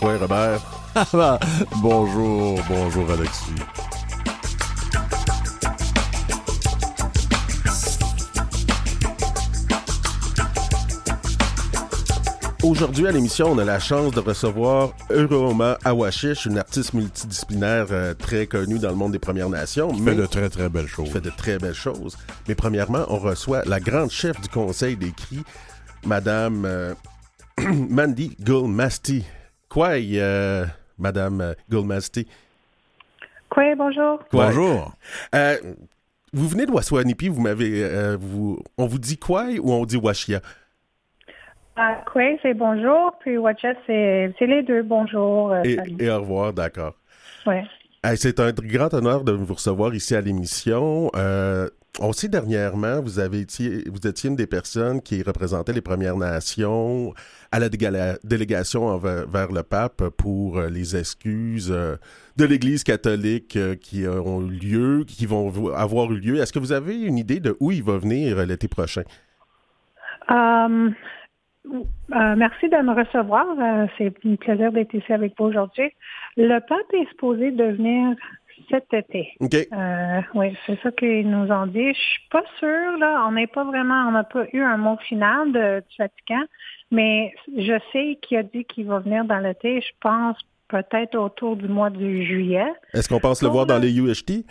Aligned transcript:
Robert. 0.00 0.60
bonjour, 1.82 2.60
bonjour 2.68 3.10
Alexis. 3.10 3.52
Aujourd'hui 12.62 13.06
à 13.06 13.12
l'émission, 13.12 13.52
on 13.52 13.58
a 13.58 13.64
la 13.64 13.78
chance 13.78 14.12
de 14.12 14.20
recevoir 14.20 14.90
Euroma 15.10 15.78
Awashish, 15.84 16.46
une 16.46 16.58
artiste 16.58 16.92
multidisciplinaire 16.92 17.86
euh, 17.90 18.14
très 18.14 18.46
connue 18.46 18.78
dans 18.78 18.90
le 18.90 18.96
monde 18.96 19.12
des 19.12 19.18
Premières 19.18 19.48
Nations. 19.48 19.90
Qui 19.92 20.02
fait 20.02 20.14
de 20.14 20.26
très 20.26 20.50
très 20.50 20.68
belles 20.68 20.86
choses. 20.86 21.06
Qui 21.06 21.12
fait 21.12 21.20
de 21.20 21.30
très 21.30 21.58
belles 21.58 21.74
choses. 21.74 22.18
Mais 22.46 22.54
premièrement, 22.54 23.06
on 23.08 23.18
reçoit 23.18 23.62
la 23.64 23.80
grande 23.80 24.10
chef 24.10 24.40
du 24.40 24.48
Conseil 24.48 24.96
des 24.96 25.12
cris, 25.12 25.44
Madame 26.04 26.64
euh, 26.66 26.94
Mandy 27.88 28.36
Goldmasty. 28.40 29.24
Quoi, 29.68 29.96
euh, 29.98 30.64
Madame 30.98 31.54
Goldmasty? 31.70 32.26
Quoi, 33.50 33.74
bonjour. 33.76 34.20
Bonjour. 34.32 34.92
vous 36.32 36.48
venez 36.48 36.66
de 36.66 36.72
Waswanipi, 36.72 37.28
vous 37.28 37.40
m'avez, 37.40 38.16
vous, 38.16 38.58
on 38.76 38.86
vous 38.86 38.98
dit 38.98 39.18
quoi 39.18 39.46
ou 39.60 39.72
on 39.72 39.84
dit 39.84 39.96
Washia? 39.96 40.40
Uh, 41.78 42.36
c'est 42.42 42.54
bonjour, 42.54 43.12
puis 43.20 43.38
Watcha, 43.38 43.68
c'est 43.86 44.34
les 44.40 44.62
deux 44.64 44.82
bonjour. 44.82 45.52
Euh, 45.52 45.62
et, 45.62 46.10
au 46.10 46.20
revoir, 46.20 46.52
d'accord. 46.52 46.94
Ouais. 47.46 47.64
c'est 48.16 48.40
un 48.40 48.50
grand 48.50 48.92
honneur 48.94 49.22
de 49.22 49.30
vous 49.30 49.54
recevoir 49.54 49.94
ici 49.94 50.16
à 50.16 50.20
l'émission. 50.20 51.08
Euh, 51.14 51.68
sait 52.12 52.28
dernièrement, 52.28 53.00
vous 53.00 53.18
avez 53.18 53.40
été, 53.40 53.82
vous 53.88 54.06
étiez 54.06 54.30
une 54.30 54.36
des 54.36 54.46
personnes 54.46 55.02
qui 55.02 55.22
représentait 55.22 55.72
les 55.72 55.80
Premières 55.80 56.16
Nations 56.16 57.12
à 57.50 57.58
la 57.58 57.68
délégation 57.68 58.96
vers, 58.98 59.52
le 59.52 59.62
pape 59.62 60.08
pour 60.16 60.58
euh, 60.58 60.68
les 60.68 60.96
excuses 60.96 61.68
de 61.68 62.44
l'Église 62.44 62.84
catholique 62.84 63.58
qui 63.80 64.06
ont 64.06 64.40
lieu, 64.40 65.04
qui 65.06 65.26
vont 65.26 65.74
avoir 65.74 66.12
eu 66.12 66.20
lieu. 66.20 66.36
Est-ce 66.36 66.52
que 66.52 66.58
vous 66.58 66.72
avez 66.72 67.00
une 67.00 67.18
idée 67.18 67.40
de 67.40 67.56
où 67.60 67.72
il 67.72 67.82
va 67.82 67.98
venir 67.98 68.44
l'été 68.46 68.68
prochain? 68.68 69.02
Um, 70.28 70.94
euh, 71.70 72.36
merci 72.36 72.68
de 72.68 72.76
me 72.76 72.94
recevoir. 72.94 73.46
Euh, 73.58 73.86
c'est 73.98 74.12
un 74.24 74.36
plaisir 74.36 74.72
d'être 74.72 74.94
ici 74.94 75.12
avec 75.12 75.34
vous 75.38 75.46
aujourd'hui. 75.46 75.90
Le 76.36 76.58
pape 76.60 76.92
est 76.94 77.08
supposé 77.10 77.50
devenir 77.50 78.16
cet 78.70 78.92
été. 78.92 79.32
Euh, 79.40 80.20
oui, 80.34 80.56
c'est 80.66 80.80
ça 80.82 80.90
qu'ils 80.92 81.28
nous 81.28 81.50
ont 81.50 81.66
dit. 81.66 81.92
Je 81.94 81.98
suis 81.98 82.28
pas 82.30 82.42
sûre, 82.58 82.98
là. 82.98 83.24
On 83.28 83.32
n'est 83.32 83.46
pas 83.46 83.64
vraiment, 83.64 84.06
on 84.08 84.12
n'a 84.12 84.24
pas 84.24 84.44
eu 84.52 84.60
un 84.60 84.76
mot 84.76 84.96
final 85.08 85.52
de, 85.52 85.80
du 85.88 85.96
Vatican, 85.98 86.44
mais 86.90 87.34
je 87.56 87.78
sais 87.92 88.18
qu'il 88.22 88.38
a 88.38 88.42
dit 88.42 88.64
qu'il 88.64 88.86
va 88.86 89.00
venir 89.00 89.24
dans 89.24 89.38
l'été. 89.38 89.80
Je 89.80 89.92
pense 90.00 90.36
peut-être 90.68 91.16
autour 91.16 91.56
du 91.56 91.68
mois 91.68 91.90
de 91.90 92.22
juillet. 92.22 92.72
Est-ce 92.92 93.08
qu'on 93.08 93.20
pense 93.20 93.42
le 93.42 93.48
voir 93.48 93.66
dans 93.66 93.78
les 93.78 93.96
UHT? 93.98 94.44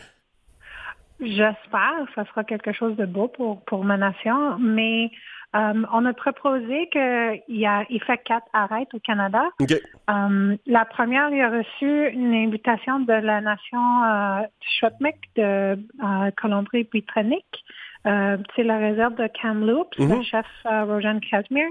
J'espère. 1.19 2.05
Ça 2.15 2.25
sera 2.25 2.43
quelque 2.43 2.73
chose 2.73 2.95
de 2.95 3.05
beau 3.05 3.27
pour, 3.27 3.61
pour 3.65 3.83
ma 3.83 3.97
nation, 3.97 4.57
mais 4.59 5.09
euh, 5.57 5.73
on 5.91 6.05
a 6.05 6.13
proposé 6.13 6.87
qu'il 6.91 7.41
il 7.47 8.03
fait 8.05 8.17
quatre 8.23 8.47
arrêts 8.53 8.87
au 8.93 8.99
Canada. 8.99 9.43
Euh, 9.61 10.55
la 10.65 10.85
première, 10.85 11.29
il 11.31 11.41
a 11.41 11.49
reçu 11.49 12.09
une 12.13 12.33
invitation 12.33 12.99
de 12.99 13.13
la 13.13 13.41
nation 13.41 14.03
euh, 14.03 14.41
de 15.35 15.41
euh, 15.41 16.31
Colombie-Britannique. 16.39 17.63
c'est 18.03 18.63
la 18.63 18.77
réserve 18.77 19.15
de 19.15 19.27
Kamloops, 19.41 19.97
le 19.97 20.05
mhm. 20.05 20.23
chef 20.23 20.45
Rojan 20.63 21.19
Casimir. 21.19 21.67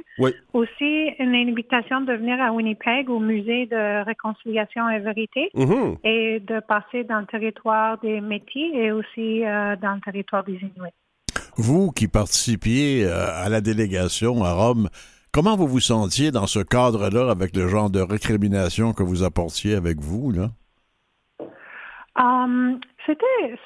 Aussi, 0.52 1.10
une 1.18 1.34
invitation 1.34 2.00
de 2.00 2.12
venir 2.12 2.40
à 2.42 2.52
Winnipeg 2.52 3.08
au 3.08 3.20
musée 3.20 3.66
de 3.66 4.04
réconciliation 4.04 4.88
et 4.90 4.98
vérité 4.98 5.50
mhm. 5.54 5.96
et 6.02 6.40
de 6.40 6.60
passer 6.60 7.04
dans 7.04 7.20
le 7.20 7.26
territoire 7.26 7.98
des 7.98 8.20
Métis 8.20 8.70
et 8.74 8.90
aussi 8.90 9.42
dans 9.80 9.94
le 9.94 10.00
territoire 10.00 10.44
des 10.44 10.56
Inuits. 10.56 10.92
Vous 11.56 11.90
qui 11.90 12.06
participiez 12.06 13.04
euh, 13.04 13.28
à 13.32 13.48
la 13.48 13.60
délégation 13.60 14.44
à 14.44 14.52
Rome, 14.52 14.88
comment 15.32 15.56
vous 15.56 15.66
vous 15.66 15.80
sentiez 15.80 16.30
dans 16.30 16.46
ce 16.46 16.60
cadre-là 16.60 17.30
avec 17.30 17.56
le 17.56 17.66
genre 17.68 17.90
de 17.90 18.00
récrimination 18.00 18.92
que 18.92 19.02
vous 19.02 19.22
apportiez 19.22 19.74
avec 19.74 19.98
vous, 19.98 20.32
là? 20.32 20.50
Um, 22.18 22.80
c'était 23.04 23.58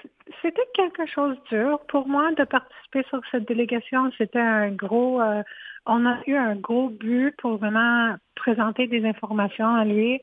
c'était 0.42 0.66
quelque 0.74 1.06
chose 1.06 1.36
de 1.50 1.56
dur 1.56 1.80
pour 1.88 2.08
moi 2.08 2.32
de 2.36 2.44
participer 2.44 3.04
sur 3.08 3.20
cette 3.30 3.46
délégation. 3.46 4.10
C'était 4.18 4.40
un 4.40 4.70
gros 4.70 5.20
euh, 5.20 5.42
on 5.86 6.06
a 6.06 6.18
eu 6.26 6.34
un 6.34 6.56
gros 6.56 6.88
but 6.88 7.34
pour 7.38 7.56
vraiment 7.56 8.14
présenter 8.34 8.86
des 8.86 9.04
informations 9.04 9.74
à 9.74 9.84
lui. 9.84 10.20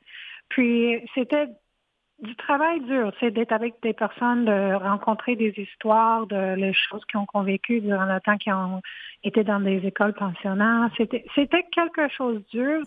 Puis 0.49 1.01
c'était 1.16 1.47
du 2.19 2.35
travail 2.35 2.81
dur, 2.81 3.11
c'est 3.19 3.31
d'être 3.31 3.51
avec 3.51 3.75
des 3.83 3.94
personnes, 3.94 4.45
de 4.45 4.73
rencontrer 4.73 5.35
des 5.35 5.53
histoires, 5.57 6.25
de 6.25 6.55
les 6.55 6.73
choses 6.73 7.05
qu'ils 7.05 7.19
ont 7.19 7.25
convécues 7.25 7.81
durant 7.81 8.05
le 8.05 8.19
temps 8.22 8.38
qu'ils 8.38 8.53
ont 8.53 8.81
été 9.23 9.44
dans 9.44 9.59
des 9.59 9.85
écoles 9.85 10.13
pensionnaires. 10.13 10.89
C'était, 10.97 11.25
c'était 11.35 11.63
quelque 11.72 12.07
chose 12.09 12.41
de 12.53 12.59
dur, 12.59 12.81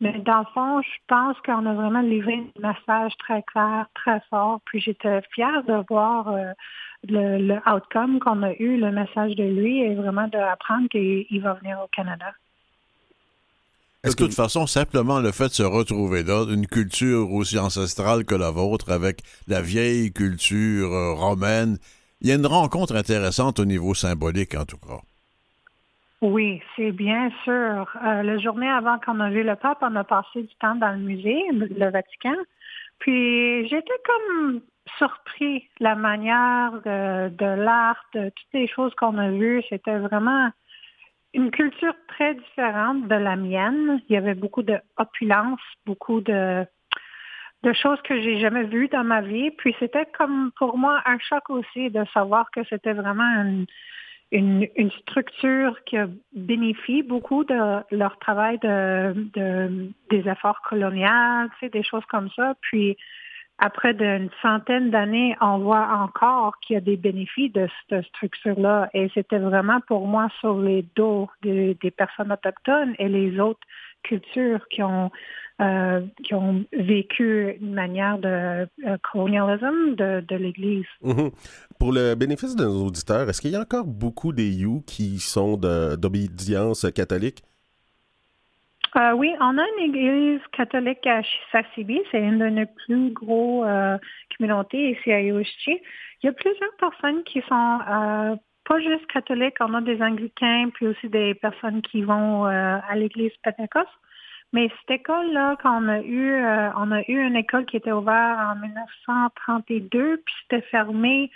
mais 0.00 0.18
dans 0.18 0.40
le 0.40 0.46
fond, 0.52 0.82
je 0.82 0.98
pense 1.06 1.36
qu'on 1.40 1.64
a 1.64 1.72
vraiment 1.72 2.02
livré 2.02 2.34
un 2.34 2.68
message 2.68 3.16
très 3.18 3.42
clair, 3.42 3.86
très 3.94 4.20
fort. 4.28 4.60
Puis 4.66 4.80
j'étais 4.80 5.22
fière 5.32 5.64
de 5.64 5.82
voir 5.88 6.28
euh, 6.28 6.52
le, 7.08 7.38
le 7.38 7.60
outcome 7.66 8.18
qu'on 8.18 8.42
a 8.42 8.52
eu, 8.54 8.76
le 8.76 8.90
message 8.90 9.34
de 9.34 9.44
lui, 9.44 9.80
et 9.80 9.94
vraiment 9.94 10.28
d'apprendre 10.28 10.88
qu'il 10.88 11.40
va 11.40 11.54
venir 11.54 11.80
au 11.82 11.88
Canada. 11.88 12.32
De 14.04 14.12
toute 14.12 14.34
façon, 14.34 14.66
simplement 14.66 15.18
le 15.18 15.32
fait 15.32 15.48
de 15.48 15.54
se 15.54 15.62
retrouver 15.62 16.22
là, 16.22 16.44
une 16.50 16.66
culture 16.66 17.32
aussi 17.32 17.58
ancestrale 17.58 18.24
que 18.24 18.34
la 18.34 18.50
vôtre, 18.50 18.92
avec 18.92 19.22
la 19.48 19.62
vieille 19.62 20.12
culture 20.12 20.92
euh, 20.92 21.14
romaine, 21.14 21.78
il 22.20 22.28
y 22.28 22.32
a 22.32 22.34
une 22.34 22.46
rencontre 22.46 22.96
intéressante 22.96 23.58
au 23.60 23.64
niveau 23.64 23.94
symbolique, 23.94 24.54
en 24.54 24.66
tout 24.66 24.76
cas. 24.76 25.00
Oui, 26.20 26.60
c'est 26.76 26.92
bien 26.92 27.30
sûr. 27.44 27.88
Euh, 28.04 28.22
la 28.22 28.38
journée 28.38 28.68
avant 28.68 28.98
qu'on 28.98 29.20
a 29.20 29.30
vu 29.30 29.42
le 29.42 29.56
pape, 29.56 29.78
on 29.80 29.96
a 29.96 30.04
passé 30.04 30.42
du 30.42 30.54
temps 30.60 30.74
dans 30.74 30.92
le 30.92 30.98
musée, 30.98 31.42
le 31.52 31.90
Vatican. 31.90 32.36
Puis 32.98 33.66
j'étais 33.68 34.00
comme 34.04 34.60
surpris 34.98 35.68
la 35.80 35.94
manière 35.94 36.72
de, 36.84 37.28
de 37.30 37.62
l'art, 37.62 38.04
de 38.14 38.28
toutes 38.28 38.52
les 38.52 38.68
choses 38.68 38.94
qu'on 38.96 39.16
a 39.16 39.30
vues. 39.30 39.62
C'était 39.68 39.98
vraiment 39.98 40.50
une 41.34 41.50
culture 41.50 41.94
très 42.08 42.34
différente 42.54 43.08
de 43.08 43.14
la 43.14 43.36
mienne. 43.36 44.00
Il 44.08 44.14
y 44.14 44.16
avait 44.16 44.34
beaucoup 44.34 44.62
d'opulence, 44.62 45.60
beaucoup 45.86 46.20
de, 46.20 46.64
de 47.62 47.72
choses 47.72 48.00
que 48.02 48.20
j'ai 48.20 48.38
jamais 48.38 48.64
vues 48.64 48.88
dans 48.88 49.04
ma 49.04 49.20
vie. 49.20 49.50
Puis 49.52 49.74
c'était 49.78 50.06
comme 50.16 50.52
pour 50.56 50.78
moi 50.78 51.02
un 51.04 51.18
choc 51.18 51.50
aussi 51.50 51.90
de 51.90 52.04
savoir 52.12 52.50
que 52.52 52.60
c'était 52.70 52.92
vraiment 52.92 53.42
une, 54.30 54.68
une, 54.76 54.90
structure 55.02 55.82
qui 55.84 55.96
a 55.96 56.08
bénéficié 56.34 57.02
beaucoup 57.02 57.44
de 57.44 57.82
leur 57.90 58.18
travail 58.18 58.58
de, 58.58 59.14
de 59.34 59.90
des 60.10 60.28
efforts 60.28 60.60
coloniaux, 60.62 61.48
tu 61.58 61.66
sais, 61.66 61.68
des 61.70 61.82
choses 61.82 62.04
comme 62.08 62.30
ça. 62.36 62.54
Puis 62.60 62.96
après 63.58 63.94
d'une 63.94 64.30
centaine 64.42 64.90
d'années, 64.90 65.36
on 65.40 65.58
voit 65.58 65.88
encore 65.88 66.58
qu'il 66.60 66.74
y 66.74 66.76
a 66.76 66.80
des 66.80 66.96
bénéfices 66.96 67.52
de 67.52 67.68
cette 67.88 68.04
structure-là. 68.06 68.90
Et 68.94 69.10
c'était 69.14 69.38
vraiment 69.38 69.80
pour 69.86 70.06
moi 70.06 70.28
sur 70.40 70.60
les 70.60 70.84
dos 70.96 71.28
des, 71.42 71.76
personnes 71.96 72.32
autochtones 72.32 72.94
et 72.98 73.08
les 73.08 73.38
autres 73.38 73.60
cultures 74.02 74.66
qui 74.68 74.82
ont 74.82 75.10
euh, 75.60 76.00
qui 76.24 76.34
ont 76.34 76.64
vécu 76.72 77.56
une 77.60 77.74
manière 77.74 78.18
de 78.18 78.28
euh, 78.28 78.96
colonialisme 79.12 79.94
de, 79.94 80.34
l'Église. 80.34 80.84
Mhm. 81.00 81.30
Pour 81.78 81.92
le 81.92 82.16
bénéfice 82.16 82.56
de 82.56 82.64
nos 82.64 82.86
auditeurs, 82.86 83.30
est-ce 83.30 83.40
qu'il 83.40 83.52
y 83.52 83.56
a 83.56 83.60
encore 83.60 83.86
beaucoup 83.86 84.32
des 84.32 84.50
You 84.50 84.82
qui 84.84 85.20
sont 85.20 85.56
d'obédience 85.56 86.84
catholique? 86.92 87.44
Euh, 88.96 89.12
oui, 89.12 89.34
on 89.40 89.58
a 89.58 89.64
une 89.76 89.84
église 89.90 90.40
catholique 90.52 91.04
à 91.06 91.20
Chisasibi. 91.22 92.00
C'est 92.10 92.20
une 92.20 92.38
de 92.38 92.48
nos 92.48 92.66
plus 92.86 93.10
gros 93.10 93.64
euh, 93.64 93.98
communautés 94.36 94.90
ici 94.90 95.12
à 95.12 95.20
Yoshi. 95.20 95.80
Il 96.22 96.26
y 96.26 96.28
a 96.28 96.32
plusieurs 96.32 96.74
personnes 96.78 97.24
qui 97.24 97.42
sont 97.48 97.80
euh, 97.88 98.36
pas 98.64 98.80
juste 98.80 99.06
catholiques. 99.12 99.56
On 99.60 99.74
a 99.74 99.80
des 99.80 100.00
anglicains, 100.00 100.70
puis 100.74 100.86
aussi 100.86 101.08
des 101.08 101.34
personnes 101.34 101.82
qui 101.82 102.02
vont 102.02 102.46
euh, 102.46 102.78
à 102.88 102.94
l'église 102.94 103.32
Pentecôte. 103.42 103.88
Mais 104.52 104.70
cette 104.80 105.00
école-là, 105.00 105.56
qu'on 105.60 105.88
a 105.88 106.00
eu, 106.00 106.32
euh, 106.32 106.70
on 106.76 106.92
a 106.92 107.00
eu 107.08 107.26
une 107.26 107.34
école 107.34 107.66
qui 107.66 107.76
était 107.76 107.90
ouverte 107.90 108.38
en 108.38 108.54
1932, 108.60 110.22
puis 110.24 110.34
c'était 110.42 110.64
fermé. 110.68 111.32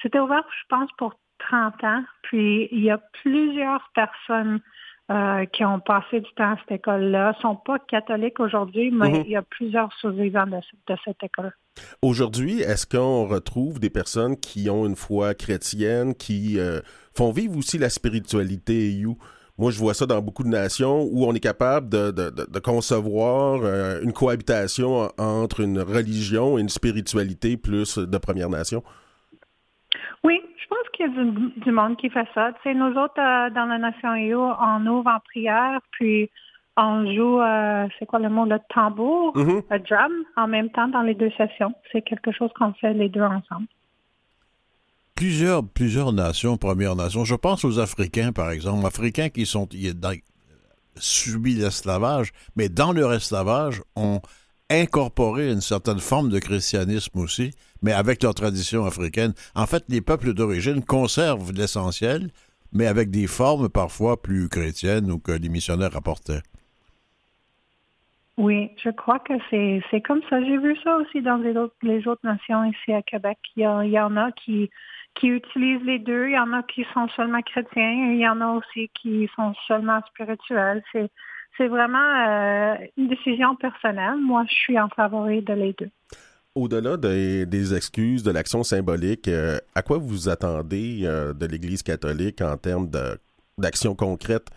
C'était 0.00 0.18
ouvert, 0.18 0.44
je 0.62 0.66
pense, 0.68 0.90
pour 0.96 1.14
30 1.38 1.84
ans. 1.84 2.04
Puis 2.22 2.68
il 2.72 2.82
y 2.82 2.90
a 2.90 2.98
plusieurs 3.22 3.90
personnes 3.94 4.60
euh, 5.10 5.44
qui 5.46 5.64
ont 5.64 5.80
passé 5.80 6.20
du 6.20 6.32
temps 6.36 6.52
à 6.52 6.56
cette 6.60 6.78
école-là 6.78 7.34
sont 7.42 7.56
pas 7.56 7.78
catholiques 7.80 8.38
aujourd'hui, 8.38 8.90
mais 8.92 9.10
mhm. 9.10 9.22
il 9.26 9.30
y 9.32 9.36
a 9.36 9.42
plusieurs 9.42 9.92
survivants 9.94 10.46
de, 10.46 10.96
cette 11.04 11.22
école. 11.22 11.52
Aujourd'hui, 12.02 12.60
est-ce 12.60 12.86
qu'on 12.86 13.26
retrouve 13.26 13.80
des 13.80 13.90
personnes 13.90 14.36
qui 14.36 14.70
ont 14.70 14.86
une 14.86 14.94
foi 14.94 15.34
chrétienne, 15.34 16.14
qui 16.14 16.58
euh, 16.58 16.80
font 17.16 17.32
vivre 17.32 17.58
aussi 17.58 17.78
la 17.78 17.90
spiritualité, 17.90 18.92
you? 18.92 19.18
Moi, 19.58 19.70
je 19.70 19.78
vois 19.78 19.92
ça 19.92 20.06
dans 20.06 20.22
beaucoup 20.22 20.44
de 20.44 20.48
nations 20.48 21.02
où 21.10 21.26
on 21.26 21.34
est 21.34 21.40
capable 21.40 21.88
de, 21.88 22.60
concevoir 22.60 23.60
euh, 23.62 24.00
une 24.02 24.12
cohabitation 24.12 25.10
entre 25.18 25.60
une 25.60 25.80
religion 25.80 26.58
et 26.58 26.60
une 26.60 26.68
spiritualité 26.68 27.56
plus 27.56 27.98
de 27.98 28.18
Première 28.18 28.48
Nation. 28.48 28.82
Qu'il 31.02 31.16
y 31.16 31.20
a 31.20 31.64
du, 31.64 31.72
monde 31.72 31.96
qui 31.96 32.10
fait 32.10 32.28
ça. 32.34 32.52
Tu 32.52 32.58
sais, 32.62 32.74
nous 32.74 32.94
autres, 32.96 33.18
euh, 33.18 33.50
dans 33.50 33.66
la 33.66 33.78
Nation 33.78 34.14
EU, 34.14 34.36
on 34.36 34.86
ouvre 34.86 35.08
en 35.08 35.18
prière, 35.20 35.80
puis 35.92 36.30
on 36.76 37.04
joue, 37.12 37.40
euh, 37.40 37.88
c'est 37.98 38.06
quoi 38.06 38.20
le 38.20 38.28
mot, 38.28 38.44
le 38.44 38.58
tambour, 38.72 39.36
mm-hmm. 39.36 39.62
le 39.70 39.78
drum, 39.80 40.12
en 40.36 40.46
même 40.46 40.70
temps 40.70 40.88
dans 40.88 41.02
les 41.02 41.14
deux 41.14 41.30
sessions. 41.32 41.74
C'est 41.90 42.02
quelque 42.02 42.30
chose 42.30 42.50
qu'on 42.56 42.72
fait 42.74 42.94
les 42.94 43.08
deux 43.08 43.22
ensemble 43.22 43.66
plusieurs, 45.14 45.62
plusieurs 45.64 46.12
nations, 46.12 46.56
Premières 46.56 46.96
Nations. 46.96 47.24
Je 47.24 47.36
pense 47.36 47.64
aux 47.64 47.78
Africains, 47.78 48.32
par 48.32 48.50
exemple. 48.50 48.84
Africains 48.84 49.28
qui 49.28 49.46
sont 49.46 49.68
dans, 49.94 50.16
subi 50.96 51.54
l'esclavage, 51.54 52.32
mais 52.56 52.68
dans 52.68 52.92
leur 52.92 53.12
esclavage, 53.12 53.82
ont 53.94 54.20
incorporé 54.80 55.50
une 55.50 55.60
certaine 55.60 55.98
forme 55.98 56.30
de 56.30 56.38
christianisme 56.38 57.18
aussi, 57.18 57.52
mais 57.82 57.92
avec 57.92 58.22
leur 58.22 58.34
tradition 58.34 58.84
africaine. 58.84 59.32
En 59.54 59.66
fait, 59.66 59.84
les 59.88 60.00
peuples 60.00 60.34
d'origine 60.34 60.84
conservent 60.84 61.52
l'essentiel, 61.52 62.30
mais 62.72 62.86
avec 62.86 63.10
des 63.10 63.26
formes 63.26 63.68
parfois 63.68 64.20
plus 64.20 64.48
chrétiennes 64.48 65.10
ou 65.10 65.18
que 65.18 65.32
les 65.32 65.48
missionnaires 65.48 65.96
apportaient. 65.96 66.42
Oui, 68.38 68.70
je 68.82 68.88
crois 68.90 69.18
que 69.18 69.34
c'est 69.50 70.00
comme 70.00 70.22
ça. 70.30 70.42
J'ai 70.42 70.56
vu 70.56 70.76
ça 70.82 70.96
aussi 70.96 71.20
dans 71.20 71.36
les 71.36 71.54
autres, 71.56 71.74
les 71.82 72.06
autres 72.08 72.24
nations 72.24 72.64
ici 72.64 72.92
à 72.92 73.02
Québec. 73.02 73.38
Il 73.56 73.62
il 73.84 73.90
y 73.90 74.00
en 74.00 74.16
a 74.16 74.32
qui 74.32 74.70
qui 75.14 75.28
utilisent 75.28 75.84
les 75.84 75.98
deux. 75.98 76.28
Il 76.28 76.32
y 76.32 76.38
en 76.38 76.52
a 76.52 76.62
qui 76.62 76.86
sont 76.94 77.08
seulement 77.08 77.42
chrétiens 77.42 78.10
et 78.10 78.14
il 78.14 78.20
y 78.20 78.28
en 78.28 78.40
a 78.40 78.48
aussi 78.54 78.90
qui 78.94 79.28
sont 79.36 79.54
seulement 79.66 80.00
spirituels. 80.08 80.82
C'est, 80.92 81.10
c'est 81.56 81.68
vraiment 81.68 81.98
euh, 81.98 82.74
une 82.96 83.08
décision 83.08 83.54
personnelle. 83.56 84.16
Moi, 84.20 84.44
je 84.48 84.54
suis 84.54 84.78
en 84.78 84.88
faveur 84.88 85.26
de 85.26 85.52
les 85.52 85.74
deux. 85.78 85.90
Au-delà 86.54 86.96
des, 86.96 87.74
excuses, 87.74 88.22
de 88.22 88.30
l'action 88.30 88.62
symbolique, 88.62 89.28
euh, 89.28 89.58
à 89.74 89.82
quoi 89.82 89.98
vous 89.98 90.28
attendez 90.28 91.00
euh, 91.04 91.32
de 91.32 91.46
l'Église 91.46 91.82
catholique 91.82 92.42
en 92.42 92.56
termes 92.56 92.88
d'action 93.58 93.94
concrète? 93.94 94.48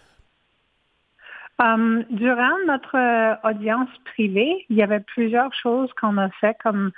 durant 1.57 2.57
notre 2.67 3.47
audience 3.47 3.87
privée, 4.03 4.65
il 4.69 4.75
y 4.75 4.83
avait 4.83 4.99
plusieurs 4.99 5.53
choses 5.53 5.89
qu'on 5.93 6.17
a 6.17 6.27
fait 6.41 6.53
comme 6.61 6.91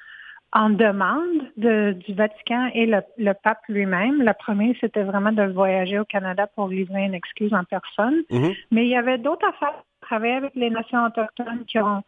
en 0.51 0.71
demande 0.71 1.51
du 1.57 2.13
Vatican 2.13 2.69
et 2.73 2.87
le, 2.87 3.33
pape 3.33 3.61
lui-même. 3.69 4.23
Le 4.23 4.33
premier, 4.33 4.75
c'était 4.81 5.03
vraiment 5.03 5.31
de 5.31 5.43
voyager 5.43 5.99
au 5.99 6.05
Canada 6.05 6.47
pour 6.47 6.69
livrer 6.69 7.03
une 7.03 7.13
excuse 7.13 7.53
en 7.53 7.63
personne. 7.65 8.23
Mm-hmm. 8.31 8.57
Mais 8.71 8.85
il 8.85 8.89
y 8.89 8.95
avait 8.95 9.19
d'autres 9.19 9.47
affaires. 9.47 9.83
Travailler 10.07 10.35
avec 10.35 10.55
les 10.55 10.69
nations 10.69 11.05
autochtones 11.05 11.65
qui 11.65 11.79
ont 11.79 12.01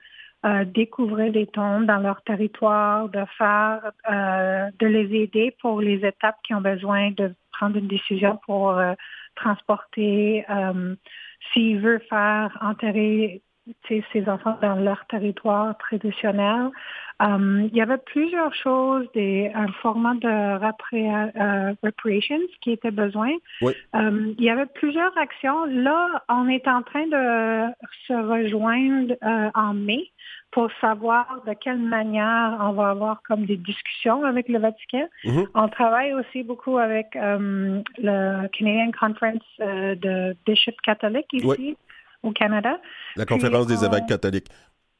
euh, 0.45 0.63
découvert 0.63 1.33
des 1.33 1.47
tombes 1.47 1.85
dans 1.85 1.97
leur 1.97 2.21
territoire, 2.21 3.09
de 3.09 3.25
faire, 3.37 3.91
euh, 4.09 4.69
de 4.79 4.87
les 4.87 5.23
aider 5.23 5.53
pour 5.59 5.81
les 5.81 6.05
étapes 6.05 6.37
qui 6.43 6.53
ont 6.53 6.61
besoin 6.61 7.11
de 7.11 7.35
prendre 7.51 7.75
une 7.75 7.89
décision 7.89 8.39
pour 8.45 8.69
euh, 8.69 8.93
transporter, 9.35 10.45
s'il 11.51 11.79
veut 11.79 11.99
faire 12.09 12.57
enterrer 12.61 13.41
ces 13.87 14.29
enfants 14.29 14.57
dans 14.61 14.75
leur 14.75 15.05
territoire 15.07 15.77
traditionnel. 15.77 16.69
Euh, 17.21 17.67
il 17.69 17.75
y 17.75 17.81
avait 17.81 17.97
plusieurs 17.97 18.53
choses, 18.55 19.05
des, 19.13 19.51
un 19.53 19.67
format 19.81 20.13
de 20.15 20.27
euh, 20.27 21.73
reparations 21.83 22.39
qui 22.61 22.71
était 22.71 22.91
besoin. 22.91 23.31
Euh, 23.61 24.33
il 24.37 24.43
y 24.43 24.49
avait 24.49 24.67
plusieurs 24.67 25.15
actions. 25.17 25.65
Là, 25.65 26.23
on 26.29 26.47
est 26.47 26.65
en 26.67 26.81
train 26.81 27.07
de 27.07 27.73
se 28.07 28.13
rejoindre 28.13 29.15
en 29.53 29.73
mai 29.73 30.11
pour 30.51 30.69
savoir 30.79 31.43
de 31.45 31.53
quelle 31.53 31.79
manière 31.79 32.57
on 32.61 32.71
va 32.71 32.89
avoir 32.89 33.21
comme 33.27 33.45
des 33.45 33.57
discussions 33.57 34.23
avec 34.23 34.47
le 34.47 34.59
Vatican. 34.59 35.07
Mm-hmm. 35.25 35.47
On 35.55 35.67
travaille 35.67 36.13
aussi 36.13 36.43
beaucoup 36.43 36.77
avec 36.77 37.07
le 37.15 38.47
Canadian 38.47 38.91
Conference 38.97 39.43
de 39.59 40.35
Bishop 40.45 40.71
catholiques 40.83 41.33
ici 41.33 41.75
au 42.23 42.31
Canada. 42.31 42.79
La 43.15 43.25
conférence 43.25 43.67
des 43.67 43.83
évêques 43.83 44.07
catholiques. 44.07 44.47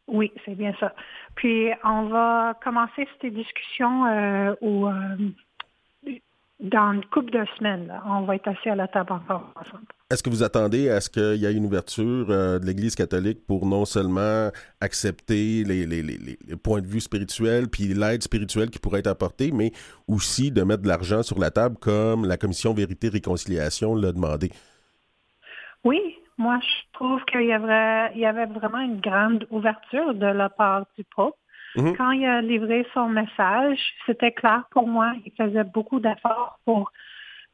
Oui, 0.07 0.31
c'est 0.45 0.55
bien 0.55 0.73
ça. 0.79 0.93
Puis 1.35 1.69
on 1.83 2.05
va 2.05 2.55
commencer 2.63 3.07
cette 3.21 3.33
discussion 3.33 4.05
euh, 4.05 4.55
euh, 4.63 6.11
dans 6.59 6.93
une 6.93 7.05
couple 7.05 7.31
de 7.31 7.45
semaines. 7.57 7.93
On 8.05 8.21
va 8.21 8.35
être 8.35 8.47
assis 8.47 8.69
à 8.69 8.75
la 8.75 8.87
table 8.87 9.13
encore 9.13 9.53
ensemble. 9.55 9.85
Est-ce 10.11 10.23
que 10.23 10.29
vous 10.31 10.41
attendez 10.41 10.89
à 10.89 11.01
ce 11.01 11.09
qu'il 11.09 11.35
y 11.35 11.45
ait 11.45 11.53
une 11.53 11.65
ouverture 11.65 12.31
euh, 12.31 12.57
de 12.57 12.65
l'Église 12.65 12.95
catholique 12.95 13.45
pour 13.45 13.67
non 13.67 13.85
seulement 13.85 14.49
accepter 14.81 15.63
les, 15.63 15.85
les, 15.85 16.37
points 16.55 16.81
de 16.81 16.87
vue 16.87 16.99
spirituels 16.99 17.67
puis 17.69 17.93
l'aide 17.93 18.23
spirituelle 18.23 18.71
qui 18.71 18.79
pourrait 18.79 19.01
être 19.01 19.07
apportée, 19.07 19.51
mais 19.51 19.71
aussi 20.07 20.49
de 20.49 20.63
mettre 20.63 20.81
de 20.81 20.87
l'argent 20.87 21.21
sur 21.21 21.37
la 21.37 21.51
table 21.51 21.77
comme 21.79 22.25
la 22.25 22.37
Commission 22.37 22.73
Vérité-Réconciliation 22.73 23.93
l'a 23.93 24.11
demandé? 24.11 24.49
Oui, 25.83 25.99
moi, 26.39 26.57
je 26.61 26.91
trouve 26.93 27.23
qu'il 27.25 27.43
y 27.43 27.51
avait, 27.51 28.11
il 28.15 28.21
y 28.21 28.25
avait 28.25 28.45
vraiment 28.45 28.79
une 28.79 29.01
grande 29.01 29.45
ouverture 29.51 30.13
de 30.13 30.25
la 30.25 30.49
part 30.49 30.85
du 30.97 31.03
pape. 31.15 31.35
Mhm. 31.75 31.95
Quand 31.97 32.11
il 32.11 32.25
a 32.25 32.41
livré 32.41 32.87
son 32.93 33.09
message, 33.09 33.77
c'était 34.05 34.31
clair 34.31 34.63
pour 34.71 34.87
moi. 34.87 35.13
Il 35.25 35.33
faisait 35.33 35.65
beaucoup 35.65 35.99
d'efforts 35.99 36.57
pour 36.65 36.91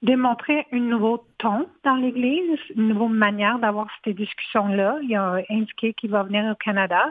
démontrer 0.03 0.67
un 0.71 0.79
nouveau 0.79 1.25
ton 1.39 1.67
dans 1.83 1.95
l'Église, 1.95 2.59
une 2.75 2.89
nouvelle 2.89 3.17
manière 3.17 3.57
d'avoir 3.57 3.87
cette 4.03 4.15
discussion-là. 4.15 4.99
Il 5.01 5.15
a 5.15 5.41
indiqué 5.49 5.93
qu'il 5.93 6.11
va 6.11 6.23
venir 6.23 6.45
au 6.51 6.55
Canada 6.55 7.07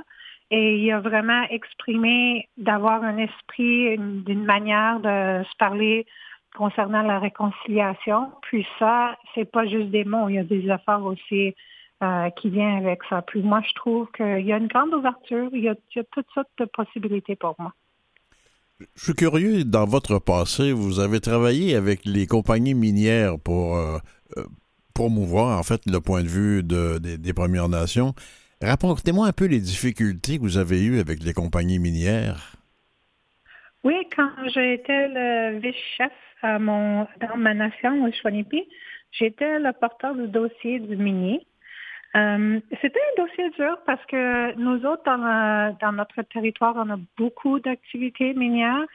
et 0.53 0.77
il 0.79 0.93
a 0.93 1.01
vraiment 1.01 1.43
exprimé 1.51 2.49
d'avoir 2.57 3.03
un 3.03 3.19
esprit, 3.19 3.99
d'une 3.99 4.45
manière 4.45 5.01
de 5.01 5.43
se 5.45 5.57
parler 5.59 6.07
concernant 6.55 7.03
la 7.03 7.19
réconciliation. 7.19 8.31
Puis 8.43 8.67
ça, 8.79 9.17
c'est 9.35 9.51
pas 9.51 9.67
juste 9.67 9.91
des 9.91 10.05
mots, 10.05 10.29
il 10.29 10.37
y 10.37 10.39
a 10.39 10.45
des 10.45 10.69
efforts 10.71 11.05
aussi 11.05 11.55
euh, 12.03 12.31
qui 12.31 12.51
viennent 12.51 12.85
avec 12.85 13.01
ça. 13.09 13.23
Puis 13.23 13.43
moi, 13.43 13.61
je 13.67 13.75
trouve 13.75 14.09
qu'il 14.17 14.47
y 14.47 14.53
a 14.53 14.57
une 14.57 14.69
grande 14.69 14.95
ouverture, 14.95 15.51
il 15.53 15.65
y, 15.65 15.69
a, 15.69 15.75
toutes 16.13 16.27
sortes 16.33 16.49
de 16.59 16.65
possibilités 16.65 17.37
pour 17.37 17.55
moi. 17.59 17.73
Je 18.97 19.05
suis 19.05 19.15
curieux, 19.15 19.65
dans 19.65 19.87
votre 19.87 20.19
passé, 20.19 20.73
vous 20.73 21.01
avez 21.01 21.21
travaillé 21.21 21.77
avec 21.77 22.05
les 22.05 22.27
compagnies 22.27 22.75
minières 22.75 23.39
pour 23.39 23.77
euh, 23.77 23.99
euh, 24.37 24.45
promouvoir, 24.95 25.59
en 25.59 25.63
fait, 25.63 25.83
le 25.87 26.01
point 26.01 26.23
de 26.23 26.29
vue 26.29 26.63
des 26.63 27.33
Premières 27.33 27.69
Nations. 27.69 28.15
Rapportez-moi 28.61 29.27
un 29.27 29.33
peu 29.33 29.47
les 29.47 29.61
difficultés 29.61 30.39
que 30.39 30.43
vous 30.43 30.59
avez 30.59 30.83
eues 30.83 30.99
avec 30.99 31.23
les 31.23 31.33
compagnies 31.33 31.79
minières. 31.79 32.57
Oui, 33.85 33.95
quand 34.17 34.31
j'étais 34.47 35.09
le 35.09 35.59
vice-chef 35.59 36.13
mon, 36.59 37.07
dans 37.21 37.37
ma 37.37 37.55
nation, 37.55 38.05
au 38.05 38.13
Chouanipi, 38.13 38.69
j'étais 39.13 39.59
le 39.59 39.73
porteur 39.73 40.15
du 40.15 40.29
dossier 40.29 40.79
du 40.81 40.97
minier. 40.97 41.47
Euh, 42.17 42.61
c'était 42.81 43.01
un 43.01 43.25
dossier 43.25 43.51
dur 43.51 43.77
parce 43.87 44.05
que 44.07 44.55
nous 44.57 44.87
autres, 44.87 45.03
dans, 45.05 45.77
dans 45.81 45.93
notre 45.93 46.23
territoire, 46.23 46.75
on 46.77 46.91
a 46.91 46.99
beaucoup 47.19 47.59
d'activités 47.59 48.35
minières 48.35 48.87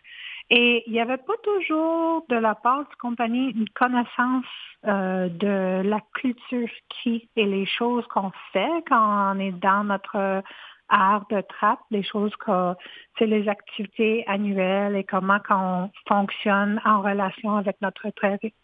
et 0.50 0.84
il 0.88 0.94
n'y 0.94 1.01
avait 1.01 1.18
pas 1.18 1.34
toujours 1.44 2.25
de 2.29 2.36
la 2.36 2.56
part 2.56 2.88
du 2.89 2.96
compagnie 2.96 3.51
une 3.51 3.70
connaissance 3.70 4.46
euh, 4.88 5.27
de 5.27 5.88
la 5.88 6.00
culture 6.15 6.70
qui 6.89 7.29
et 7.36 7.46
les 7.46 7.65
choses 7.65 8.06
qu'on 8.08 8.32
fait 8.53 8.84
quand 8.88 9.36
on 9.36 9.39
est 9.39 9.51
dans 9.51 9.84
notre 9.84 10.41
art 10.89 11.25
de 11.29 11.41
trappe, 11.41 11.79
les 11.91 12.03
choses 12.03 12.36
que 12.38 12.74
c'est 13.17 13.25
les 13.25 13.48
activités 13.48 14.24
annuelles 14.27 14.96
et 14.96 15.03
comment 15.03 15.39
on 15.50 15.89
fonctionne 16.08 16.81
en 16.86 17.01
relation 17.01 17.58
avec 17.58 17.77
notre 17.81 18.08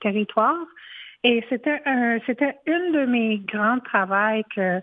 territoire. 0.01 0.65
Et 1.23 1.43
c'était 1.49 1.81
c'était 2.25 2.55
une 2.65 2.91
de 2.91 3.05
mes 3.05 3.39
grands 3.39 3.79
travaux 3.79 4.43
que, 4.55 4.79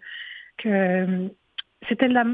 que 0.59 1.31
c'était 1.89 2.09
la, 2.09 2.25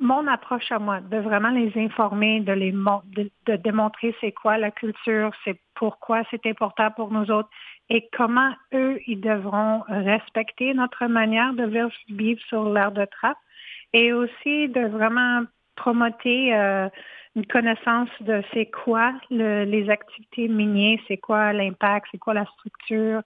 mon 0.00 0.26
approche 0.26 0.70
à 0.70 0.78
moi, 0.78 1.00
de 1.00 1.18
vraiment 1.18 1.50
les 1.50 1.72
informer, 1.76 2.40
de 2.40 2.52
les 2.52 2.72
de, 2.72 3.30
de 3.46 3.56
démontrer 3.56 4.14
c'est 4.20 4.32
quoi 4.32 4.58
la 4.58 4.70
culture, 4.70 5.32
c'est 5.44 5.58
pourquoi 5.74 6.22
c'est 6.30 6.46
important 6.46 6.90
pour 6.90 7.10
nous 7.10 7.30
autres 7.30 7.48
et 7.88 8.08
comment 8.16 8.52
eux, 8.72 8.98
ils 9.06 9.20
devront 9.20 9.82
respecter 9.88 10.72
notre 10.72 11.06
manière 11.06 11.52
de 11.52 11.64
vivre 12.08 12.40
sur 12.48 12.72
l'air 12.72 12.92
de 12.92 13.04
trappe 13.04 13.36
et 13.92 14.12
aussi 14.12 14.68
de 14.68 14.86
vraiment 14.86 15.42
promoter 15.76 16.54
euh, 16.54 16.88
une 17.34 17.46
connaissance 17.46 18.10
de 18.20 18.42
c'est 18.52 18.66
quoi 18.66 19.14
les 19.30 19.90
activités 19.90 20.48
minières, 20.48 20.98
c'est 21.08 21.16
quoi 21.16 21.52
l'impact, 21.52 22.06
c'est 22.12 22.18
quoi 22.18 22.34
la 22.34 22.44
structure, 22.46 23.22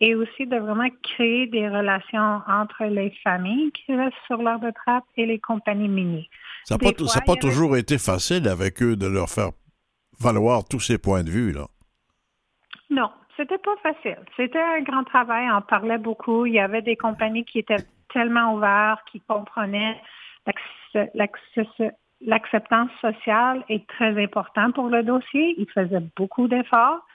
et 0.00 0.14
aussi 0.14 0.46
de 0.46 0.56
vraiment 0.56 0.88
créer 1.02 1.46
des 1.46 1.68
relations 1.68 2.40
entre 2.48 2.84
les 2.84 3.10
familles 3.22 3.70
qui 3.72 3.94
restent 3.94 4.16
sur 4.26 4.42
l'heure 4.42 4.60
de 4.60 4.70
trappe 4.70 5.04
et 5.16 5.26
les 5.26 5.38
compagnies 5.38 5.88
minières. 5.88 6.24
Ça 6.64 6.76
n'a 6.76 6.92
pas, 6.92 7.20
pas 7.26 7.36
toujours 7.36 7.76
été 7.76 7.98
facile 7.98 8.48
avec 8.48 8.82
eux 8.82 8.96
de 8.96 9.06
leur 9.06 9.28
faire 9.28 9.50
valoir 10.18 10.64
tous 10.64 10.80
ces 10.80 10.98
points 10.98 11.22
de 11.22 11.30
vue, 11.30 11.52
là. 11.52 11.66
Non, 12.90 13.10
c'était 13.36 13.58
pas 13.58 13.76
facile. 13.82 14.18
C'était 14.36 14.58
un 14.58 14.82
grand 14.82 15.04
travail. 15.04 15.48
On 15.50 15.62
parlait 15.62 15.98
beaucoup. 15.98 16.46
Il 16.46 16.54
y 16.54 16.58
avait 16.58 16.82
des 16.82 16.96
compagnies 16.96 17.44
qui 17.44 17.60
étaient 17.60 17.84
tellement 18.12 18.54
ouvertes, 18.54 19.02
qui 19.10 19.20
comprenaient 19.20 20.00
l'acceptance 22.22 22.90
sociale 23.00 23.64
est 23.68 23.86
très 23.86 24.22
importante 24.22 24.74
pour 24.74 24.88
le 24.88 25.02
dossier. 25.02 25.54
Ils 25.58 25.70
faisaient 25.70 26.04
beaucoup 26.16 26.48
d'efforts. 26.48 27.06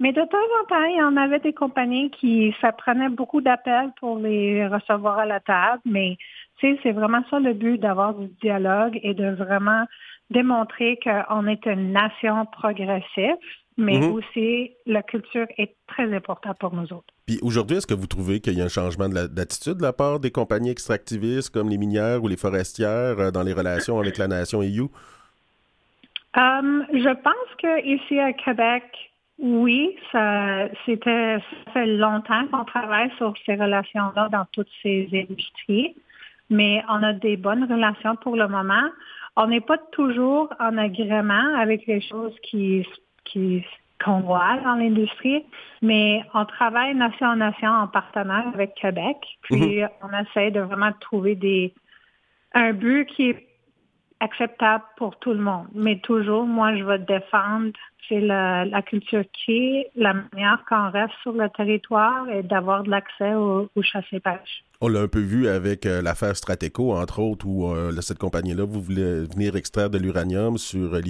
Mais 0.00 0.12
de 0.12 0.22
temps 0.22 0.38
en 0.62 0.64
temps, 0.66 0.84
il 0.84 0.96
y 0.96 1.02
en 1.02 1.16
avait 1.18 1.40
des 1.40 1.52
compagnies 1.52 2.10
qui, 2.10 2.54
ça 2.62 2.72
prenait 2.72 3.10
beaucoup 3.10 3.42
d'appels 3.42 3.92
pour 4.00 4.18
les 4.18 4.66
recevoir 4.66 5.18
à 5.18 5.26
la 5.26 5.40
table, 5.40 5.82
mais 5.84 6.16
c'est 6.60 6.92
vraiment 6.92 7.22
ça 7.30 7.38
le 7.38 7.52
but 7.52 7.78
d'avoir 7.78 8.14
du 8.14 8.28
dialogue 8.40 8.98
et 9.02 9.12
de 9.12 9.30
vraiment 9.30 9.84
démontrer 10.30 10.98
qu'on 11.02 11.46
est 11.46 11.66
une 11.66 11.92
nation 11.92 12.46
progressive, 12.46 13.36
mais 13.76 13.98
mhm. 13.98 14.12
aussi 14.12 14.72
la 14.86 15.02
culture 15.02 15.46
est 15.58 15.74
très 15.86 16.14
importante 16.14 16.58
pour 16.58 16.74
nous 16.74 16.92
autres. 16.92 17.12
Puis 17.26 17.38
aujourd'hui, 17.42 17.78
est-ce 17.78 17.86
que 17.86 17.94
vous 17.94 18.06
trouvez 18.06 18.40
qu'il 18.40 18.58
y 18.58 18.60
a 18.60 18.64
un 18.64 18.68
changement 18.68 19.08
d'attitude 19.08 19.78
de, 19.78 19.82
la 19.82 19.92
part 19.92 20.20
des 20.20 20.30
compagnies 20.30 20.70
extractivistes 20.70 21.50
comme 21.50 21.68
les 21.68 21.78
minières 21.78 22.22
ou 22.22 22.28
les 22.28 22.36
forestières 22.36 23.18
euh, 23.18 23.30
dans 23.30 23.42
les 23.42 23.52
relations 23.52 23.98
avec 23.98 24.18
la 24.18 24.28
nation 24.28 24.62
EU? 24.62 24.88
Um, 26.36 26.86
je 26.92 27.12
pense 27.14 27.50
qu'ici 27.58 28.18
à 28.20 28.32
Québec, 28.32 28.84
oui, 29.40 29.96
ça, 30.12 30.68
c'était, 30.84 31.38
ça 31.38 31.72
fait 31.72 31.86
longtemps 31.86 32.46
qu'on 32.52 32.64
travaille 32.64 33.10
sur 33.16 33.34
ces 33.46 33.54
relations-là 33.54 34.28
dans 34.30 34.44
toutes 34.52 34.68
ces 34.82 35.08
industries, 35.12 35.94
mais 36.50 36.84
on 36.88 37.02
a 37.02 37.14
des 37.14 37.36
bonnes 37.36 37.64
relations 37.64 38.16
pour 38.16 38.36
le 38.36 38.46
moment. 38.48 38.90
On 39.36 39.46
n'est 39.46 39.60
pas 39.60 39.78
toujours 39.92 40.52
en 40.58 40.76
agrément 40.76 41.54
avec 41.56 41.86
les 41.86 42.00
choses 42.00 42.34
qui, 42.42 42.86
qui 43.24 43.64
qu'on 44.04 44.20
voit 44.20 44.56
dans 44.64 44.76
l'industrie, 44.76 45.44
mais 45.82 46.22
on 46.32 46.44
travaille 46.46 46.94
nation 46.94 47.26
en 47.26 47.36
nation 47.36 47.68
en 47.68 47.86
partenariat 47.86 48.50
avec 48.54 48.74
Québec, 48.74 49.16
puis 49.42 49.82
mhm. 49.82 49.88
on 50.02 50.22
essaie 50.22 50.50
de 50.50 50.60
vraiment 50.60 50.92
trouver 51.00 51.34
des 51.34 51.74
un 52.54 52.72
but 52.72 53.06
qui 53.06 53.30
est 53.30 53.46
acceptable 54.20 54.84
pour 54.96 55.18
tout 55.18 55.32
le 55.32 55.40
monde. 55.40 55.66
Mais 55.74 55.98
toujours, 56.00 56.44
moi, 56.44 56.76
je 56.76 56.84
vais 56.84 56.98
défendre 56.98 57.72
c'est 58.10 58.20
la, 58.20 58.82
culture 58.82 59.24
qui 59.32 59.84
la 59.94 60.14
manière 60.14 60.62
qu'on 60.68 60.90
reste 60.90 61.14
sur 61.22 61.32
le 61.32 61.48
territoire 61.50 62.28
et 62.28 62.42
d'avoir 62.42 62.82
de 62.82 62.90
l'accès 62.90 63.34
aux 63.34 63.68
au 63.74 63.82
chasse 63.82 64.04
et 64.12 64.20
pêche. 64.20 64.64
On 64.80 64.88
l'a 64.88 65.00
un 65.00 65.08
peu 65.08 65.20
vu 65.20 65.46
avec 65.48 65.86
euh, 65.86 66.02
l'affaire 66.02 66.36
Strateco, 66.36 66.92
entre 66.92 67.20
autres, 67.20 67.46
où 67.46 67.72
euh, 67.72 67.92
cette 68.00 68.18
compagnie-là 68.18 68.64
vous 68.64 68.80
voulez 68.80 69.24
venir 69.32 69.56
extraire 69.56 69.90
de 69.90 69.98
l'uranium 69.98 70.58
sur 70.58 70.94
euh, 70.94 71.00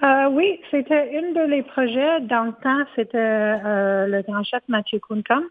euh, 0.00 0.28
oui, 0.30 0.60
c'était 0.70 1.18
une 1.18 1.34
de 1.34 1.50
les 1.50 1.62
projets. 1.62 2.20
Dans 2.20 2.44
le 2.44 2.52
temps, 2.62 2.84
c'était 2.94 3.18
le 4.06 4.22
grand 4.22 4.44
chef 4.44 4.62
Mathieu 4.68 5.00
Kunkam. 5.00 5.42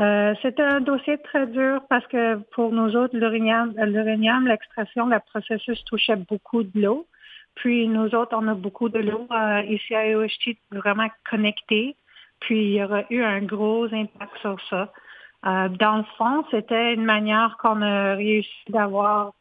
Euh, 0.00 0.34
c'était 0.40 0.62
un 0.62 0.80
dossier 0.80 1.18
très 1.18 1.46
dur 1.46 1.82
parce 1.90 2.06
que 2.06 2.36
pour 2.54 2.72
nous 2.72 2.96
autres, 2.96 3.14
l'uranium, 3.16 4.46
l'extraction, 4.46 5.06
le 5.06 5.18
processus 5.20 5.84
touchait 5.84 6.16
beaucoup 6.16 6.62
de 6.62 6.80
l'eau. 6.80 7.06
Puis 7.54 7.86
nous 7.86 8.14
autres, 8.14 8.34
on 8.34 8.48
a 8.48 8.54
beaucoup 8.54 8.88
de 8.88 8.98
l'eau 8.98 9.26
euh, 9.30 9.62
ici 9.68 9.94
à 9.94 10.06
EOHT 10.06 10.56
vraiment 10.70 11.08
connectée. 11.28 11.96
Puis 12.40 12.64
il 12.64 12.72
y 12.72 12.82
aura 12.82 13.02
eu 13.10 13.22
un 13.22 13.42
gros 13.42 13.92
impact 13.92 14.38
sur 14.40 14.56
ça. 14.70 14.90
Euh, 15.46 15.68
dans 15.68 15.98
le 15.98 16.04
fond, 16.16 16.44
c'était 16.50 16.94
une 16.94 17.04
manière 17.04 17.58
qu'on 17.60 17.82
a 17.82 18.14
réussi 18.14 18.64
d'avoir 18.70 19.34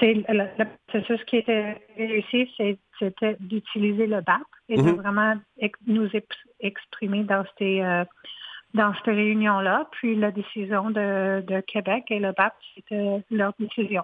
le, 0.00 0.24
le, 0.58 0.64
processus 0.86 1.24
qui 1.24 1.36
était 1.36 1.76
réussi, 1.96 2.50
c'était 2.98 3.36
d'utiliser 3.40 4.06
le 4.06 4.20
BAP 4.20 4.42
et 4.68 4.76
de 4.76 4.82
mm-hmm. 4.82 4.94
vraiment 4.96 5.34
nous 5.86 6.08
exprimer 6.60 7.24
dans 7.24 7.44
ces 7.58 7.82
dans 8.76 8.94
cette 8.94 9.14
réunion-là. 9.14 9.88
Puis 9.92 10.14
la 10.14 10.30
décision 10.30 10.90
de, 10.90 11.60
Québec 11.66 12.04
et 12.10 12.20
le 12.20 12.32
BAP, 12.32 12.54
c'était 12.74 13.24
leur 13.30 13.52
décision. 13.58 14.02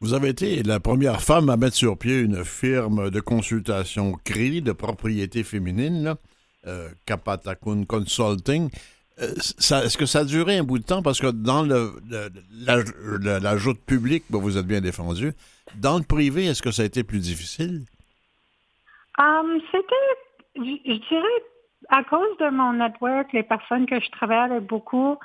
Vous 0.00 0.14
avez 0.14 0.30
été 0.30 0.62
la 0.64 0.80
première 0.80 1.20
femme 1.20 1.48
à 1.48 1.56
mettre 1.56 1.76
sur 1.76 1.96
pied 1.96 2.18
une 2.18 2.44
firme 2.44 3.10
de 3.10 3.20
consultation 3.20 4.14
CRI 4.24 4.60
de 4.60 4.72
propriété 4.72 5.44
féminine, 5.44 6.14
euh, 6.66 6.88
Kapatakun 7.06 7.84
Consulting. 7.84 8.68
Euh, 9.20 9.34
est-ce 9.36 9.98
que 9.98 10.06
ça 10.06 10.20
a 10.20 10.24
duré 10.24 10.58
un 10.58 10.64
bout 10.64 10.78
de 10.78 10.84
temps? 10.84 11.02
Parce 11.02 11.20
que 11.20 11.30
dans 11.30 11.62
le, 11.62 11.92
la, 13.42 13.56
joute 13.56 13.80
publique, 13.84 14.24
vous 14.30 14.56
êtes 14.56 14.66
bien 14.66 14.80
défendu. 14.80 15.32
Dans 15.76 15.98
le 15.98 16.04
privé, 16.04 16.46
est-ce 16.46 16.62
que 16.62 16.70
ça 16.70 16.82
a 16.82 16.86
été 16.86 17.04
plus 17.04 17.20
difficile? 17.20 17.82
Um, 19.18 19.60
c'était, 19.70 19.94
je 20.56 21.08
dirais, 21.08 21.42
à 21.88 22.02
cause 22.04 22.36
de 22.40 22.50
mon 22.50 22.72
network, 22.72 23.32
les 23.32 23.42
personnes 23.42 23.86
que 23.86 24.00
je 24.00 24.10
travaille 24.10 24.50
avec 24.50 24.66
beaucoup, 24.66 25.18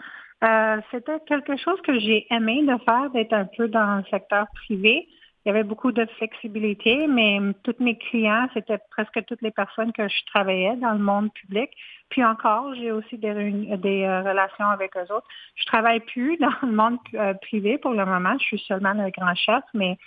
euh, 0.44 0.78
c'était 0.92 1.20
quelque 1.28 1.58
chose 1.58 1.80
que 1.82 1.98
j'ai 2.00 2.28
aimé 2.30 2.64
de 2.64 2.78
faire, 2.84 3.10
d'être 3.12 3.34
un 3.34 3.46
peu 3.46 3.68
dans 3.68 3.98
le 3.98 4.04
secteur 4.12 4.46
privé. 4.54 5.08
Il 5.48 5.52
y 5.52 5.54
avait 5.54 5.64
beaucoup 5.64 5.94
de 5.94 6.06
flexibilité, 6.18 7.08
mais 7.08 7.40
tous 7.64 7.76
mes 7.80 7.98
clients, 7.98 8.50
c'était 8.54 8.80
presque 8.92 9.24
toutes 9.28 9.42
les 9.42 9.52
personnes 9.52 9.94
que 9.94 10.06
je 10.10 10.26
travaillais 10.26 10.76
dans 10.76 10.92
le 10.92 11.00
monde 11.00 11.32
public. 11.32 11.70
Puis 12.10 12.22
encore, 12.22 12.76
j'ai 12.76 12.92
aussi 12.92 13.18
des, 13.18 13.30
euh, 13.30 14.22
relations 14.24 14.66
avec 14.66 14.98
eux 14.98 15.10
autres. 15.10 15.26
Je 15.56 15.66
travaille 15.66 16.02
plus 16.02 16.36
dans 16.42 16.52
le 16.64 16.74
monde 16.74 16.98
euh, 17.14 17.34
privé 17.36 17.78
pour 17.78 17.92
le 17.92 18.06
moment. 18.06 18.34
Je 18.38 18.44
suis 18.44 18.60
seulement 18.68 18.92
le 18.92 19.10
grand 19.10 19.36
chef, 19.36 19.64
mais 19.74 19.98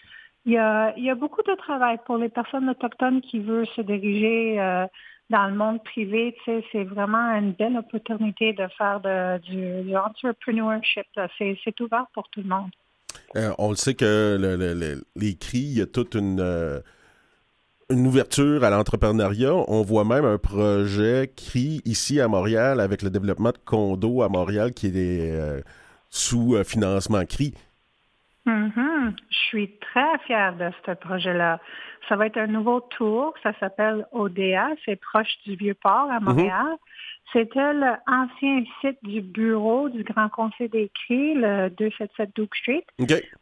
il 0.45 0.53
y 0.53 0.59
a, 0.59 0.93
il 0.99 1.05
y 1.05 1.11
a 1.11 1.15
beaucoup 1.15 1.43
de 1.43 1.55
travail 1.55 1.97
pour 2.05 2.19
les 2.19 2.29
personnes 2.29 2.69
autochtones 2.69 3.23
qui 3.23 3.39
veulent 3.39 3.67
se 3.69 3.81
diriger 3.81 4.59
dans 5.31 5.47
le 5.47 5.55
monde 5.55 5.83
privé, 5.85 6.37
c'est 6.45 6.85
vraiment 6.85 7.35
une 7.35 7.53
belle 7.53 7.79
opportunité 7.79 8.53
de 8.53 8.67
faire 8.77 9.01
du, 9.41 9.97
entrepreneurship. 9.97 11.07
C'est 11.39 11.81
ouvert 11.81 12.07
pour 12.13 12.29
tout 12.29 12.43
le 12.43 12.49
monde. 12.49 12.71
Euh, 13.37 13.53
on 13.59 13.71
le 13.71 13.77
sait 13.77 13.95
que 13.95 14.97
les 15.17 15.37
cris, 15.37 15.59
il 15.59 15.79
y 15.79 15.81
a 15.81 15.87
toute 15.87 16.15
une, 16.15 16.41
euh, 16.41 16.81
une 17.89 18.07
ouverture 18.07 18.65
à 18.65 18.71
l'entrepreneuriat. 18.71 19.55
On 19.69 19.83
voit 19.83 20.05
même 20.05 20.25
un 20.25 20.39
projet 20.39 21.33
CRI 21.37 21.81
ici 21.85 22.21
à 22.21 22.29
Montréal 22.29 22.81
avec 22.81 23.03
le 23.03 23.11
développement 23.11 23.51
de 23.51 23.59
condos 23.65 24.23
à 24.23 24.29
Montréal 24.29 24.73
qui 24.73 24.89
est 24.89 25.33
euh, 25.33 25.61
sous 26.11 26.57
financement 26.65 27.25
CRI. 27.25 27.55
Mm-hmm. 28.47 29.13
Je 29.31 29.37
suis 29.37 29.71
très 29.79 30.19
fière 30.27 30.55
de 30.57 30.71
ce 30.87 30.93
projet-là. 30.93 31.61
Ça 32.09 32.17
va 32.17 32.27
être 32.27 32.39
un 32.39 32.47
nouveau 32.47 32.81
tour. 32.81 33.35
Ça 33.43 33.53
s'appelle 33.61 34.07
ODA. 34.13 34.71
C'est 34.85 34.97
proche 34.97 35.37
du 35.47 35.57
Vieux-Port 35.57 36.11
à 36.11 36.19
mm-hmm. 36.19 36.25
Montréal. 36.25 36.77
C'était 37.33 37.73
l'ancien 37.73 38.65
site 38.81 38.99
du 39.05 39.21
bureau 39.21 39.89
du 39.89 40.03
Grand 40.03 40.29
Conseil 40.29 40.69
des 40.69 40.91
CRI, 41.07 41.35
le 41.35 41.69
277 41.71 42.31
Duke 42.35 42.55
Street. 42.57 42.85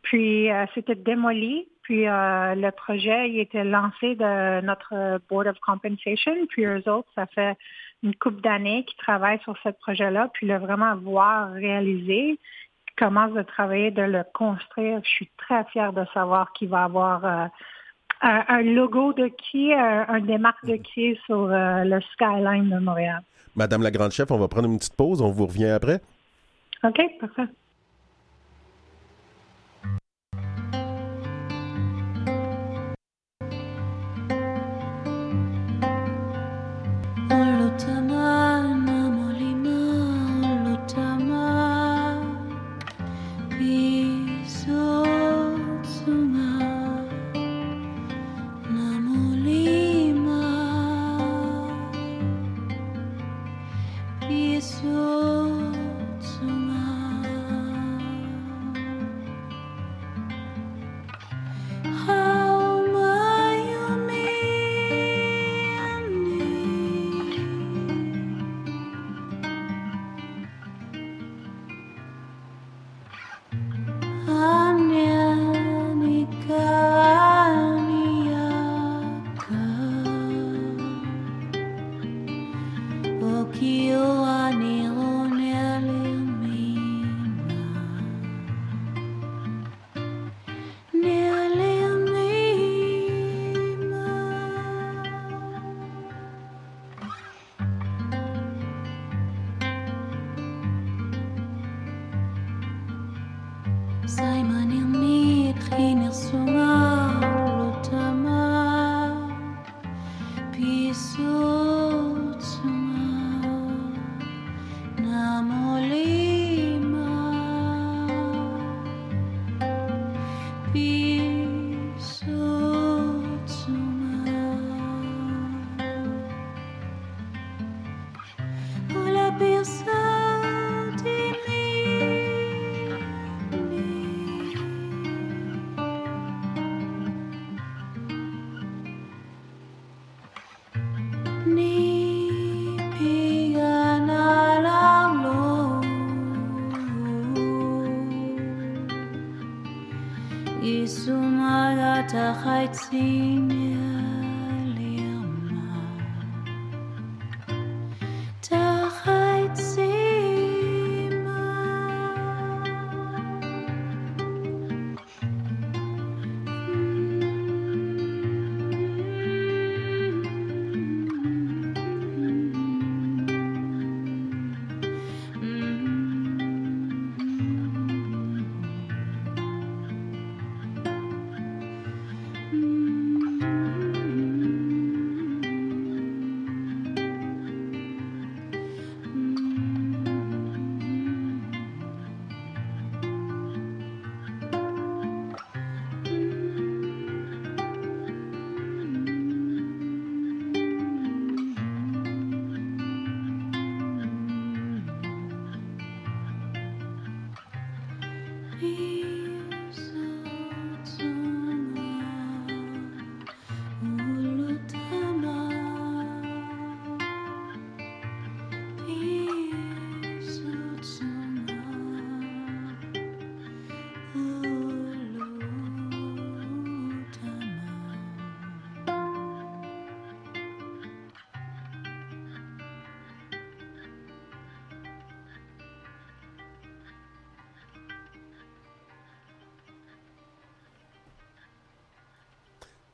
Puis, 0.03 0.51
euh, 0.51 0.67
c'était 0.75 0.95
démoli. 0.95 1.69
Puis, 1.83 2.07
euh, 2.07 2.55
le 2.55 2.71
projet 2.71 3.31
il 3.31 3.41
était 3.41 3.65
lancé 3.65 4.15
de 4.15 4.61
notre 4.61 5.21
Board 5.31 5.47
of 5.47 5.59
Compensation. 5.61 6.35
Puis, 6.51 6.67
eux 6.67 6.83
autres, 6.87 7.09
ça 7.15 7.25
fait 7.27 7.57
une 8.03 8.15
couple 8.15 8.43
d'années 8.43 8.85
qu'ils 8.85 8.99
travaillent 8.99 9.41
sur 9.41 9.57
ce 9.65 9.71
projet-là. 9.71 10.29
Puis, 10.35 10.47
le 10.47 10.59
vraiment 10.59 10.95
voir 10.97 11.53
réaliser 11.53 12.39
commence 12.99 13.33
de 13.33 13.43
travailler, 13.43 13.91
de 13.91 14.03
le 14.03 14.25
construire. 14.35 15.01
Je 15.03 15.09
suis 15.09 15.31
très 15.39 15.65
fière 15.67 15.93
de 15.93 16.05
savoir 16.13 16.53
qu'il 16.53 16.69
va 16.69 16.85
avoir 16.85 17.25
euh, 17.25 17.47
un, 18.23 18.63
logo 18.63 19.13
de 19.13 19.29
qui, 19.29 19.73
un, 19.73 20.07
un 20.09 20.21
démarque 20.21 20.65
de 20.67 20.77
qui 20.77 21.19
sur 21.27 21.45
euh, 21.45 21.85
le 21.85 22.01
skyline 22.13 22.71
de 22.71 22.79
Montréal. 22.79 23.23
Madame 23.55 23.83
la 23.83 23.91
grande 23.91 24.13
chef, 24.13 24.31
on 24.31 24.39
va 24.39 24.49
prendre 24.49 24.69
une 24.69 24.79
petite 24.79 24.97
pause. 24.97 25.23
On 25.23 25.31
vous 25.31 25.47
revient 25.47 25.71
après. 25.71 26.01
OK, 26.85 27.01
parfait. 27.21 27.51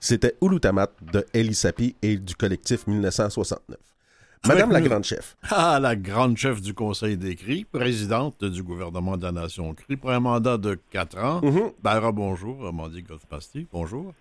C'était 0.06 0.34
Oulutamat 0.42 0.90
de 1.00 1.24
Elisapi 1.32 1.96
et 2.02 2.18
du 2.18 2.34
collectif 2.34 2.86
1969. 2.86 3.78
Madame 4.46 4.70
la 4.70 4.82
grande 4.82 5.04
chef. 5.04 5.34
Ah, 5.50 5.78
la 5.80 5.96
grande 5.96 6.36
chef 6.36 6.60
du 6.60 6.74
Conseil 6.74 7.16
des 7.16 7.34
CRI, 7.34 7.64
présidente 7.64 8.44
du 8.44 8.62
gouvernement 8.62 9.16
de 9.16 9.22
la 9.22 9.32
Nation 9.32 9.72
CRI 9.72 9.96
pour 9.96 10.10
un 10.10 10.20
mandat 10.20 10.58
de 10.58 10.78
quatre 10.90 11.16
ans. 11.16 11.40
Mm 11.42 12.10
bonjour. 12.12 12.70
Mandy 12.70 13.02
bonjour. 13.72 14.12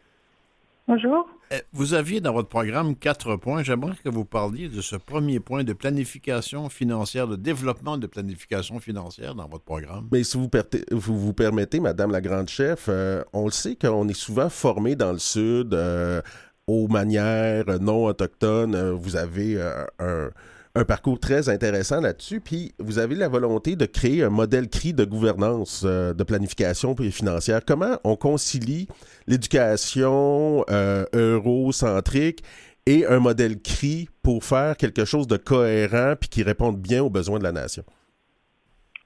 Bonjour. 0.85 1.25
Eh, 1.49 1.61
vous 1.71 1.93
aviez 1.93 2.19
dans 2.19 2.33
votre 2.33 2.49
programme 2.49 2.95
quatre 2.95 3.37
points. 3.37 3.63
J'aimerais 3.63 3.95
que 4.03 4.09
vous 4.09 4.25
parliez 4.25 4.67
de 4.67 4.81
ce 4.81 4.97
premier 4.97 5.39
point 5.39 5.63
de 5.63 5.71
planification 5.71 6.67
financière, 6.67 7.25
de 7.25 7.37
développement 7.37 7.97
de 7.97 8.05
planification 8.05 8.79
financière 8.79 9.33
dans 9.33 9.47
votre 9.47 9.63
programme. 9.63 10.09
Mais 10.11 10.23
si 10.23 10.37
vous, 10.37 10.49
vous, 10.91 11.33
permettez, 11.33 11.79
Madame 11.79 12.11
la 12.11 12.19
Grande 12.19 12.49
Chef, 12.49 12.87
euh, 12.89 13.23
on 13.31 13.45
le 13.45 13.51
sait 13.51 13.77
qu'on 13.77 14.09
est 14.09 14.13
souvent 14.13 14.49
formé 14.49 14.97
dans 14.97 15.13
le 15.13 15.19
Sud 15.19 15.73
euh, 15.73 16.21
aux 16.67 16.89
manières 16.89 17.79
non 17.79 18.05
autochtones. 18.05 18.75
Euh, 18.75 18.91
vous 18.91 19.15
avez 19.15 19.61
un 19.99 20.31
un 20.75 20.85
parcours 20.85 21.19
très 21.19 21.49
intéressant 21.49 22.01
là-dessus. 22.01 22.39
Puis 22.39 22.73
vous 22.79 22.97
avez 22.99 23.15
la 23.15 23.27
volonté 23.27 23.75
de 23.75 23.85
créer 23.85 24.23
un 24.23 24.29
modèle 24.29 24.69
CRI 24.69 24.93
de 24.93 25.05
gouvernance, 25.05 25.83
euh, 25.85 26.13
de 26.13 26.23
planification 26.23 26.95
financière. 26.95 27.61
Comment 27.65 27.97
on 28.03 28.15
concilie 28.15 28.87
l'éducation 29.27 30.65
euh, 30.69 31.05
eurocentrique 31.13 32.43
et 32.85 33.05
un 33.05 33.19
modèle 33.19 33.61
CRI 33.61 34.09
pour 34.23 34.43
faire 34.43 34.75
quelque 34.77 35.05
chose 35.05 35.27
de 35.27 35.37
cohérent 35.37 36.15
puis 36.19 36.29
qui 36.29 36.43
réponde 36.43 36.77
bien 36.77 37.03
aux 37.03 37.09
besoins 37.09 37.39
de 37.39 37.43
la 37.43 37.51
nation? 37.51 37.83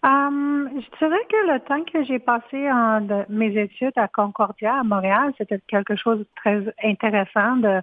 Um, 0.04 0.70
je 0.74 0.98
dirais 1.00 1.26
que 1.30 1.52
le 1.52 1.60
temps 1.68 1.84
que 1.92 2.04
j'ai 2.06 2.20
passé 2.20 2.72
en 2.72 3.26
mes 3.30 3.58
études 3.62 3.98
à 3.98 4.08
Concordia, 4.08 4.80
à 4.80 4.84
Montréal, 4.84 5.34
c'était 5.38 5.60
quelque 5.68 5.96
chose 5.96 6.20
de 6.20 6.28
très 6.36 6.64
intéressant 6.84 7.58
de 7.58 7.82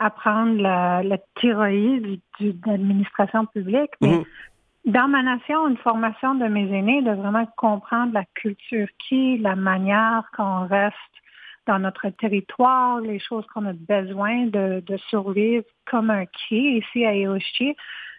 apprendre 0.00 0.60
la, 0.60 1.02
la 1.02 1.18
thyroïde 1.36 2.20
de 2.40 2.54
l'administration 2.66 3.46
publique. 3.46 3.90
Mais 4.00 4.18
mhm. 4.18 4.24
dans 4.86 5.08
ma 5.08 5.22
nation, 5.22 5.68
une 5.68 5.76
formation 5.78 6.34
de 6.34 6.46
mes 6.46 6.70
aînés, 6.72 7.02
de 7.02 7.12
vraiment 7.12 7.46
comprendre 7.56 8.12
la 8.12 8.24
culture 8.34 8.88
qui, 8.98 9.38
la 9.38 9.56
manière 9.56 10.24
qu'on 10.36 10.66
reste 10.66 10.94
dans 11.66 11.78
notre 11.78 12.10
territoire, 12.10 13.00
les 13.00 13.18
choses 13.18 13.46
qu'on 13.52 13.66
a 13.66 13.72
besoin 13.72 14.46
de, 14.46 14.82
de 14.86 14.96
survivre 15.08 15.64
comme 15.90 16.10
un 16.10 16.26
qui 16.26 16.78
ici 16.78 17.04
à 17.04 17.14
Eoshi. 17.14 17.74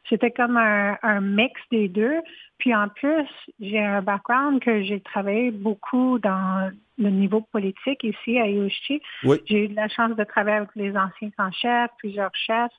C'était 0.09 0.31
comme 0.31 0.57
un, 0.57 0.97
un, 1.01 1.21
mix 1.21 1.59
des 1.71 1.87
deux. 1.87 2.21
Puis 2.57 2.73
en 2.75 2.89
plus, 2.89 3.27
j'ai 3.59 3.79
un 3.79 4.01
background 4.01 4.61
que 4.61 4.83
j'ai 4.83 4.99
travaillé 5.01 5.51
beaucoup 5.51 6.19
dans 6.19 6.71
le 6.97 7.09
niveau 7.09 7.41
politique 7.41 8.03
ici 8.03 8.39
à 8.39 8.47
Yoshi. 8.47 9.01
J'ai 9.45 9.65
eu 9.65 9.67
la 9.73 9.87
chance 9.89 10.15
de 10.15 10.23
travailler 10.23 10.57
avec 10.57 10.69
les 10.75 10.95
anciens 10.95 11.29
sans 11.37 11.51
chefs, 11.51 11.91
plusieurs 11.97 12.33
chefs, 12.35 12.71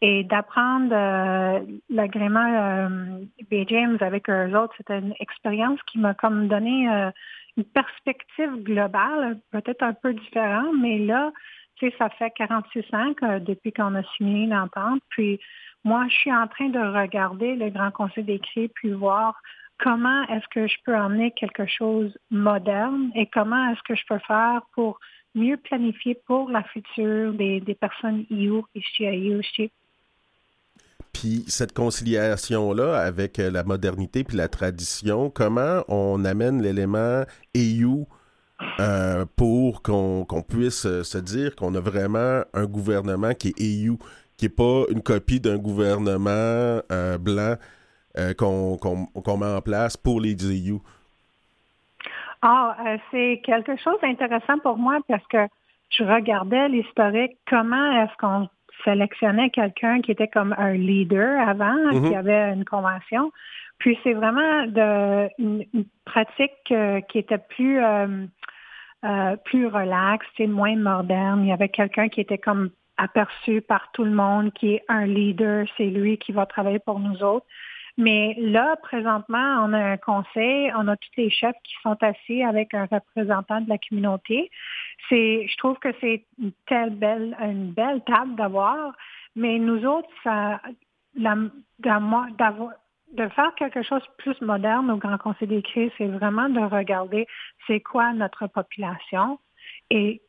et 0.00 0.24
d'apprendre 0.24 0.92
euh, 0.92 1.60
l'agrément 1.88 2.46
euh, 2.46 3.24
B. 3.50 3.66
James 3.68 3.96
avec 4.00 4.28
eux 4.28 4.54
autres. 4.56 4.74
C'était 4.76 4.98
une 4.98 5.14
expérience 5.18 5.80
qui 5.90 5.98
m'a 5.98 6.14
comme 6.14 6.48
donné 6.48 6.88
euh, 6.90 7.10
une 7.56 7.64
perspective 7.64 8.62
globale, 8.62 9.38
peut-être 9.50 9.82
un 9.82 9.94
peu 9.94 10.12
différente, 10.12 10.74
mais 10.80 10.98
là, 10.98 11.32
tu 11.76 11.90
sais, 11.90 11.96
ça 11.98 12.08
fait 12.10 12.30
46 12.30 12.84
ans 12.92 13.14
que, 13.14 13.38
depuis 13.40 13.72
qu'on 13.72 13.94
a 13.94 14.02
signé 14.16 14.46
l'entente. 14.46 15.00
Puis 15.10 15.40
moi, 15.84 16.06
je 16.08 16.14
suis 16.14 16.32
en 16.32 16.46
train 16.46 16.68
de 16.68 16.78
regarder 16.78 17.56
le 17.56 17.70
Grand 17.70 17.90
Conseil 17.90 18.24
d'écrit 18.24 18.68
puis 18.68 18.92
voir 18.92 19.40
comment 19.78 20.22
est-ce 20.28 20.46
que 20.50 20.66
je 20.66 20.76
peux 20.84 20.96
emmener 20.96 21.30
quelque 21.32 21.66
chose 21.66 22.16
moderne 22.30 23.10
et 23.14 23.26
comment 23.26 23.70
est-ce 23.70 23.82
que 23.82 23.94
je 23.94 24.04
peux 24.08 24.20
faire 24.26 24.62
pour 24.72 24.98
mieux 25.34 25.56
planifier 25.56 26.18
pour 26.26 26.48
la 26.48 26.62
future 26.62 27.32
des, 27.34 27.76
personnes 27.78 28.24
IU 28.30 28.62
à 29.00 29.12
IUC. 29.12 29.70
Puis 31.12 31.44
cette 31.48 31.72
conciliation-là 31.72 32.98
avec 32.98 33.38
la 33.38 33.64
modernité 33.64 34.24
puis 34.24 34.36
la 34.36 34.48
tradition, 34.48 35.30
comment 35.30 35.82
on 35.88 36.24
amène 36.24 36.62
l'élément 36.62 37.24
EU 37.56 38.04
euh, 38.80 39.24
pour 39.36 39.82
qu'on 39.82 40.42
puisse 40.48 40.86
euh, 40.86 41.02
se 41.02 41.18
dire 41.18 41.54
qu'on 41.56 41.74
a 41.74 41.80
vraiment 41.80 42.42
un 42.52 42.66
gouvernement 42.66 43.34
qui 43.34 43.48
est 43.48 43.60
EU, 43.60 43.96
qui 44.36 44.46
n'est 44.46 44.48
pas 44.50 44.84
une 44.90 45.02
copie 45.02 45.40
d'un 45.40 45.58
gouvernement 45.58 46.80
blanc 47.20 47.54
euh, 48.18 48.34
qu'on 48.34 49.36
met 49.38 49.46
en 49.46 49.60
place 49.60 49.96
pour 49.96 50.20
les 50.20 50.34
EU? 50.34 50.78
Ah, 52.42 52.76
c'est 53.10 53.40
quelque 53.44 53.76
chose 53.76 53.96
d'intéressant 54.02 54.58
pour 54.58 54.76
moi 54.76 54.98
parce 55.08 55.26
que 55.28 55.46
je 55.90 56.04
regardais 56.04 56.68
l'historique, 56.68 57.38
comment 57.48 58.02
est-ce 58.02 58.16
qu'on 58.18 58.48
sélectionnait 58.84 59.50
quelqu'un 59.50 60.00
qui 60.00 60.10
était 60.12 60.28
comme 60.28 60.54
un 60.58 60.72
leader 60.72 61.48
avant, 61.48 61.74
mm-hmm. 61.74 62.08
qui 62.08 62.14
avait 62.14 62.52
une 62.52 62.64
convention. 62.64 63.32
Puis 63.78 63.98
c'est 64.02 64.12
vraiment 64.12 64.66
de, 64.66 65.28
une, 65.38 65.64
pratique 66.04 66.52
euh, 66.70 67.00
qui 67.02 67.18
était 67.18 67.38
plus 67.38 67.82
euh, 67.82 68.26
euh, 69.04 69.36
plus 69.44 69.66
relaxe, 69.66 70.26
c'est 70.36 70.46
moins 70.46 70.76
moderne. 70.76 71.44
Il 71.44 71.48
y 71.48 71.52
avait 71.52 71.68
quelqu'un 71.68 72.08
qui 72.08 72.20
était 72.20 72.38
comme 72.38 72.70
aperçu 72.96 73.60
par 73.60 73.90
tout 73.92 74.04
le 74.04 74.12
monde, 74.12 74.52
qui 74.52 74.74
est 74.74 74.84
un 74.88 75.06
leader, 75.06 75.66
c'est 75.76 75.86
lui 75.86 76.16
qui 76.18 76.32
va 76.32 76.46
travailler 76.46 76.78
pour 76.78 77.00
nous 77.00 77.22
autres. 77.22 77.46
Mais 77.96 78.34
là, 78.38 78.76
présentement, 78.82 79.64
on 79.64 79.72
a 79.72 79.78
un 79.78 79.96
conseil, 79.96 80.72
on 80.76 80.88
a 80.88 80.96
tous 80.96 81.10
les 81.16 81.30
chefs 81.30 81.56
qui 81.62 81.74
sont 81.82 81.96
assis 82.02 82.42
avec 82.42 82.74
un 82.74 82.86
représentant 82.90 83.60
de 83.60 83.68
la 83.68 83.78
communauté. 83.78 84.50
C'est, 85.08 85.46
je 85.48 85.56
trouve 85.58 85.78
que 85.78 85.90
c'est 86.00 86.24
une 86.40 86.52
telle 86.66 86.90
belle, 86.90 87.36
une 87.40 87.70
belle 87.70 88.02
table 88.04 88.34
d'avoir. 88.34 88.94
Mais 89.36 89.58
nous 89.58 89.84
autres, 89.84 90.08
ça, 90.24 90.60
la, 91.14 91.36
d'avoir, 91.78 92.70
de 93.14 93.28
faire 93.28 93.54
quelque 93.56 93.82
chose 93.82 94.02
de 94.02 94.22
plus 94.22 94.40
moderne 94.40 94.90
au 94.90 94.96
Grand 94.96 95.18
Conseil 95.18 95.48
des 95.48 95.62
crises, 95.62 95.90
c'est 95.98 96.08
vraiment 96.08 96.48
de 96.48 96.60
regarder 96.60 97.26
c'est 97.66 97.80
quoi 97.80 98.12
notre 98.12 98.46
population 98.48 99.38
et 99.90 100.20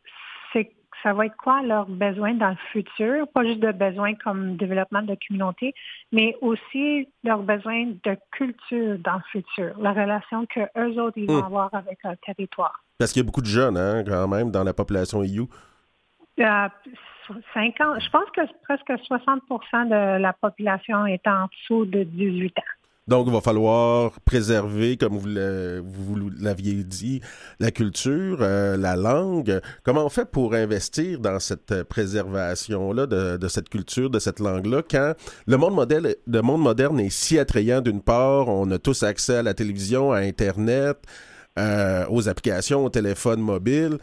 c'est 0.53 0.71
ça 1.03 1.13
va 1.13 1.25
être 1.25 1.35
quoi 1.37 1.61
leurs 1.61 1.87
besoins 1.87 2.33
dans 2.33 2.49
le 2.49 2.57
futur, 2.71 3.27
pas 3.27 3.43
juste 3.43 3.59
de 3.59 3.71
besoins 3.71 4.15
comme 4.15 4.55
développement 4.55 5.01
de 5.01 5.15
communauté, 5.27 5.73
mais 6.11 6.35
aussi 6.41 7.07
leurs 7.23 7.43
besoins 7.43 7.85
de 8.03 8.17
culture 8.31 8.97
dans 8.99 9.15
le 9.15 9.23
futur, 9.31 9.77
la 9.79 9.91
relation 9.91 10.45
que 10.45 10.61
eux 10.77 10.99
autres 11.01 11.17
ils 11.17 11.27
vont 11.27 11.41
hmm. 11.41 11.45
avoir 11.45 11.73
avec 11.73 11.99
leur 12.03 12.15
territoire. 12.25 12.83
Parce 12.97 13.11
qu'il 13.11 13.21
y 13.21 13.25
a 13.25 13.27
beaucoup 13.27 13.41
de 13.41 13.47
jeunes, 13.47 13.77
hein, 13.77 14.03
quand 14.05 14.27
même, 14.27 14.51
dans 14.51 14.63
la 14.63 14.73
population 14.73 15.21
EU. 15.21 15.47
Euh, 16.39 16.67
50, 17.53 18.01
je 18.01 18.09
pense 18.09 18.29
que 18.35 18.41
presque 18.63 18.89
60% 19.09 19.89
de 19.89 20.21
la 20.21 20.33
population 20.33 21.05
est 21.05 21.25
en 21.27 21.47
dessous 21.47 21.85
de 21.85 22.03
18 22.03 22.57
ans. 22.59 22.61
Donc, 23.07 23.27
il 23.27 23.33
va 23.33 23.41
falloir 23.41 24.19
préserver, 24.21 24.97
comme 24.97 25.15
vous 25.15 25.27
l'aviez 26.39 26.83
dit, 26.83 27.21
la 27.59 27.69
culture, 27.69 28.39
euh, 28.41 28.77
la 28.77 28.95
langue. 28.95 29.61
Comment 29.83 30.07
on 30.07 30.09
fait 30.09 30.25
pour 30.25 30.55
investir 30.55 31.19
dans 31.19 31.39
cette 31.39 31.83
préservation-là 31.83 33.05
de, 33.05 33.47
cette 33.47 33.69
culture, 33.69 34.09
de 34.09 34.17
cette 34.17 34.39
langue-là, 34.39 34.81
quand 34.89 35.13
le 35.45 35.57
monde, 35.57 35.75
moderne 36.59 36.99
est 36.99 37.11
si 37.11 37.37
attrayant 37.37 37.81
d'une 37.81 38.01
part, 38.01 38.47
on 38.47 38.71
a 38.71 38.79
tous 38.79 39.03
accès 39.03 39.37
à 39.37 39.43
la 39.43 39.53
télévision, 39.53 40.11
à 40.11 40.21
Internet, 40.21 40.97
euh, 41.59 42.05
aux 42.09 42.27
applications, 42.27 42.85
au 42.85 42.89
téléphone 42.89 43.39
mobile. 43.39 43.99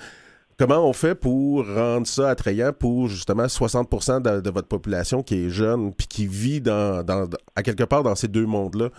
Comment 0.62 0.88
on 0.88 0.92
fait 0.92 1.20
pour 1.20 1.66
rendre 1.66 2.06
ça 2.06 2.30
attrayant 2.30 2.70
pour 2.72 3.08
justement 3.08 3.46
60% 3.46 4.22
de, 4.22 4.48
votre 4.48 4.68
population 4.68 5.24
qui 5.24 5.46
est 5.46 5.48
jeune 5.50 5.92
puis 5.92 6.06
qui 6.06 6.28
vit 6.28 6.60
dans, 6.60 7.04
à 7.56 7.62
quelque 7.64 7.82
part 7.82 8.04
dans 8.04 8.14
ces 8.14 8.28
deux 8.28 8.46
mondes-là? 8.46 8.90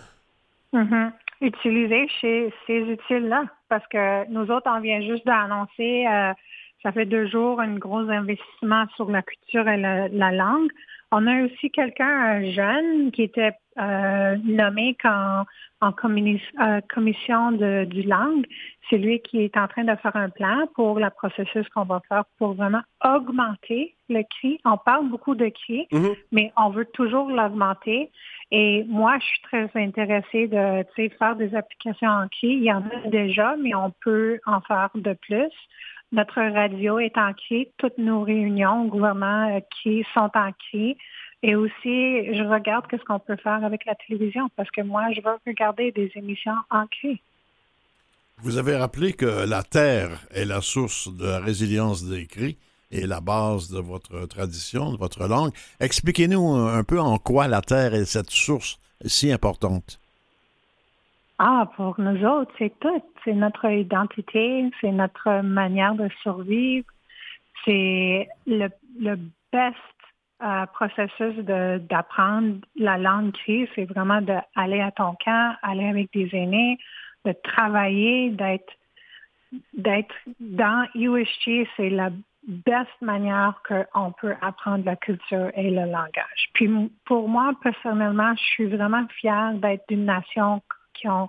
Mm-hmm. 0.74 1.12
Utiliser 1.40 2.06
ces 2.20 2.52
utiles-là 2.68 3.44
parce 3.70 3.86
que 3.86 4.28
nous 4.30 4.50
autres, 4.50 4.66
on 4.66 4.80
vient 4.80 5.00
juste 5.00 5.24
d'annoncer, 5.24 6.06
euh, 6.06 6.34
ça 6.82 6.92
fait 6.92 7.06
deux 7.06 7.28
jours, 7.28 7.58
un 7.58 7.76
gros 7.76 8.10
investissement 8.10 8.84
sur 8.96 9.10
la 9.10 9.22
culture 9.22 9.66
et 9.66 9.78
la 9.78 10.32
langue. 10.32 10.68
On 11.12 11.26
a 11.26 11.44
aussi 11.44 11.70
quelqu'un 11.70 12.44
jeune 12.50 13.10
qui 13.10 13.22
était 13.22 13.52
euh, 13.78 14.36
nommé 14.44 14.96
en, 15.04 15.44
en 15.80 15.90
euh, 15.90 16.80
commission 16.92 17.52
de, 17.52 17.84
du 17.84 18.02
langue. 18.02 18.46
C'est 18.88 18.98
lui 18.98 19.20
qui 19.20 19.40
est 19.40 19.56
en 19.56 19.66
train 19.66 19.84
de 19.84 19.94
faire 19.96 20.14
un 20.16 20.28
plan 20.28 20.66
pour 20.74 20.98
le 20.98 21.10
processus 21.10 21.68
qu'on 21.70 21.84
va 21.84 22.00
faire 22.08 22.24
pour 22.38 22.54
vraiment 22.54 22.82
augmenter 23.04 23.94
le 24.08 24.22
cri. 24.22 24.60
On 24.64 24.76
parle 24.76 25.08
beaucoup 25.08 25.34
de 25.34 25.48
cri, 25.48 25.86
mm-hmm. 25.90 26.16
mais 26.32 26.52
on 26.56 26.70
veut 26.70 26.86
toujours 26.86 27.28
l'augmenter. 27.30 28.10
Et 28.50 28.84
moi, 28.84 29.16
je 29.18 29.24
suis 29.24 29.42
très 29.42 29.70
intéressée 29.74 30.46
de 30.48 30.84
faire 31.18 31.36
des 31.36 31.54
applications 31.54 32.10
en 32.10 32.28
cri. 32.28 32.48
Il 32.48 32.64
y 32.64 32.72
en 32.72 32.82
a 32.82 33.08
déjà, 33.08 33.56
mais 33.56 33.74
on 33.74 33.92
peut 34.02 34.38
en 34.46 34.60
faire 34.60 34.90
de 34.94 35.14
plus. 35.14 35.50
Notre 36.14 36.40
radio 36.40 37.00
est 37.00 37.18
en 37.18 37.32
cri. 37.32 37.68
Toutes 37.76 37.98
nos 37.98 38.22
réunions 38.22 38.82
au 38.82 38.88
gouvernement 38.88 39.56
euh, 39.56 39.60
qui 39.82 40.04
sont 40.14 40.30
en 40.34 40.52
cri. 40.52 40.96
Et 41.46 41.56
aussi, 41.56 42.34
je 42.34 42.42
regarde 42.42 42.86
qu'est-ce 42.86 43.04
qu'on 43.04 43.18
peut 43.18 43.36
faire 43.36 43.62
avec 43.62 43.84
la 43.84 43.94
télévision 43.94 44.48
parce 44.56 44.70
que 44.70 44.80
moi, 44.80 45.12
je 45.12 45.20
veux 45.20 45.36
regarder 45.46 45.92
des 45.92 46.10
émissions 46.14 46.56
en 46.70 46.86
cri. 46.86 47.20
Vous 48.38 48.56
avez 48.56 48.74
rappelé 48.76 49.12
que 49.12 49.46
la 49.46 49.62
terre 49.62 50.26
est 50.30 50.46
la 50.46 50.62
source 50.62 51.14
de 51.14 51.26
la 51.26 51.40
résilience 51.40 52.02
des 52.08 52.24
cris 52.24 52.56
et 52.90 53.06
la 53.06 53.20
base 53.20 53.68
de 53.70 53.78
votre 53.78 54.24
tradition, 54.24 54.92
de 54.92 54.96
votre 54.96 55.28
langue. 55.28 55.52
Expliquez-nous 55.80 56.48
un 56.48 56.82
peu 56.82 56.98
en 56.98 57.18
quoi 57.18 57.46
la 57.46 57.60
terre 57.60 57.92
est 57.92 58.06
cette 58.06 58.30
source 58.30 58.78
si 59.04 59.30
importante. 59.30 60.00
Ah, 61.38 61.70
pour 61.76 62.00
nous 62.00 62.24
autres, 62.24 62.52
c'est 62.58 62.72
tout. 62.80 63.02
C'est 63.22 63.34
notre 63.34 63.66
identité, 63.70 64.70
c'est 64.80 64.92
notre 64.92 65.42
manière 65.42 65.94
de 65.94 66.08
survivre. 66.22 66.86
C'est 67.66 68.28
le, 68.46 68.68
le 68.98 69.18
best 69.52 69.93
uh, 70.42 70.66
processus 70.72 71.36
d'apprendre 71.44 72.56
la 72.76 72.98
langue 72.98 73.32
crise. 73.32 73.68
C'est 73.74 73.84
vraiment 73.84 74.20
d'aller 74.20 74.80
à 74.80 74.90
ton 74.90 75.14
camp, 75.24 75.56
aller 75.62 75.88
avec 75.88 76.12
des 76.12 76.28
aînés, 76.32 76.78
de 77.24 77.32
travailler, 77.42 78.30
d'être 78.30 78.72
d'être 79.72 80.14
dans 80.40 80.86
USG, 80.94 81.68
c'est 81.76 81.90
la 81.90 82.10
best 82.46 82.90
manière 83.00 83.60
qu'on 83.66 84.12
peut 84.12 84.34
apprendre 84.40 84.84
la 84.84 84.96
culture 84.96 85.50
et 85.54 85.70
le 85.70 85.86
langage. 85.86 86.50
Puis 86.54 86.68
pour 87.04 87.28
moi, 87.28 87.52
personnellement, 87.62 88.34
je 88.36 88.42
suis 88.42 88.66
vraiment 88.66 89.06
fière 89.08 89.54
d'être 89.54 89.84
d'une 89.88 90.04
nation 90.04 90.62
qui 90.92 91.08
ont 91.08 91.28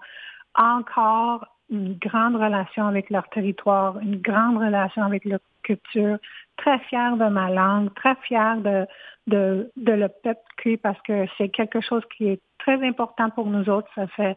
encore 0.55 1.45
une 1.69 1.95
grande 1.95 2.35
relation 2.35 2.87
avec 2.87 3.09
leur 3.09 3.27
territoire, 3.29 3.97
une 3.99 4.17
grande 4.17 4.57
relation 4.57 5.03
avec 5.03 5.25
leur 5.25 5.39
culture, 5.63 6.17
très 6.57 6.79
fière 6.79 7.17
de 7.17 7.25
ma 7.25 7.49
langue, 7.49 7.93
très 7.95 8.15
fière 8.27 8.57
de, 8.57 8.85
de, 9.27 9.71
de 9.75 9.91
le 9.91 10.09
peuple 10.09 10.41
parce 10.81 10.99
que 11.01 11.25
c'est 11.37 11.49
quelque 11.49 11.81
chose 11.81 12.03
qui 12.17 12.27
est 12.27 12.41
très 12.59 12.81
important 12.85 13.29
pour 13.29 13.47
nous 13.47 13.69
autres. 13.69 13.87
Ça 13.95 14.07
fait 14.07 14.35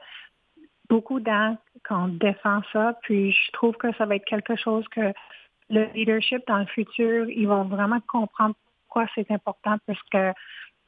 beaucoup 0.88 1.20
d'années 1.20 1.56
qu'on 1.86 2.08
défend 2.08 2.60
ça, 2.72 2.94
puis 3.02 3.32
je 3.32 3.52
trouve 3.52 3.76
que 3.76 3.92
ça 3.94 4.06
va 4.06 4.16
être 4.16 4.24
quelque 4.24 4.56
chose 4.56 4.86
que 4.88 5.12
le 5.70 5.84
leadership 5.94 6.46
dans 6.46 6.58
le 6.58 6.66
futur, 6.66 7.28
ils 7.28 7.46
vont 7.46 7.64
vraiment 7.64 8.00
comprendre 8.08 8.54
pourquoi 8.86 9.06
c'est 9.14 9.30
important 9.30 9.76
parce 9.86 10.02
que 10.10 10.32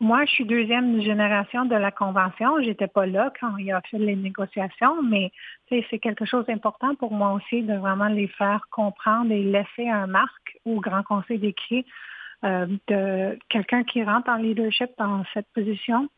moi, 0.00 0.24
je 0.24 0.30
suis 0.30 0.46
deuxième 0.46 1.02
génération 1.02 1.66
de 1.66 1.74
la 1.74 1.90
convention. 1.90 2.60
J'étais 2.62 2.86
pas 2.86 3.04
là 3.04 3.30
quand 3.38 3.58
il 3.58 3.70
a 3.70 3.82
fait 3.82 3.98
les 3.98 4.16
négociations, 4.16 5.02
mais 5.02 5.30
c'est 5.68 5.98
quelque 5.98 6.24
chose 6.24 6.46
d'important 6.46 6.94
pour 6.94 7.12
moi 7.12 7.32
aussi 7.32 7.62
de 7.62 7.74
vraiment 7.74 8.08
les 8.08 8.28
faire 8.28 8.62
comprendre 8.70 9.30
et 9.30 9.42
laisser 9.42 9.88
un 9.88 10.06
marque 10.06 10.58
au 10.64 10.80
Grand 10.80 11.02
Conseil 11.02 11.38
d'écrit 11.38 11.84
euh, 12.44 12.66
de 12.88 13.38
quelqu'un 13.50 13.84
qui 13.84 14.02
rentre 14.02 14.30
en 14.30 14.36
leadership 14.36 14.90
dans 14.98 15.22
cette 15.34 15.48
position. 15.54 16.08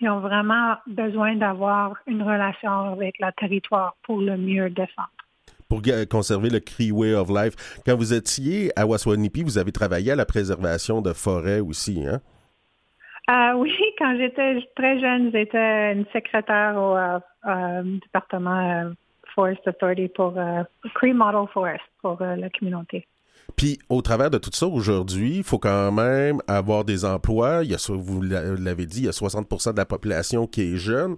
Ils 0.00 0.08
ont 0.08 0.20
vraiment 0.20 0.76
besoin 0.86 1.36
d'avoir 1.36 1.96
une 2.06 2.22
relation 2.22 2.92
avec 2.92 3.16
le 3.20 3.30
territoire 3.36 3.96
pour 4.02 4.20
le 4.20 4.38
mieux 4.38 4.70
défendre 4.70 5.10
pour 5.68 5.82
conserver 6.10 6.50
le 6.50 6.58
Cree 6.58 6.90
Way 6.90 7.14
of 7.14 7.28
Life. 7.28 7.80
Quand 7.86 7.96
vous 7.96 8.12
étiez 8.12 8.72
à 8.74 8.88
Waswanipi, 8.88 9.44
vous 9.44 9.56
avez 9.56 9.70
travaillé 9.70 10.10
à 10.10 10.16
la 10.16 10.26
préservation 10.26 11.00
de 11.00 11.12
forêts 11.12 11.60
aussi, 11.60 12.04
hein? 12.08 12.20
Euh, 13.30 13.54
oui, 13.56 13.72
quand 13.98 14.16
j'étais 14.18 14.58
très 14.74 15.00
jeune, 15.00 15.30
j'étais 15.32 15.92
une 15.92 16.06
secrétaire 16.12 16.76
au 16.76 16.96
euh, 16.96 17.18
euh, 17.46 17.98
département 18.02 18.92
Forest 19.34 19.66
Authority 19.68 20.08
pour 20.08 20.34
Cree 20.94 21.12
Model 21.12 21.46
Forest 21.52 21.84
pour 22.02 22.18
la 22.20 22.50
communauté. 22.50 23.06
Puis, 23.56 23.78
au 23.88 24.02
travers 24.02 24.30
de 24.30 24.38
tout 24.38 24.50
ça, 24.52 24.66
aujourd'hui, 24.66 25.38
il 25.38 25.44
faut 25.44 25.58
quand 25.58 25.92
même 25.92 26.40
avoir 26.48 26.84
des 26.84 27.04
emplois. 27.04 27.60
Il 27.62 27.70
y 27.70 27.74
a, 27.74 27.78
vous 27.88 28.22
l'avez 28.22 28.86
dit, 28.86 29.00
il 29.00 29.04
y 29.04 29.08
a 29.08 29.12
60 29.12 29.72
de 29.72 29.76
la 29.76 29.84
population 29.84 30.46
qui 30.46 30.62
est 30.62 30.76
jeune. 30.76 31.16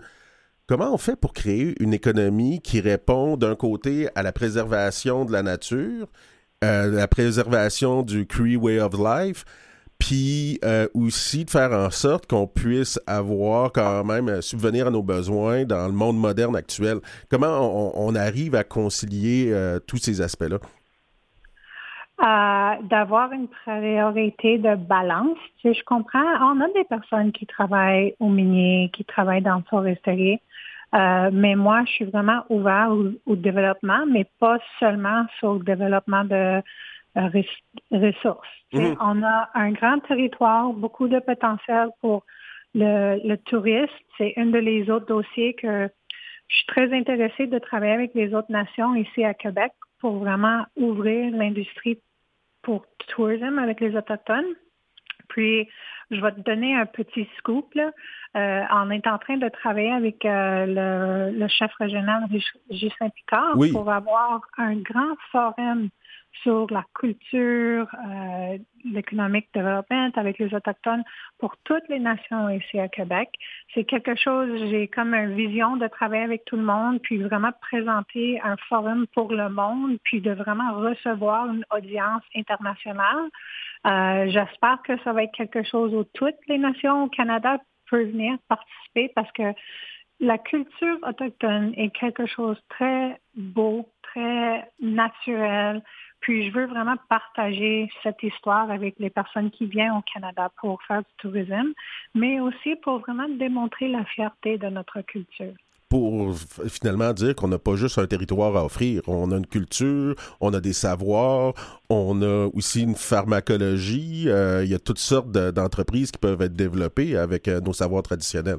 Comment 0.66 0.92
on 0.92 0.98
fait 0.98 1.16
pour 1.16 1.33
créer 1.33 1.75
une 1.81 1.94
économie 1.94 2.61
qui 2.61 2.81
répond 2.81 3.37
d'un 3.37 3.55
côté 3.55 4.09
à 4.14 4.22
la 4.22 4.33
préservation 4.33 5.25
de 5.25 5.33
la 5.33 5.42
nature, 5.42 6.09
la 6.61 7.09
préservation 7.09 8.03
du 8.03 8.27
Cree 8.27 8.57
Way 8.57 8.81
of 8.81 8.92
Life, 8.98 9.44
puis 10.02 10.58
euh, 10.64 10.88
aussi 10.94 11.44
de 11.44 11.50
faire 11.50 11.70
en 11.70 11.90
sorte 11.90 12.26
qu'on 12.26 12.48
puisse 12.48 13.00
avoir 13.06 13.70
quand 13.70 14.02
même 14.02 14.28
euh, 14.28 14.40
subvenir 14.40 14.88
à 14.88 14.90
nos 14.90 15.02
besoins 15.02 15.64
dans 15.64 15.86
le 15.86 15.92
monde 15.92 16.16
moderne 16.16 16.56
actuel. 16.56 16.98
Comment 17.30 17.92
on, 17.94 18.14
arrive 18.16 18.56
à 18.56 18.64
concilier 18.64 19.50
euh, 19.52 19.78
tous 19.78 19.98
ces 19.98 20.20
aspects-là? 20.20 20.58
D'avoir 22.82 23.32
une 23.32 23.48
priorité 23.48 24.58
de 24.58 24.74
balance. 24.74 25.38
je 25.64 25.82
comprends, 25.84 26.20
on 26.40 26.60
a 26.60 26.68
des 26.74 26.84
personnes 26.84 27.32
qui 27.32 27.46
travaillent 27.46 28.14
au 28.20 28.28
minier, 28.28 28.90
qui 28.92 29.04
travaillent 29.04 29.42
dans 29.42 29.56
le 29.56 29.64
foresterie, 29.68 30.38
mais 30.92 31.56
moi, 31.56 31.82
je 31.86 31.92
suis 31.92 32.04
vraiment 32.04 32.44
ouvert 32.48 32.90
au, 33.26 33.34
développement, 33.34 34.04
mais 34.08 34.26
pas 34.38 34.58
seulement 34.78 35.26
sur 35.40 35.54
le 35.54 35.64
développement 35.64 36.24
de 36.24 36.62
ressources. 37.14 38.48
Mhm. 38.72 38.96
On 39.01 39.22
a 39.22 39.51
un 39.55 39.72
grand 39.72 39.98
territoire, 40.01 40.72
beaucoup 40.72 41.09
de 41.09 41.18
potentiel 41.18 41.88
pour 42.01 42.25
le, 42.75 43.20
le 43.27 43.37
tourisme. 43.37 43.92
C'est 44.18 44.35
un 44.37 44.46
de 44.46 44.59
les 44.59 44.90
autres 44.90 45.07
dossiers 45.07 45.55
que 45.55 45.88
je 46.48 46.57
suis 46.57 46.66
très 46.66 46.92
intéressée 46.92 47.46
de 47.46 47.59
travailler 47.59 47.94
avec 47.94 48.14
les 48.14 48.35
autres 48.35 48.51
nations 48.51 48.94
ici 48.94 49.25
à 49.25 49.35
Québec 49.35 49.72
pour 50.01 50.18
vraiment 50.18 50.64
ouvrir 50.77 51.31
l'industrie 51.35 51.98
pour 52.62 52.85
tourisme 53.09 53.59
avec 53.59 53.81
les 53.81 53.96
Autochtones. 53.96 54.55
Puis, 55.29 55.68
je 56.11 56.20
vais 56.20 56.33
te 56.33 56.40
donner 56.40 56.77
un 56.77 56.85
petit 56.85 57.27
scoop. 57.38 57.72
Là. 57.75 57.90
Euh, 58.37 58.62
on 58.70 58.90
est 58.90 59.07
en 59.07 59.18
train 59.18 59.38
de 59.38 59.48
travailler 59.48 59.92
avec 59.92 60.25
euh, 60.25 61.31
le, 61.33 61.48
chef 61.48 61.72
régional 61.75 62.25
Justin 62.70 63.09
Picard 63.11 63.57
pour 63.72 63.90
avoir 63.90 64.42
un 64.59 64.77
grand 64.77 65.16
forum 65.31 65.88
sur 66.42 66.66
la 66.71 66.85
culture, 66.95 67.87
euh, 67.95 68.59
l'économique 68.85 69.49
développement 69.55 70.11
avec 70.14 70.38
les 70.38 70.53
Autochtones 70.55 71.05
pour 71.38 71.57
toutes 71.64 71.87
les 71.88 71.99
nations 71.99 72.49
ici 72.49 72.79
à 72.79 72.88
Québec. 72.88 73.29
C'est 73.75 73.85
quelque 73.85 74.14
chose, 74.16 74.49
j'ai 74.71 74.88
comme 74.88 75.14
une 75.14 75.35
vision 75.35 75.77
de 75.77 75.87
travailler 75.87 76.25
avec 76.25 76.45
tout 76.45 76.57
le 76.57 76.64
monde, 76.64 77.01
puis 77.03 77.18
vraiment 77.23 77.53
présenter 77.61 78.40
un 78.42 78.57
forum 78.68 79.07
pour 79.14 79.33
le 79.33 79.49
monde, 79.49 79.99
puis 80.05 80.21
de 80.21 80.33
vraiment 80.33 80.75
recevoir 80.75 81.49
une 81.49 81.64
audience 81.71 82.23
internationale. 82.35 83.29
Euh, 83.87 84.27
j'espère 84.31 84.81
que 84.83 84.99
ça 85.03 85.12
va 85.12 85.25
être 85.25 85.35
quelque 85.35 85.62
chose 85.64 85.95
où 85.95 86.05
toutes 86.14 86.47
les 86.49 86.59
nations 86.59 87.05
au 87.05 87.09
Canada 87.09 87.59
peuvent 87.90 88.09
venir 88.09 88.38
participer 88.49 89.12
parce 89.14 89.31
que 89.33 89.53
la 90.21 90.38
culture 90.38 90.99
autochtone 91.03 91.75
est 91.77 91.90
quelque 91.90 92.27
chose 92.27 92.57
de 92.57 92.62
très 92.68 93.21
beau, 93.35 93.88
très 94.03 94.71
naturel, 94.81 95.83
puis 96.22 96.48
je 96.48 96.52
veux 96.52 96.66
vraiment 96.66 96.96
partager 97.08 97.90
cette 98.02 98.22
histoire 98.22 98.70
avec 98.70 98.94
les 98.98 99.11
personnes 99.11 99.50
qui 99.50 99.66
viennent 99.66 99.92
au 99.92 100.02
Canada 100.02 100.50
pour 100.61 100.82
faire 100.85 101.00
du 101.00 101.14
tourisme, 101.18 101.72
mais 102.14 102.40
aussi 102.40 102.76
pour 102.76 103.00
vraiment 103.00 103.28
démontrer 103.28 103.88
la 103.88 104.04
fierté 104.04 104.56
de 104.56 104.68
notre 104.68 105.02
culture 105.02 105.52
pour 105.92 106.35
finalement 106.70 107.12
dire 107.12 107.35
qu'on 107.35 107.48
n'a 107.48 107.58
pas 107.58 107.76
juste 107.76 107.98
un 107.98 108.06
territoire 108.06 108.56
à 108.56 108.64
offrir. 108.64 109.02
On 109.06 109.30
a 109.30 109.37
une 109.37 109.46
culture, 109.46 110.14
on 110.40 110.54
a 110.54 110.61
des 110.62 110.72
savoirs, 110.72 111.52
on 111.90 112.22
a 112.22 112.48
aussi 112.54 112.85
une 112.85 112.94
pharmacologie. 112.94 114.24
Euh, 114.28 114.64
il 114.64 114.70
y 114.70 114.74
a 114.74 114.78
toutes 114.78 114.96
sortes 114.96 115.30
d'entreprises 115.30 116.11
qui 116.11 116.18
peuvent 116.18 116.40
être 116.40 116.54
développées 116.54 117.14
avec 117.18 117.46
euh, 117.46 117.61
nos 117.61 117.74
savoirs 117.74 118.02
traditionnels. 118.02 118.56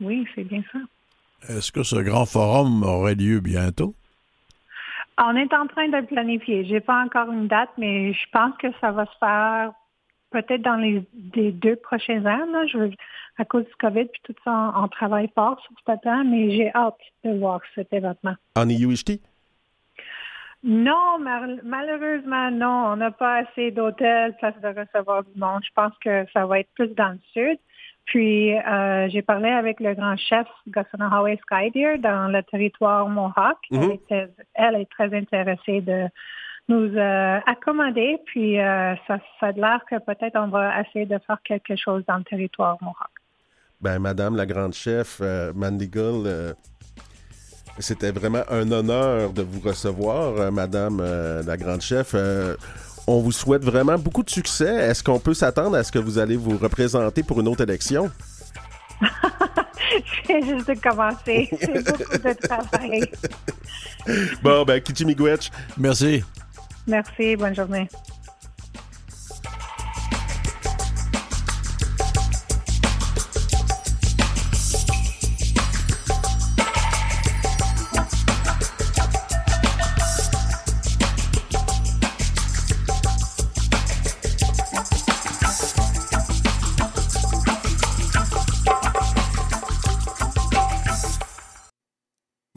Oui, 0.00 0.24
c'est 0.32 0.44
bien 0.44 0.62
ça. 0.72 0.78
Est-ce 1.48 1.72
que 1.72 1.82
ce 1.82 1.96
grand 1.96 2.24
forum 2.24 2.84
aurait 2.84 3.16
lieu 3.16 3.40
bientôt? 3.40 3.96
On 5.22 5.36
est 5.36 5.52
en 5.52 5.66
train 5.66 5.88
de 5.88 6.00
planifier. 6.06 6.64
Je 6.64 6.72
n'ai 6.72 6.80
pas 6.80 7.02
encore 7.02 7.30
une 7.30 7.46
date, 7.46 7.70
mais 7.76 8.12
je 8.12 8.26
pense 8.32 8.56
que 8.56 8.68
ça 8.80 8.90
va 8.90 9.04
se 9.04 9.18
faire 9.18 9.72
peut-être 10.30 10.62
dans 10.62 10.76
les, 10.76 11.04
deux 11.52 11.76
prochains 11.76 12.24
ans. 12.24 12.46
Je, 12.66 12.90
à 13.36 13.44
cause 13.44 13.64
du 13.64 13.74
COVID, 13.78 14.06
puis 14.06 14.20
tout 14.24 14.34
ça, 14.44 14.72
on, 14.76 14.88
travaille 14.88 15.30
fort 15.34 15.60
sur 15.60 15.74
ce 15.86 16.00
temps, 16.02 16.24
mais 16.24 16.50
j'ai 16.50 16.74
hâte 16.74 16.98
de 17.24 17.38
voir 17.38 17.60
cet 17.74 17.92
événement. 17.92 18.34
En 18.56 18.68
IUHT? 18.68 19.20
Non, 20.62 21.18
malheureusement, 21.64 22.50
non. 22.50 22.92
On 22.92 22.96
n'a 22.96 23.10
pas 23.10 23.38
assez 23.38 23.70
d'hôtels, 23.70 24.36
place 24.38 24.58
de 24.60 24.68
recevoir 24.68 25.24
du 25.24 25.38
monde. 25.38 25.62
Je 25.64 25.72
pense 25.74 25.92
que 26.02 26.26
ça 26.32 26.46
va 26.46 26.60
être 26.60 26.70
plus 26.74 26.88
dans 26.94 27.10
le 27.10 27.20
sud. 27.32 27.58
Puis, 28.10 28.58
euh, 28.58 29.08
j'ai 29.08 29.22
parlé 29.22 29.48
avec 29.50 29.78
le 29.78 29.94
grand 29.94 30.16
chef 30.16 30.48
Sky 30.66 31.38
Skydeer 31.42 31.98
dans 32.00 32.26
le 32.26 32.42
territoire 32.42 33.08
Mohawk. 33.08 33.58
Mm-hmm. 33.70 34.28
elle, 34.54 34.74
est 34.74 34.90
très 34.90 35.16
intéressée 35.16 35.80
de 35.80 36.08
nous 36.68 36.96
euh, 36.96 37.38
accommoder. 37.46 38.18
Puis, 38.26 38.58
euh, 38.58 38.96
ça, 39.06 39.18
ça 39.38 39.46
a 39.46 39.52
l'air 39.52 39.80
que 39.88 39.96
peut-être 40.00 40.36
on 40.36 40.48
va 40.48 40.80
essayer 40.80 41.06
de 41.06 41.18
faire 41.24 41.38
quelque 41.44 41.76
chose 41.76 42.02
dans 42.08 42.16
le 42.16 42.24
territoire 42.24 42.78
Mohawk. 42.80 43.12
Ben, 43.80 44.00
Madame 44.00 44.34
la 44.34 44.44
grande 44.44 44.72
chef, 44.72 45.22
Mandigal, 45.54 46.56
c'était 47.78 48.10
vraiment 48.10 48.42
un 48.50 48.72
honneur 48.72 49.32
de 49.32 49.42
vous 49.42 49.60
recevoir, 49.60 50.50
Madame 50.50 51.00
la 51.46 51.56
grande 51.56 51.80
chef. 51.80 52.16
On 53.06 53.20
vous 53.20 53.32
souhaite 53.32 53.64
vraiment 53.64 53.98
beaucoup 53.98 54.22
de 54.22 54.30
succès. 54.30 54.72
Est-ce 54.72 55.02
qu'on 55.02 55.18
peut 55.18 55.34
s'attendre 55.34 55.76
à 55.76 55.84
ce 55.84 55.90
que 55.90 55.98
vous 55.98 56.18
allez 56.18 56.36
vous 56.36 56.56
représenter 56.58 57.22
pour 57.22 57.40
une 57.40 57.48
autre 57.48 57.62
élection? 57.62 58.10
J'ai 60.28 60.42
juste 60.42 60.68
de 60.68 60.74
commencer. 60.74 61.48
C'est 61.60 61.84
beaucoup 61.84 62.18
de 62.18 62.32
travail. 62.46 63.10
bon, 64.42 64.64
ben, 64.64 64.80
Miigwech. 65.04 65.50
Merci. 65.76 66.22
Merci. 66.86 67.36
Bonne 67.36 67.54
journée. 67.54 67.88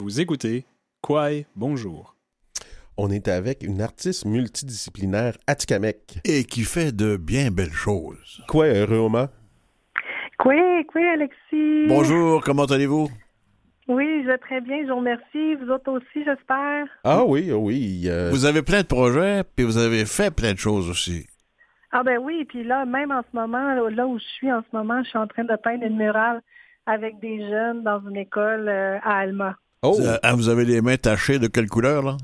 Écoutez 0.08 0.64
Kwai 1.02 1.46
Bonjour. 1.56 2.14
On 2.96 3.10
est 3.10 3.28
avec 3.28 3.62
une 3.62 3.80
artiste 3.80 4.24
multidisciplinaire 4.24 5.36
Atikamek. 5.46 6.20
Et 6.24 6.44
qui 6.44 6.62
fait 6.62 6.94
de 6.94 7.16
bien 7.16 7.50
belles 7.50 7.72
choses. 7.72 8.42
Quoi, 8.48 8.66
Réoma? 8.66 9.30
Quoi, 10.38 10.54
quoi, 10.92 11.02
Alexis? 11.12 11.86
Bonjour, 11.88 12.42
comment 12.42 12.64
allez-vous? 12.64 13.08
Oui, 13.88 14.22
je 14.22 14.28
vais 14.28 14.38
très 14.38 14.60
bien, 14.60 14.82
je 14.82 14.90
vous 14.90 14.96
remercie. 14.98 15.54
Vous 15.56 15.70
autres 15.70 15.90
aussi, 15.90 16.24
j'espère. 16.24 16.86
Ah 17.02 17.24
oui, 17.24 17.50
ah 17.50 17.56
oui. 17.56 18.04
Euh, 18.06 18.30
vous 18.30 18.44
avez 18.44 18.62
plein 18.62 18.82
de 18.82 18.86
projets, 18.86 19.42
puis 19.56 19.64
vous 19.64 19.76
avez 19.76 20.06
fait 20.06 20.34
plein 20.34 20.52
de 20.52 20.58
choses 20.58 20.88
aussi. 20.88 21.26
Ah 21.92 22.02
ben 22.02 22.18
oui, 22.18 22.44
puis 22.44 22.64
là, 22.64 22.84
même 22.86 23.10
en 23.10 23.22
ce 23.22 23.36
moment, 23.36 23.74
là 23.74 24.06
où 24.06 24.18
je 24.18 24.24
suis 24.24 24.52
en 24.52 24.62
ce 24.62 24.76
moment, 24.76 25.02
je 25.02 25.08
suis 25.08 25.18
en 25.18 25.26
train 25.26 25.44
de 25.44 25.56
peindre 25.56 25.84
une 25.84 25.96
murale 25.96 26.40
avec 26.86 27.18
des 27.20 27.38
jeunes 27.48 27.82
dans 27.82 28.00
une 28.08 28.16
école 28.16 28.68
euh, 28.68 28.98
à 29.02 29.18
Alma. 29.18 29.56
Oh. 29.84 30.00
Ah, 30.22 30.34
vous 30.34 30.48
avez 30.48 30.64
les 30.64 30.80
mains 30.80 30.96
tachées 30.96 31.38
de 31.38 31.46
quelle 31.46 31.68
couleur, 31.68 32.02
là? 32.02 32.16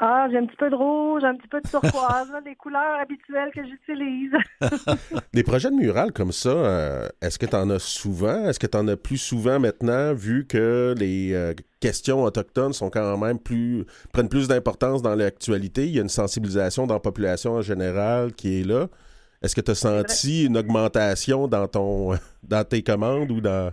Ah, 0.00 0.28
j'ai 0.30 0.38
un 0.38 0.46
petit 0.46 0.56
peu 0.56 0.70
de 0.70 0.76
rouge, 0.76 1.24
un 1.24 1.34
petit 1.34 1.48
peu 1.48 1.60
de 1.60 1.68
turquoise, 1.68 2.28
les 2.46 2.54
couleurs 2.54 3.00
habituelles 3.00 3.50
que 3.52 3.62
j'utilise. 3.64 4.30
des 5.34 5.42
projets 5.42 5.70
de 5.70 5.74
mural 5.74 6.12
comme 6.12 6.30
ça, 6.30 6.50
euh, 6.50 7.08
est-ce 7.20 7.36
que 7.36 7.46
tu 7.46 7.56
en 7.56 7.68
as 7.70 7.80
souvent? 7.80 8.48
Est-ce 8.48 8.60
que 8.60 8.68
tu 8.68 8.76
en 8.76 8.86
as 8.86 8.96
plus 8.96 9.18
souvent 9.18 9.58
maintenant, 9.58 10.14
vu 10.14 10.46
que 10.46 10.94
les 10.96 11.32
euh, 11.34 11.52
questions 11.80 12.22
autochtones 12.22 12.72
sont 12.72 12.90
quand 12.90 13.18
même 13.18 13.40
plus 13.40 13.86
prennent 14.12 14.28
plus 14.28 14.46
d'importance 14.46 15.02
dans 15.02 15.16
l'actualité? 15.16 15.88
Il 15.88 15.96
y 15.96 15.98
a 15.98 16.02
une 16.02 16.08
sensibilisation 16.08 16.86
dans 16.86 16.94
la 16.94 17.00
population 17.00 17.54
en 17.54 17.62
général 17.62 18.32
qui 18.34 18.60
est 18.60 18.64
là. 18.64 18.86
Est-ce 19.42 19.56
que 19.56 19.60
tu 19.60 19.72
as 19.72 19.74
senti 19.74 20.44
une 20.44 20.58
augmentation 20.58 21.48
dans 21.48 21.66
ton 21.66 22.12
dans 22.44 22.64
tes 22.64 22.84
commandes 22.84 23.32
ou 23.32 23.40
dans 23.40 23.72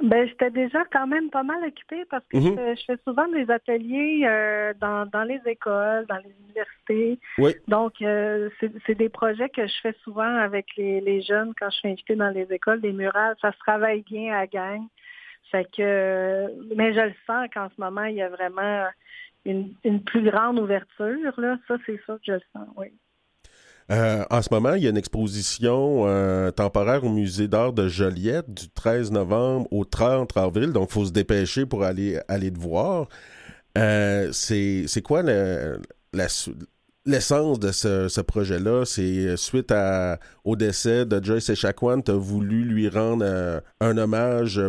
ben, 0.00 0.26
j'étais 0.26 0.50
déjà 0.50 0.84
quand 0.92 1.06
même 1.06 1.30
pas 1.30 1.42
mal 1.42 1.62
occupée 1.64 2.04
parce 2.10 2.24
que 2.28 2.36
mhm. 2.36 2.76
je, 2.76 2.82
fais 2.86 2.98
souvent 3.06 3.28
des 3.28 3.50
ateliers 3.50 4.22
euh, 4.24 4.72
dans, 4.80 5.06
dans 5.06 5.24
les 5.24 5.40
écoles, 5.46 6.06
dans 6.08 6.16
les 6.18 6.34
universités. 6.44 7.18
Oui. 7.38 7.54
Donc, 7.68 8.00
euh, 8.02 8.48
c'est 8.86 8.94
des 8.94 9.08
projets 9.08 9.48
que 9.48 9.66
je 9.66 9.74
fais 9.82 9.94
souvent 10.02 10.36
avec 10.36 10.66
les, 10.76 11.00
les, 11.00 11.22
jeunes 11.22 11.52
quand 11.58 11.70
je 11.70 11.76
suis 11.76 11.88
invitée 11.88 12.16
dans 12.16 12.30
les 12.30 12.46
écoles, 12.52 12.80
des 12.80 12.92
murales. 12.92 13.36
Ça 13.40 13.52
se 13.52 13.58
travaille 13.58 14.02
bien 14.02 14.34
à 14.34 14.46
gang. 14.46 14.82
Fait 15.50 15.68
que, 15.76 16.74
mais 16.74 16.94
je 16.94 17.00
le 17.00 17.14
sens 17.26 17.48
qu'en 17.52 17.68
ce 17.68 17.80
moment, 17.80 18.04
il 18.04 18.16
y 18.16 18.22
a 18.22 18.28
vraiment 18.28 18.86
une, 19.44 19.74
une 19.84 20.02
plus 20.02 20.22
grande 20.22 20.58
ouverture. 20.58 21.38
Là. 21.38 21.58
Ça, 21.68 21.76
c'est 21.84 22.00
ça 22.06 22.14
que 22.14 22.24
je 22.24 22.32
le 22.32 22.42
sens, 22.52 22.68
oui. 22.76 22.88
Euh, 23.90 24.24
en 24.30 24.42
ce 24.42 24.48
moment, 24.50 24.74
il 24.74 24.82
y 24.82 24.86
a 24.86 24.90
une 24.90 24.96
exposition 24.96 26.04
euh, 26.06 26.50
temporaire 26.50 27.04
au 27.04 27.10
Musée 27.10 27.48
d'art 27.48 27.72
de 27.72 27.88
Joliette 27.88 28.52
du 28.52 28.68
13 28.70 29.10
novembre 29.10 29.66
au 29.72 29.84
30 29.84 30.36
avril, 30.36 30.72
donc 30.72 30.88
il 30.90 30.92
faut 30.92 31.04
se 31.04 31.12
dépêcher 31.12 31.66
pour 31.66 31.82
aller, 31.82 32.20
aller 32.28 32.52
te 32.52 32.58
voir. 32.58 33.08
Euh, 33.76 34.30
c'est 34.32 35.02
quoi 35.02 35.22
l'essence 37.04 37.58
de 37.58 37.72
ce, 37.72 38.20
projet-là? 38.20 38.84
C'est 38.84 39.36
suite 39.36 39.72
à, 39.72 40.18
au 40.44 40.56
décès 40.56 41.04
de 41.04 41.22
Joyce 41.22 41.50
Echaquan, 41.50 42.02
tu 42.02 42.12
as 42.12 42.14
voulu 42.14 42.64
lui 42.64 42.88
rendre 42.88 43.62
un 43.80 43.98
hommage, 43.98 44.60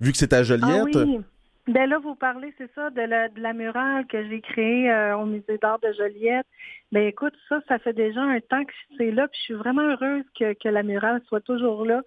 vu 0.00 0.12
que 0.12 0.18
c'est 0.18 0.32
à 0.32 0.42
Joliette? 0.42 0.94
Ah 0.94 1.04
oui. 1.06 1.20
Ben 1.66 1.88
là, 1.88 1.98
vous 1.98 2.14
parlez, 2.14 2.52
c'est 2.58 2.72
ça, 2.74 2.90
de 2.90 3.02
la, 3.02 3.28
de 3.28 3.40
la 3.40 3.52
murale 3.52 4.06
que 4.06 4.26
j'ai 4.28 4.40
créée 4.40 4.92
au 5.14 5.26
Musée 5.26 5.58
d'art 5.58 5.78
de 5.78 5.92
Joliette. 5.92 6.46
Ben 6.90 7.06
écoute, 7.06 7.34
ça, 7.48 7.60
ça 7.68 7.78
fait 7.78 7.92
déjà 7.92 8.22
un 8.22 8.40
temps 8.40 8.64
que 8.64 8.72
c'est 8.96 9.10
là, 9.10 9.28
puis 9.28 9.38
je 9.38 9.44
suis 9.44 9.54
vraiment 9.54 9.82
heureuse 9.82 10.24
que, 10.38 10.54
que 10.54 10.68
la 10.68 10.82
murale 10.82 11.20
soit 11.28 11.42
toujours 11.42 11.84
là. 11.84 12.02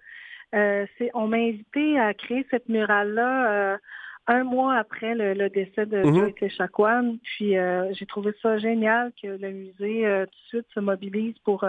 Euh, 0.54 0.86
on 1.14 1.26
m'a 1.26 1.38
invité 1.38 1.98
à 1.98 2.14
créer 2.14 2.46
cette 2.50 2.68
murale-là 2.68 3.50
euh, 3.50 3.78
un 4.26 4.44
mois 4.44 4.76
après 4.76 5.14
le, 5.14 5.48
décès 5.48 5.86
de 5.86 6.02
mm 6.02 6.14
Joyce 6.38 7.18
Puis 7.22 7.56
euh, 7.56 7.92
j'ai 7.92 8.06
trouvé 8.06 8.32
ça 8.40 8.58
génial 8.58 9.12
que 9.20 9.28
le 9.28 9.50
musée 9.50 10.06
euh, 10.06 10.24
tout 10.24 10.30
de 10.30 10.48
suite 10.48 10.66
se 10.74 10.80
mobilise 10.80 11.38
pour 11.44 11.64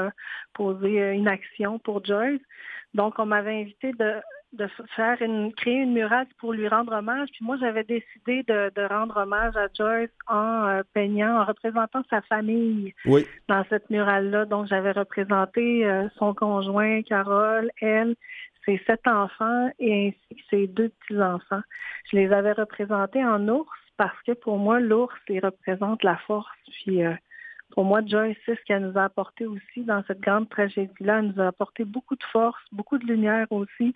poser 0.53 1.11
une 1.11 1.27
action 1.27 1.79
pour 1.79 2.03
Joyce. 2.05 2.41
Donc 2.93 3.15
on 3.19 3.25
m'avait 3.25 3.59
invité 3.59 3.91
de, 3.91 4.13
de 4.53 4.69
faire 4.95 5.21
une 5.21 5.53
créer 5.53 5.81
une 5.81 5.91
murale 5.91 6.27
pour 6.39 6.53
lui 6.53 6.67
rendre 6.69 6.93
hommage. 6.93 7.27
Puis 7.33 7.43
moi 7.43 7.57
j'avais 7.59 7.83
décidé 7.83 8.43
de, 8.43 8.87
rendre 8.87 9.17
hommage 9.17 9.57
à 9.57 9.67
Joyce 9.77 10.09
en 10.27 10.79
peignant, 10.93 11.41
en 11.41 11.45
représentant 11.45 12.03
sa 12.09 12.21
famille 12.21 12.93
dans 13.49 13.65
cette 13.69 13.89
murale-là. 13.89 14.45
Donc 14.45 14.67
j'avais 14.67 14.91
représenté 14.91 15.85
son 16.17 16.33
conjoint 16.33 17.01
Carole, 17.01 17.69
elle, 17.81 18.15
ses 18.65 18.81
sept 18.85 19.05
enfants 19.07 19.69
et 19.79 20.07
ainsi 20.07 20.35
que 20.35 20.47
ses 20.49 20.67
deux 20.67 20.89
petits-enfants. 20.89 21.61
Je 22.11 22.17
les 22.17 22.31
avais 22.31 22.53
représentés 22.53 23.23
en 23.23 23.47
ours 23.47 23.69
parce 23.97 24.19
que 24.23 24.33
pour 24.33 24.57
moi, 24.57 24.79
l'ours, 24.79 25.15
il 25.29 25.39
représente 25.43 26.03
la 26.03 26.17
force. 26.17 26.49
Puis 26.83 27.03
euh, 27.03 27.13
pour 27.71 27.85
moi, 27.85 28.01
Joyce, 28.05 28.37
c'est 28.45 28.55
ce 28.55 28.63
qu'elle 28.65 28.83
nous 28.83 28.97
a 28.97 29.05
apporté 29.05 29.45
aussi 29.45 29.83
dans 29.83 30.03
cette 30.07 30.19
grande 30.19 30.49
tragédie-là. 30.49 31.19
Elle 31.19 31.27
nous 31.27 31.41
a 31.41 31.47
apporté 31.47 31.83
beaucoup 31.83 32.15
de 32.15 32.23
force, 32.31 32.61
beaucoup 32.71 32.97
de 32.97 33.05
lumière 33.05 33.47
aussi. 33.51 33.93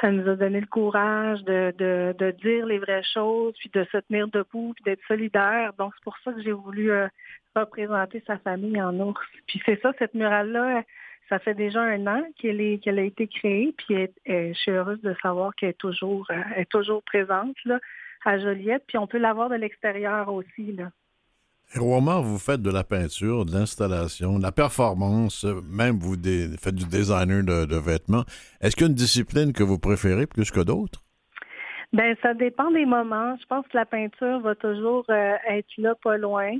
Elle 0.00 0.16
nous 0.16 0.28
a 0.30 0.36
donné 0.36 0.60
le 0.60 0.66
courage 0.66 1.42
de, 1.42 1.74
de, 1.76 2.14
de 2.16 2.30
dire 2.30 2.66
les 2.66 2.78
vraies 2.78 3.02
choses, 3.02 3.54
puis 3.58 3.70
de 3.72 3.84
se 3.90 3.98
tenir 3.98 4.28
debout, 4.28 4.72
puis 4.74 4.84
d'être 4.84 5.04
solidaire. 5.08 5.72
Donc, 5.76 5.92
c'est 5.96 6.04
pour 6.04 6.16
ça 6.18 6.32
que 6.32 6.40
j'ai 6.40 6.52
voulu 6.52 6.92
euh, 6.92 7.08
représenter 7.56 8.22
sa 8.26 8.38
famille 8.38 8.80
en 8.80 8.94
ours. 9.00 9.20
Puis 9.48 9.60
c'est 9.66 9.80
ça, 9.82 9.92
cette 9.98 10.14
murale-là, 10.14 10.82
ça 11.28 11.38
fait 11.38 11.54
déjà 11.54 11.82
un 11.82 12.06
an 12.06 12.22
qu'elle 12.38 12.60
a 12.60 13.02
été 13.02 13.26
créée, 13.26 13.74
puis 13.76 14.08
je 14.26 14.52
suis 14.54 14.70
heureuse 14.70 15.00
de 15.02 15.14
savoir 15.22 15.54
qu'elle 15.54 15.70
est 15.70 15.78
toujours, 15.78 16.26
euh, 16.30 16.42
est 16.56 16.68
toujours 16.70 17.02
présente 17.02 17.56
là, 17.64 17.78
à 18.24 18.38
Joliette, 18.38 18.84
puis 18.86 18.98
on 18.98 19.06
peut 19.06 19.18
la 19.18 19.32
voir 19.34 19.48
de 19.48 19.56
l'extérieur 19.56 20.32
aussi. 20.32 20.72
Là. 20.72 20.90
vous 21.74 22.38
faites 22.38 22.62
de 22.62 22.70
la 22.70 22.84
peinture, 22.84 23.44
de 23.44 23.52
l'installation, 23.52 24.38
de 24.38 24.42
la 24.42 24.52
performance, 24.52 25.44
même 25.70 25.98
vous 25.98 26.16
faites 26.58 26.74
du 26.74 26.86
designer 26.86 27.42
de, 27.42 27.76
vêtements. 27.76 28.24
Est-ce 28.60 28.74
qu'il 28.74 28.86
y 28.86 28.88
a 28.88 28.90
une 28.90 28.94
discipline 28.94 29.52
que 29.52 29.62
vous 29.62 29.78
préférez 29.78 30.26
plus 30.26 30.50
que 30.50 30.60
d'autres? 30.60 31.02
Ben, 31.92 32.14
ça 32.22 32.34
dépend 32.34 32.70
des 32.70 32.84
moments. 32.84 33.34
Je 33.40 33.46
pense 33.46 33.66
que 33.68 33.76
la 33.76 33.86
peinture 33.86 34.40
va 34.40 34.54
toujours 34.54 35.06
euh, 35.08 35.34
être 35.48 35.70
là, 35.78 35.94
pas 36.02 36.18
loin. 36.18 36.52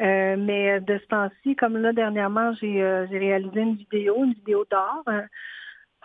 Euh, 0.00 0.36
mais 0.38 0.80
de 0.80 0.98
ce 0.98 1.06
temps-ci, 1.06 1.56
comme 1.56 1.76
là, 1.76 1.92
dernièrement, 1.92 2.52
j'ai 2.54 2.82
euh, 2.82 3.06
réalisé 3.06 3.60
une 3.60 3.74
vidéo, 3.74 4.24
une 4.24 4.34
vidéo 4.34 4.64
d'art, 4.70 5.02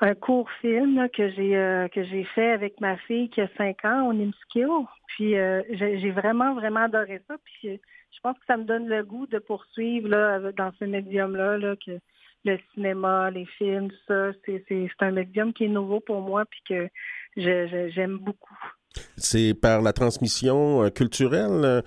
un, 0.01 0.15
court 0.15 0.49
film 0.60 1.08
que 1.15 1.29
j'ai 1.29 1.56
euh, 1.56 1.88
que 1.88 2.03
j'ai 2.03 2.25
fait 2.36 2.51
avec 2.51 2.82
ma 2.82 2.97
fille 2.97 3.29
qui 3.29 3.39
a 3.39 3.47
5 3.56 3.86
ans 3.86 4.08
au 4.08 4.13
Nimskill. 4.13 4.67
Puis 5.08 5.36
j'ai 5.71 6.12
vraiment, 6.12 6.56
vraiment 6.56 6.82
adoré 6.82 7.21
ça. 7.27 7.36
Puis 7.45 7.79
je 8.12 8.19
pense 8.21 8.38
que 8.38 8.45
ça 8.47 8.58
me 8.58 8.63
donne 8.63 8.88
le 8.88 9.03
goût 9.03 9.27
de 9.27 9.39
poursuivre 9.39 10.10
là, 10.10 10.39
dans 10.58 10.71
ce 10.79 10.86
médium-là, 10.86 11.58
là, 11.58 11.75
que 11.86 11.99
le 12.43 12.58
cinéma, 12.73 13.32
les 13.32 13.45
films, 13.45 13.89
tout 13.89 13.97
ça, 14.08 14.32
c'est 14.45 14.89
un 14.99 15.12
médium 15.12 15.53
qui 15.53 15.65
est 15.65 15.69
nouveau 15.69 15.99
pour 16.01 16.19
moi 16.19 16.43
puis 16.45 16.62
que 16.67 16.89
j'aime 17.38 18.17
beaucoup. 18.17 18.58
C'est 19.15 19.53
par 19.53 19.82
la 19.82 19.93
transmission 19.93 20.89
culturelle 20.89 21.84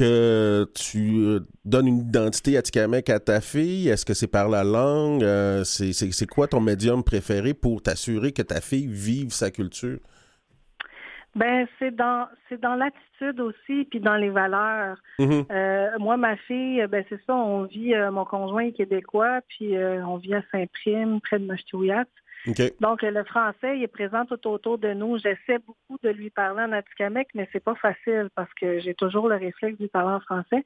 que 0.00 0.64
tu 0.74 1.18
euh, 1.18 1.40
donnes 1.66 1.86
une 1.86 1.98
identité 1.98 2.56
atikamekw 2.56 3.12
à 3.12 3.20
ta 3.20 3.40
fille? 3.42 3.88
Est-ce 3.88 4.06
que 4.06 4.14
c'est 4.14 4.30
par 4.30 4.48
la 4.48 4.64
langue? 4.64 5.22
Euh, 5.22 5.62
c'est 5.64 6.26
quoi 6.26 6.46
ton 6.46 6.60
médium 6.60 7.04
préféré 7.04 7.52
pour 7.52 7.82
t'assurer 7.82 8.32
que 8.32 8.40
ta 8.40 8.62
fille 8.62 8.86
vive 8.86 9.30
sa 9.30 9.50
culture? 9.50 9.98
Ben 11.36 11.68
c'est 11.78 11.94
dans 11.94 12.26
c'est 12.48 12.60
dans 12.60 12.74
l'attitude 12.74 13.40
aussi 13.40 13.84
puis 13.90 14.00
dans 14.00 14.16
les 14.16 14.30
valeurs. 14.30 14.96
Mm-hmm. 15.18 15.44
Euh, 15.52 15.98
moi 15.98 16.16
ma 16.16 16.36
fille 16.36 16.84
ben 16.88 17.04
c'est 17.08 17.20
ça 17.26 17.34
on 17.34 17.64
vit 17.64 17.92
mon 18.10 18.24
conjoint 18.24 18.64
est 18.64 18.72
québécois 18.72 19.40
puis 19.48 19.76
on 19.76 20.16
vit 20.16 20.34
à 20.34 20.42
Saint-Prime 20.50 21.20
près 21.20 21.38
de 21.38 21.46
Donc, 22.80 23.02
le 23.02 23.24
français, 23.24 23.76
il 23.76 23.82
est 23.82 23.88
présent 23.88 24.24
tout 24.24 24.46
autour 24.48 24.78
de 24.78 24.92
nous. 24.92 25.18
J'essaie 25.18 25.58
beaucoup 25.58 25.98
de 26.02 26.10
lui 26.10 26.30
parler 26.30 26.62
en 26.62 26.72
atikamekw, 26.72 27.28
mais 27.34 27.48
c'est 27.52 27.62
pas 27.62 27.74
facile 27.74 28.28
parce 28.34 28.52
que 28.54 28.78
j'ai 28.80 28.94
toujours 28.94 29.28
le 29.28 29.36
réflexe 29.36 29.78
de 29.78 29.84
lui 29.84 29.90
parler 29.90 30.14
en 30.14 30.20
français. 30.20 30.64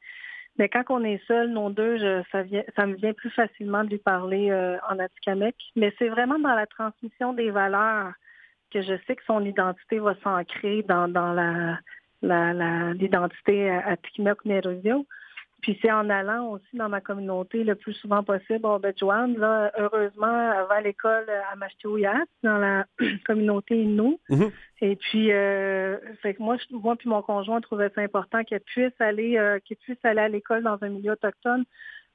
Mais 0.56 0.68
quand 0.68 0.84
on 0.88 1.02
est 1.02 1.20
seul, 1.26 1.50
nous 1.50 1.70
deux, 1.70 1.98
ça, 2.30 2.44
ça 2.76 2.86
me 2.86 2.94
vient 2.94 3.12
plus 3.12 3.30
facilement 3.30 3.82
de 3.82 3.90
lui 3.90 3.98
parler 3.98 4.50
euh, 4.50 4.76
en 4.88 4.98
atikamekw. 5.00 5.56
Mais 5.74 5.92
c'est 5.98 6.08
vraiment 6.08 6.38
dans 6.38 6.54
la 6.54 6.66
transmission 6.66 7.32
des 7.32 7.50
valeurs 7.50 8.12
que 8.72 8.82
je 8.82 8.94
sais 9.06 9.16
que 9.16 9.24
son 9.26 9.44
identité 9.44 9.98
va 9.98 10.14
s'ancrer 10.22 10.82
dans, 10.82 11.08
dans 11.08 11.32
la 11.32 11.78
l'identité 12.24 13.66
la, 13.66 13.86
Atikamekw 13.88 15.06
puis 15.64 15.78
c'est 15.80 15.90
en 15.90 16.10
allant 16.10 16.48
aussi 16.50 16.76
dans 16.76 16.90
ma 16.90 17.00
communauté 17.00 17.64
le 17.64 17.74
plus 17.74 17.94
souvent 17.94 18.22
possible 18.22 18.66
au 18.66 18.78
Joanne, 19.00 19.38
là, 19.38 19.72
heureusement, 19.78 20.26
avant 20.26 20.78
l'école 20.84 21.24
à 21.50 21.56
Machtiouillat, 21.56 22.22
dans 22.42 22.58
la 22.58 22.84
communauté 23.26 23.80
Innu. 23.80 24.18
Mm-hmm. 24.28 24.50
Et 24.82 24.96
puis, 24.96 25.32
euh, 25.32 25.96
fait 26.20 26.34
que 26.34 26.42
moi, 26.42 26.58
moi 26.70 26.96
puis 26.96 27.08
mon 27.08 27.22
conjoint 27.22 27.62
trouvaient 27.62 27.90
ça 27.94 28.02
important 28.02 28.44
qu'elle 28.44 28.60
puisse 28.60 28.92
aller, 29.00 29.38
euh, 29.38 29.58
qu'elle 29.64 29.78
puisse 29.78 30.04
aller 30.04 30.20
à 30.20 30.28
l'école 30.28 30.64
dans 30.64 30.76
un 30.82 30.90
milieu 30.90 31.12
autochtone 31.12 31.64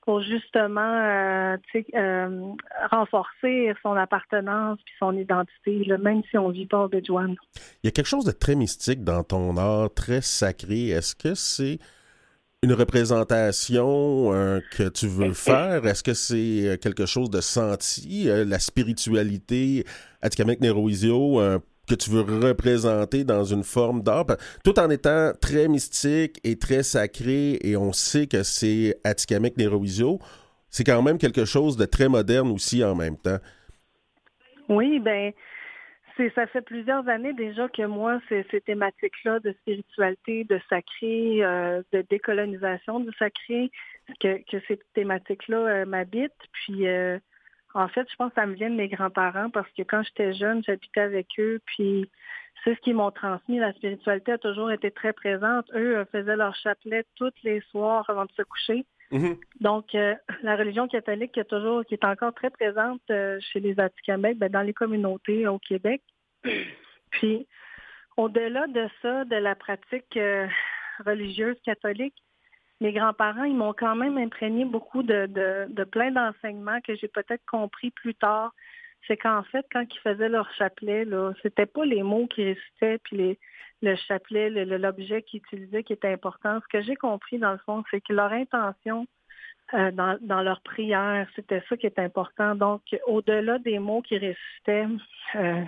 pour 0.01 0.21
justement 0.21 0.81
euh, 0.81 1.57
euh, 1.95 2.53
renforcer 2.91 3.73
son 3.81 3.93
appartenance 3.93 4.77
puis 4.85 4.93
son 4.99 5.17
identité, 5.17 5.87
même 5.99 6.21
si 6.29 6.37
on 6.37 6.49
vit 6.49 6.67
pas 6.67 6.85
au 6.85 6.87
Béjouane. 6.87 7.35
Il 7.83 7.87
y 7.87 7.87
a 7.87 7.91
quelque 7.91 8.05
chose 8.05 8.25
de 8.25 8.31
très 8.31 8.53
mystique 8.53 9.03
dans 9.03 9.23
ton 9.23 9.57
art, 9.57 9.91
très 9.91 10.21
sacré. 10.21 10.89
Est-ce 10.89 11.15
que 11.15 11.33
c'est 11.33 11.79
une 12.61 12.73
représentation 12.73 14.33
euh, 14.33 14.59
que 14.75 14.89
tu 14.89 15.07
veux 15.07 15.33
faire? 15.33 15.85
Est-ce 15.85 16.03
que 16.03 16.13
c'est 16.13 16.67
euh, 16.67 16.77
quelque 16.77 17.05
chose 17.05 17.29
de 17.29 17.41
senti, 17.41 18.29
euh, 18.29 18.43
la 18.43 18.59
spiritualité 18.59 19.85
Atikamek 20.21 20.59
Neroisio, 20.59 21.39
que 21.87 21.95
tu 21.95 22.09
veux 22.09 22.21
représenter 22.21 23.23
dans 23.23 23.45
une 23.45 23.63
forme 23.63 24.03
d'art, 24.03 24.25
tout 24.63 24.77
en 24.79 24.89
étant 24.89 25.31
très 25.39 25.67
mystique 25.69 26.39
et 26.43 26.57
très 26.57 26.83
sacré, 26.83 27.57
et 27.61 27.77
on 27.77 27.93
sait 27.93 28.27
que 28.27 28.43
c'est 28.43 28.99
Atikamek 29.05 29.55
Neroisio, 29.57 30.19
c'est 30.69 30.83
quand 30.83 31.01
même 31.01 31.17
quelque 31.17 31.45
chose 31.45 31.77
de 31.77 31.85
très 31.85 32.09
moderne 32.09 32.51
aussi 32.51 32.83
en 32.83 32.95
même 32.95 33.17
temps. 33.17 33.39
Oui, 34.67 34.99
ben 34.99 35.31
ça 36.35 36.47
fait 36.47 36.61
plusieurs 36.61 37.07
années 37.07 37.33
déjà 37.33 37.69
que 37.69 37.83
moi, 37.83 38.19
ces, 38.27 38.43
thématiques-là 38.61 39.39
de 39.39 39.53
spiritualité, 39.53 40.43
de 40.43 40.59
sacré, 40.69 41.43
euh, 41.43 41.81
de 41.93 42.01
décolonisation 42.09 42.99
du 42.99 43.11
sacré, 43.17 43.71
que, 44.19 44.37
que 44.49 44.63
ces 44.67 44.79
thématiques-là 44.93 45.57
euh, 45.57 45.85
m'habitent. 45.85 46.33
Puis, 46.51 46.87
euh, 46.87 47.19
en 47.73 47.87
fait, 47.87 48.07
je 48.09 48.15
pense 48.15 48.29
que 48.29 48.41
ça 48.41 48.47
me 48.47 48.55
vient 48.55 48.69
de 48.69 48.75
mes 48.75 48.89
grands-parents 48.89 49.49
parce 49.49 49.69
que 49.71 49.83
quand 49.83 50.03
j'étais 50.03 50.33
jeune, 50.33 50.63
j'habitais 50.65 51.01
avec 51.01 51.27
eux. 51.39 51.61
Puis, 51.65 52.09
c'est 52.63 52.75
ce 52.75 52.79
qu'ils 52.81 52.95
m'ont 52.95 53.11
transmis. 53.11 53.59
La 53.59 53.71
spiritualité 53.73 54.33
a 54.33 54.37
toujours 54.37 54.71
été 54.71 54.91
très 54.91 55.13
présente. 55.13 55.71
Eux 55.73 56.05
faisaient 56.11 56.35
leur 56.35 56.55
chapelet 56.55 57.05
tous 57.15 57.31
les 57.43 57.61
soirs 57.71 58.09
avant 58.09 58.25
de 58.25 58.31
se 58.33 58.41
coucher. 58.41 58.85
Mm-hmm. 59.11 59.37
Donc, 59.61 59.93
la 59.93 60.55
religion 60.55 60.87
catholique 60.87 61.31
qui 61.31 61.39
est 61.39 61.45
toujours, 61.45 61.83
qui 61.85 61.95
est 61.95 62.05
encore 62.05 62.33
très 62.33 62.49
présente 62.49 63.01
chez 63.07 63.59
les 63.59 63.79
Atikamekw, 63.79 64.37
ben, 64.37 64.51
dans 64.51 64.61
les 64.61 64.73
communautés 64.73 65.47
au 65.47 65.57
Québec, 65.57 66.01
puis, 67.11 67.47
au-delà 68.19 68.67
de 68.67 68.87
ça, 69.01 69.23
de 69.23 69.35
la 69.37 69.55
pratique 69.55 70.17
euh, 70.17 70.45
religieuse 71.05 71.55
catholique, 71.63 72.21
mes 72.81 72.91
grands-parents, 72.91 73.45
ils 73.45 73.55
m'ont 73.55 73.73
quand 73.73 73.95
même 73.95 74.17
imprégné 74.17 74.65
beaucoup 74.65 75.03
de, 75.03 75.25
de, 75.25 75.83
plein 75.85 76.11
d'enseignements 76.11 76.81
que 76.81 76.95
j'ai 76.95 77.07
peut-être 77.07 77.45
compris 77.45 77.91
plus 77.91 78.15
tard. 78.15 78.53
C'est 79.07 79.15
qu'en 79.15 79.43
fait, 79.43 79.65
quand 79.71 79.85
ils 79.89 79.99
faisaient 79.99 80.29
leur 80.29 80.51
chapelet, 80.53 81.05
là, 81.05 81.33
c'était 81.41 81.65
pas 81.65 81.85
les 81.85 82.03
mots 82.03 82.27
qui 82.27 82.43
récitaient, 82.43 82.99
puis 82.99 83.17
les, 83.17 83.39
le 83.81 83.95
chapelet, 83.95 84.49
l'objet 84.49 85.21
qu'ils 85.23 85.39
utilisaient 85.39 85.83
qui 85.83 85.93
était 85.93 86.11
important. 86.11 86.59
Ce 86.61 86.67
que 86.77 86.83
j'ai 86.83 86.95
compris, 86.95 87.39
dans 87.39 87.51
le 87.51 87.59
fond, 87.59 87.83
c'est 87.91 88.01
que 88.01 88.13
leur 88.13 88.31
intention 88.31 89.07
euh, 89.73 89.91
dans, 89.91 90.17
dans 90.21 90.41
leur 90.41 90.61
prière, 90.61 91.27
c'était 91.35 91.63
ça 91.69 91.77
qui 91.77 91.85
est 91.85 91.99
important. 91.99 92.55
Donc, 92.55 92.81
au-delà 93.05 93.59
des 93.59 93.79
mots 93.79 94.01
qui 94.01 94.17
récitaient, 94.17 94.87
euh, 95.35 95.63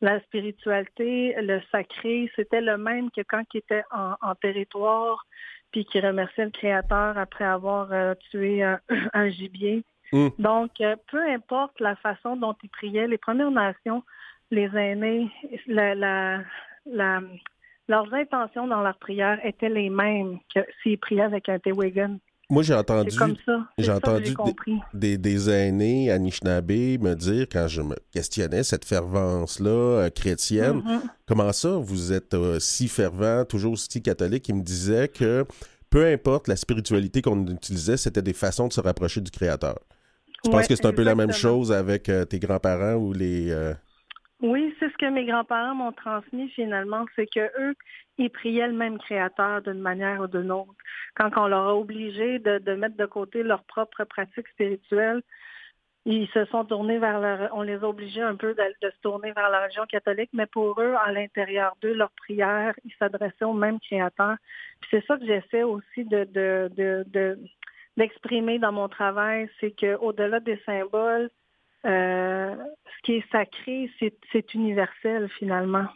la 0.00 0.20
spiritualité, 0.20 1.34
le 1.38 1.60
sacré, 1.70 2.30
c'était 2.36 2.60
le 2.60 2.76
même 2.76 3.10
que 3.10 3.20
quand 3.22 3.42
il 3.52 3.58
était 3.58 3.84
en, 3.90 4.34
territoire, 4.34 5.24
puis 5.70 5.84
qui 5.84 6.00
remerciait 6.00 6.44
le 6.44 6.50
Créateur 6.50 7.18
après 7.18 7.44
avoir 7.44 7.92
euh, 7.92 8.14
tué 8.30 8.62
un, 9.12 9.28
gibier. 9.30 9.84
Mm. 10.12 10.28
Donc, 10.38 10.80
euh, 10.80 10.96
peu 11.10 11.22
importe 11.28 11.78
la 11.80 11.96
façon 11.96 12.36
dont 12.36 12.54
ils 12.62 12.70
priaient, 12.70 13.08
les 13.08 13.18
Premières 13.18 13.50
Nations, 13.50 14.02
les 14.50 14.70
aînés, 14.76 15.30
la, 15.66 16.40
leurs 16.86 18.14
intentions 18.14 18.66
dans 18.66 18.82
leur 18.82 18.98
prière 18.98 19.38
étaient 19.44 19.68
les 19.68 19.90
mêmes 19.90 20.38
que 20.54 20.60
s'ils 20.82 20.98
priaient 20.98 21.22
avec 21.22 21.48
un 21.48 21.58
Tewagan. 21.58 22.18
Moi, 22.50 22.62
j'ai 22.62 22.74
entendu, 22.74 23.16
j'ai 23.78 23.90
entendu 23.90 24.34
des, 24.92 25.16
des, 25.16 25.50
aînés 25.50 26.10
Anishinaabe 26.10 26.70
me 27.00 27.14
dire, 27.14 27.46
quand 27.50 27.68
je 27.68 27.80
me 27.80 27.96
questionnais 28.12 28.62
cette 28.62 28.84
fervence-là 28.84 29.70
euh, 29.70 30.10
chrétienne, 30.10 30.80
mm-hmm. 30.80 31.00
comment 31.26 31.52
ça, 31.52 31.70
vous 31.70 32.12
êtes 32.12 32.34
euh, 32.34 32.60
si 32.60 32.88
fervent, 32.88 33.46
toujours 33.46 33.78
si 33.78 34.02
catholique, 34.02 34.46
ils 34.48 34.56
me 34.56 34.62
disaient 34.62 35.08
que 35.08 35.46
peu 35.88 36.06
importe 36.06 36.48
la 36.48 36.56
spiritualité 36.56 37.22
qu'on 37.22 37.46
utilisait, 37.46 37.96
c'était 37.96 38.22
des 38.22 38.34
façons 38.34 38.68
de 38.68 38.74
se 38.74 38.80
rapprocher 38.80 39.22
du 39.22 39.30
Créateur. 39.30 39.78
Tu 40.42 40.50
penses 40.50 40.68
que 40.68 40.76
c'est 40.76 40.86
un 40.86 40.92
peu 40.92 41.04
la 41.04 41.14
même 41.14 41.32
chose 41.32 41.72
avec 41.72 42.10
euh, 42.10 42.26
tes 42.26 42.38
grands-parents 42.38 42.96
ou 42.96 43.14
les... 43.14 43.50
Oui, 44.40 44.74
c'est 44.78 44.90
ce 44.90 44.96
que 44.96 45.06
mes 45.06 45.24
grands-parents 45.24 45.74
m'ont 45.74 45.92
transmis 45.92 46.48
finalement, 46.50 47.06
c'est 47.16 47.26
que 47.26 47.50
eux, 47.60 47.74
ils 48.18 48.30
priaient 48.30 48.66
le 48.66 48.74
même 48.74 48.98
créateur 48.98 49.62
d'une 49.62 49.80
manière 49.80 50.20
ou 50.20 50.26
d'une 50.26 50.50
autre. 50.50 50.74
Quand 51.14 51.30
on 51.36 51.46
leur 51.46 51.68
a 51.68 51.76
obligé 51.76 52.38
de, 52.40 52.74
mettre 52.74 52.96
de 52.96 53.06
côté 53.06 53.42
leurs 53.42 53.64
propres 53.64 54.04
pratiques 54.04 54.48
spirituelles, 54.48 55.22
ils 56.04 56.28
se 56.28 56.44
sont 56.46 56.64
tournés 56.66 56.98
vers 56.98 57.18
leur, 57.20 57.48
on 57.56 57.62
les 57.62 57.76
a 57.76 57.88
obligés 57.88 58.20
un 58.20 58.36
peu 58.36 58.54
de, 58.54 58.90
se 58.90 59.00
tourner 59.00 59.32
vers 59.32 59.48
la 59.48 59.62
religion 59.62 59.86
catholique, 59.86 60.30
mais 60.34 60.46
pour 60.46 60.78
eux, 60.80 60.94
à 61.02 61.12
l'intérieur 61.12 61.74
d'eux, 61.80 61.94
leur 61.94 62.10
prière, 62.10 62.74
ils 62.84 62.94
s'adressaient 62.98 63.46
au 63.46 63.54
même 63.54 63.80
créateur. 63.80 64.36
Puis 64.80 64.90
c'est 64.90 65.06
ça 65.06 65.16
que 65.16 65.24
j'essaie 65.24 65.62
aussi 65.62 66.04
de, 66.04 66.24
de, 66.24 67.38
d'exprimer 67.96 68.58
dans 68.58 68.72
mon 68.72 68.88
travail, 68.88 69.48
c'est 69.60 69.70
qu'au-delà 69.70 70.40
des 70.40 70.60
symboles, 70.66 71.30
euh, 71.84 72.54
ce 72.86 73.02
qui 73.04 73.12
est 73.12 73.24
sacré, 73.30 73.90
c'est 74.32 74.54
universel 74.54 75.28
finalement. 75.38 75.86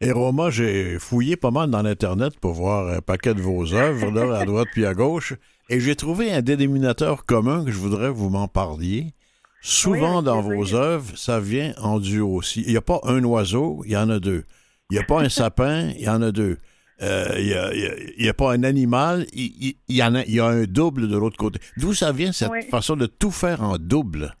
Et 0.00 0.12
Roma, 0.12 0.50
j'ai 0.50 0.98
fouillé 1.00 1.36
pas 1.36 1.50
mal 1.50 1.70
dans 1.70 1.82
l'Internet 1.82 2.38
pour 2.38 2.52
voir 2.52 2.88
un 2.88 3.00
paquet 3.00 3.34
de 3.34 3.40
vos 3.40 3.74
œuvres, 3.74 4.12
là, 4.12 4.38
à 4.38 4.44
droite 4.44 4.68
puis 4.72 4.86
à 4.86 4.94
gauche, 4.94 5.34
et 5.68 5.80
j'ai 5.80 5.96
trouvé 5.96 6.32
un 6.32 6.40
dénominateur 6.40 7.24
commun 7.24 7.64
que 7.64 7.72
je 7.72 7.78
voudrais 7.78 8.08
que 8.08 8.16
vous 8.16 8.30
m'en 8.30 8.46
parliez. 8.46 9.12
Souvent 9.60 10.22
dans 10.22 10.40
vos 10.40 10.74
œuvres, 10.74 11.18
ça 11.18 11.40
vient 11.40 11.74
en 11.78 11.98
duo 11.98 12.32
aussi. 12.32 12.62
Il 12.62 12.70
n'y 12.70 12.76
a 12.76 12.82
pas 12.82 13.00
un 13.02 13.24
oiseau, 13.24 13.82
il 13.84 13.92
y 13.92 13.96
en 13.96 14.08
a 14.08 14.20
deux. 14.20 14.44
Il 14.90 14.94
n'y 14.94 15.00
a 15.00 15.04
pas 15.04 15.20
un 15.20 15.28
sapin, 15.28 15.90
il 15.96 16.02
y 16.02 16.08
en 16.08 16.22
a 16.22 16.30
deux. 16.30 16.58
Euh, 17.02 17.34
il 17.36 18.22
n'y 18.22 18.28
a, 18.28 18.34
pas 18.34 18.52
un 18.52 18.62
animal, 18.62 19.26
il, 19.32 19.74
y 19.88 20.02
en 20.02 20.14
a, 20.14 20.24
il 20.24 20.34
y 20.34 20.40
a 20.40 20.46
un 20.46 20.64
double 20.64 21.08
de 21.08 21.16
l'autre 21.16 21.36
côté. 21.36 21.60
D'où 21.76 21.92
ça 21.92 22.12
vient 22.12 22.32
cette 22.32 22.70
façon 22.70 22.96
de 22.96 23.06
tout 23.06 23.30
faire 23.30 23.62
en 23.62 23.78
double? 23.78 24.34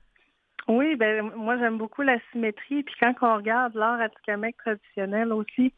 Oui, 0.68 0.96
ben 0.96 1.30
moi 1.34 1.56
j'aime 1.58 1.78
beaucoup 1.78 2.02
la 2.02 2.18
symétrie. 2.30 2.82
Puis 2.82 2.94
quand 3.00 3.14
on 3.22 3.36
regarde 3.36 3.74
l'art 3.74 4.00
atikamekw 4.00 4.56
traditionnel 4.58 5.32
aussi, 5.32 5.72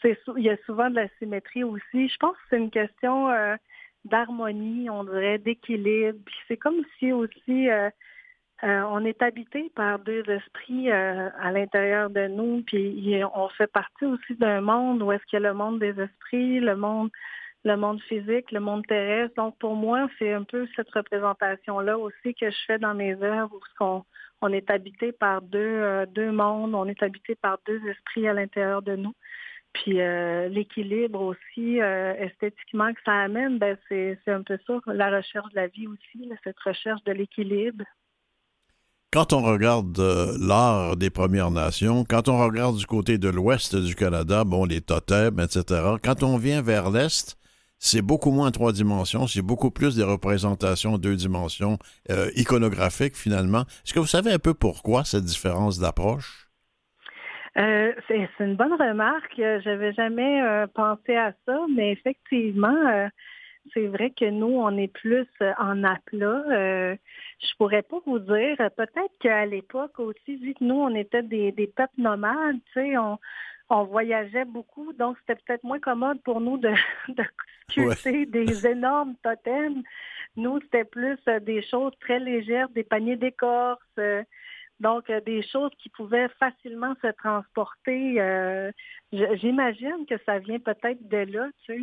c'est 0.00 0.18
il 0.38 0.44
y 0.44 0.50
a 0.50 0.56
souvent 0.64 0.88
de 0.88 0.96
la 0.96 1.08
symétrie 1.18 1.64
aussi. 1.64 2.08
Je 2.08 2.16
pense 2.18 2.32
que 2.32 2.42
c'est 2.48 2.58
une 2.58 2.70
question 2.70 3.28
euh, 3.30 3.56
d'harmonie, 4.06 4.88
on 4.88 5.04
dirait, 5.04 5.38
d'équilibre. 5.38 6.18
Puis 6.24 6.34
c'est 6.48 6.56
comme 6.56 6.82
si 6.98 7.12
aussi 7.12 7.68
euh, 7.70 7.90
euh, 8.64 8.82
on 8.88 9.04
est 9.04 9.20
habité 9.22 9.70
par 9.74 9.98
deux 9.98 10.24
esprits 10.28 10.90
à 10.90 11.52
l'intérieur 11.52 12.08
de 12.08 12.26
nous. 12.28 12.62
Puis 12.62 13.22
on 13.34 13.48
fait 13.50 13.70
partie 13.70 14.06
aussi 14.06 14.34
d'un 14.36 14.62
monde 14.62 15.02
où 15.02 15.12
est-ce 15.12 15.24
qu'il 15.26 15.40
y 15.40 15.44
a 15.44 15.48
le 15.48 15.54
monde 15.54 15.78
des 15.78 16.00
esprits, 16.00 16.58
le 16.58 16.76
monde 16.76 17.10
le 17.64 17.76
monde 17.76 18.00
physique, 18.02 18.50
le 18.50 18.60
monde 18.60 18.86
terrestre. 18.86 19.34
Donc 19.36 19.56
pour 19.58 19.74
moi, 19.74 20.08
c'est 20.18 20.32
un 20.32 20.44
peu 20.44 20.66
cette 20.74 20.90
représentation-là 20.90 21.98
aussi 21.98 22.34
que 22.34 22.50
je 22.50 22.56
fais 22.66 22.78
dans 22.78 22.94
mes 22.94 23.14
œuvres 23.22 23.54
où 23.80 24.02
on, 24.40 24.52
est 24.52 24.68
habité 24.70 25.12
par 25.12 25.42
deux, 25.42 25.58
euh, 25.58 26.06
deux 26.06 26.32
mondes, 26.32 26.74
on 26.74 26.86
est 26.86 27.02
habité 27.02 27.34
par 27.36 27.58
deux 27.66 27.80
esprits 27.86 28.26
à 28.26 28.32
l'intérieur 28.32 28.82
de 28.82 28.96
nous. 28.96 29.14
Puis 29.72 30.00
euh, 30.00 30.48
l'équilibre 30.48 31.20
aussi, 31.20 31.80
euh, 31.80 32.14
esthétiquement, 32.14 32.92
que 32.92 33.00
ça 33.06 33.12
amène, 33.12 33.58
ben 33.58 33.78
c'est 33.88 34.18
un 34.26 34.42
peu 34.42 34.58
ça, 34.66 34.74
la 34.86 35.16
recherche 35.16 35.50
de 35.52 35.56
la 35.56 35.68
vie 35.68 35.86
aussi, 35.86 36.28
cette 36.44 36.60
recherche 36.60 37.02
de 37.04 37.12
l'équilibre. 37.12 37.84
Quand 39.12 39.32
on 39.34 39.42
regarde 39.42 39.98
l'art 40.40 40.96
des 40.96 41.10
Premières 41.10 41.50
Nations, 41.50 42.04
quand 42.08 42.28
on 42.28 42.38
regarde 42.38 42.76
du 42.76 42.86
côté 42.86 43.18
de 43.18 43.28
l'ouest 43.28 43.76
du 43.76 43.94
Canada, 43.94 44.44
bon, 44.44 44.64
les 44.64 44.80
totems, 44.80 45.38
etc., 45.38 45.96
quand 46.02 46.22
on 46.22 46.38
vient 46.38 46.62
vers 46.62 46.90
l'est, 46.90 47.36
c'est 47.84 48.00
beaucoup 48.00 48.30
moins 48.30 48.52
trois 48.52 48.72
dimensions, 48.72 49.26
c'est 49.26 49.42
beaucoup 49.42 49.72
plus 49.72 49.96
des 49.96 50.04
représentations 50.04 50.98
deux 50.98 51.16
dimensions 51.16 51.78
euh, 52.10 52.30
iconographiques 52.36 53.16
finalement. 53.16 53.62
Est-ce 53.84 53.92
que 53.92 53.98
vous 53.98 54.06
savez 54.06 54.32
un 54.32 54.38
peu 54.38 54.54
pourquoi 54.54 55.02
cette 55.04 55.24
différence 55.24 55.80
d'approche? 55.80 56.46
Euh, 57.58 57.92
c'est 58.06 58.28
une 58.38 58.54
bonne 58.54 58.72
remarque. 58.74 59.34
J'avais 59.36 59.92
jamais 59.94 60.42
euh, 60.42 60.68
pensé 60.72 61.16
à 61.16 61.32
ça, 61.44 61.58
mais 61.74 61.90
effectivement, 61.90 63.08
c'est 63.74 63.88
vrai 63.88 64.10
que 64.10 64.30
nous, 64.30 64.46
on 64.46 64.76
est 64.78 64.92
plus 64.92 65.26
en 65.58 65.82
aplat. 65.82 66.44
je 66.48 67.56
pourrais 67.58 67.82
pas 67.82 67.98
vous 68.06 68.20
dire. 68.20 68.56
Peut-être 68.76 69.18
qu'à 69.20 69.44
l'époque 69.44 69.98
aussi, 69.98 70.36
vu 70.36 70.54
que 70.54 70.62
nous, 70.62 70.76
on 70.76 70.94
était 70.94 71.24
des, 71.24 71.50
des 71.50 71.66
peuples 71.66 72.00
nomades, 72.00 72.60
tu 72.72 72.80
sais, 72.80 72.96
on, 72.96 73.18
on 73.68 73.84
voyageait 73.84 74.44
beaucoup, 74.44 74.92
donc 74.92 75.16
c'était 75.20 75.40
peut-être 75.46 75.64
moins 75.64 75.80
commode 75.80 76.20
pour 76.22 76.40
nous 76.40 76.58
de, 76.58 76.72
de 77.08 77.22
sculpter 77.68 78.26
des 78.26 78.66
énormes 78.66 79.14
totems. 79.22 79.82
Nous, 80.36 80.60
c'était 80.62 80.84
plus 80.84 81.18
euh, 81.28 81.40
des 81.40 81.62
choses 81.62 81.92
très 82.00 82.18
légères, 82.18 82.68
des 82.70 82.84
paniers 82.84 83.16
d'écorce, 83.16 83.80
euh, 83.98 84.22
donc 84.80 85.10
euh, 85.10 85.20
des 85.20 85.42
choses 85.42 85.70
qui 85.78 85.88
pouvaient 85.90 86.28
facilement 86.40 86.94
se 87.02 87.08
transporter. 87.08 88.72
J'imagine 89.12 90.06
que 90.08 90.14
ça 90.24 90.38
vient 90.38 90.58
peut-être 90.58 91.06
de 91.08 91.32
là, 91.32 91.48
tu 91.64 91.74
sais. 91.74 91.82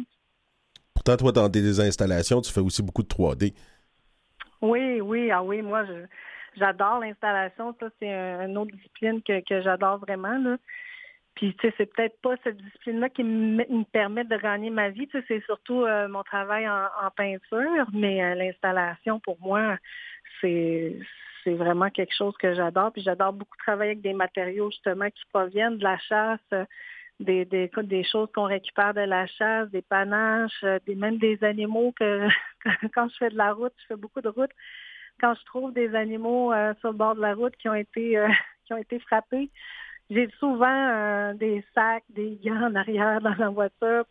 Pourtant, 0.94 1.16
toi, 1.16 1.32
dans 1.32 1.50
des 1.50 1.80
installations, 1.80 2.42
tu 2.42 2.52
fais 2.52 2.60
aussi 2.60 2.84
beaucoup 2.84 3.04
de 3.04 3.08
3D. 3.08 3.54
Oui, 4.62 5.00
oui, 5.00 5.32
ah 5.32 5.42
oui, 5.42 5.62
moi, 5.62 5.86
j'adore 6.58 7.00
l'installation. 7.00 7.74
Ça, 7.80 7.88
c'est 8.00 8.12
une 8.12 8.58
autre 8.58 8.76
discipline 8.76 9.22
que, 9.22 9.40
que 9.48 9.62
j'adore 9.62 10.00
vraiment. 10.00 10.38
Là. 10.38 10.58
Puis, 11.36 11.56
tu 11.56 11.68
sais, 11.68 11.74
c'est 11.78 11.94
peut-être 11.94 12.20
pas 12.22 12.36
cette 12.44 12.58
discipline-là 12.58 13.10
qui 13.10 13.24
me, 13.24 13.84
permet 13.86 14.24
de 14.26 14.36
gagner 14.38 14.70
ma 14.70 14.90
vie. 14.90 15.08
Tu 15.08 15.18
sais, 15.20 15.26
c'est 15.28 15.46
surtout 15.46 15.84
euh, 15.84 16.08
mon 16.08 16.24
travail 16.24 16.68
en, 16.68 17.10
peinture, 17.16 17.88
mais 17.94 18.24
euh, 18.24 18.36
l'installation, 18.36 19.20
pour 19.20 19.40
moi, 19.40 19.78
c'est 20.42 20.98
c'est 21.46 21.54
vraiment 21.54 21.90
quelque 21.90 22.14
chose 22.14 22.36
que 22.38 22.54
j'adore. 22.54 22.92
Puis 22.92 23.02
j'adore 23.02 23.32
beaucoup 23.32 23.56
travailler 23.58 23.92
avec 23.92 24.02
des 24.02 24.14
matériaux, 24.14 24.70
justement, 24.70 25.10
qui 25.10 25.24
proviennent 25.32 25.78
de 25.78 25.84
la 25.84 25.98
chasse, 25.98 26.40
euh, 26.52 26.66
des, 27.22 27.46
des, 27.46 27.72
des 27.84 28.04
choses 28.04 28.28
qu'on 28.36 28.44
récupère 28.44 28.94
de 28.94 29.02
la 29.02 29.26
chasse, 29.26 29.70
des 29.70 29.82
panaches, 29.82 30.66
des, 30.86 30.96
même 30.96 31.18
des 31.18 31.42
animaux 31.44 31.94
que 32.00 32.28
quand 32.94 33.08
je 33.10 33.18
fais 33.18 33.30
de 33.30 33.38
la 33.38 33.54
route, 33.54 33.74
je 33.78 33.86
fais 33.88 33.96
beaucoup 33.96 34.22
de 34.22 34.30
route. 34.30 34.52
Quand 35.22 35.34
je 35.36 35.46
trouve 35.46 35.74
des 35.74 35.96
animaux 35.96 36.54
sur 36.82 36.92
le 36.92 36.98
bord 36.98 37.16
de 37.16 37.22
la 37.22 37.34
route 37.34 37.56
qui 37.56 37.70
ont 37.70 37.76
été 37.76 38.22
qui 38.66 38.74
ont 38.74 38.78
été 38.78 39.00
frappés, 39.00 39.50
j'ai 40.10 40.30
souvent 40.40 40.66
euh, 40.68 41.34
des 41.34 41.64
sacs, 41.76 42.04
des 42.10 42.40
gants 42.44 42.70
en 42.70 42.76
arrière 42.76 43.22
dans 43.22 43.36
la 43.36 43.50
voiture 43.50 44.06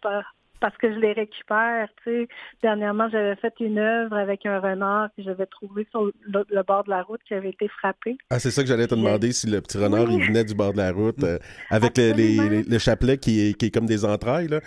parce 0.61 0.77
que 0.79 0.93
je 0.93 0.99
les 0.99 1.13
récupère. 1.13 1.89
Tu 2.03 2.11
sais. 2.11 2.29
Dernièrement, 2.63 3.09
j'avais 3.11 3.37
fait 3.37 3.55
une 3.61 3.79
œuvre 3.79 4.17
avec 4.17 4.47
un 4.47 4.61
renard 4.61 5.09
que 5.17 5.23
j'avais 5.23 5.47
trouvé 5.47 5.87
sur 5.91 6.05
le, 6.05 6.63
bord 6.63 6.85
de 6.85 6.91
la 6.91 7.03
route 7.03 7.21
qui 7.27 7.35
avait 7.35 7.51
été 7.51 7.69
frappé. 7.69 8.17
Ah, 8.31 8.39
c'est 8.39 8.51
ça 8.51 8.63
que 8.63 8.69
j'allais 8.69 8.87
te 8.87 8.95
demander, 8.95 9.33
si 9.33 9.49
le 9.49 9.61
petit 9.61 9.79
renard, 9.79 10.11
il 10.11 10.25
venait 10.25 10.45
du 10.45 10.55
bord 10.55 10.73
de 10.73 10.79
la 10.79 10.93
route 10.93 11.23
euh, 11.23 11.39
avec 11.71 11.93
le 11.97 12.79
chapelet 12.79 13.19
qui 13.19 13.49
est, 13.49 13.55
qui 13.55 13.67
est 13.67 13.71
comme 13.71 13.87
des 13.87 14.05
entrailles, 14.05 14.49
là. 14.49 14.61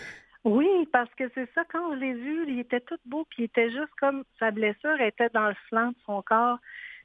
Oui, 0.43 0.67
parce 0.91 1.13
que 1.15 1.25
c'est 1.35 1.47
ça, 1.53 1.61
quand 1.71 1.93
je 1.93 1.99
l'ai 1.99 2.13
vu, 2.13 2.45
il 2.47 2.59
était 2.59 2.79
tout 2.79 2.97
beau, 3.05 3.27
puis 3.29 3.43
il 3.43 3.45
était 3.45 3.69
juste 3.69 3.93
comme 3.99 4.23
sa 4.39 4.49
blessure 4.49 4.99
était 4.99 5.29
dans 5.35 5.47
le 5.49 5.55
flanc 5.69 5.89
de 5.89 5.95
son 6.05 6.23
corps. 6.23 6.57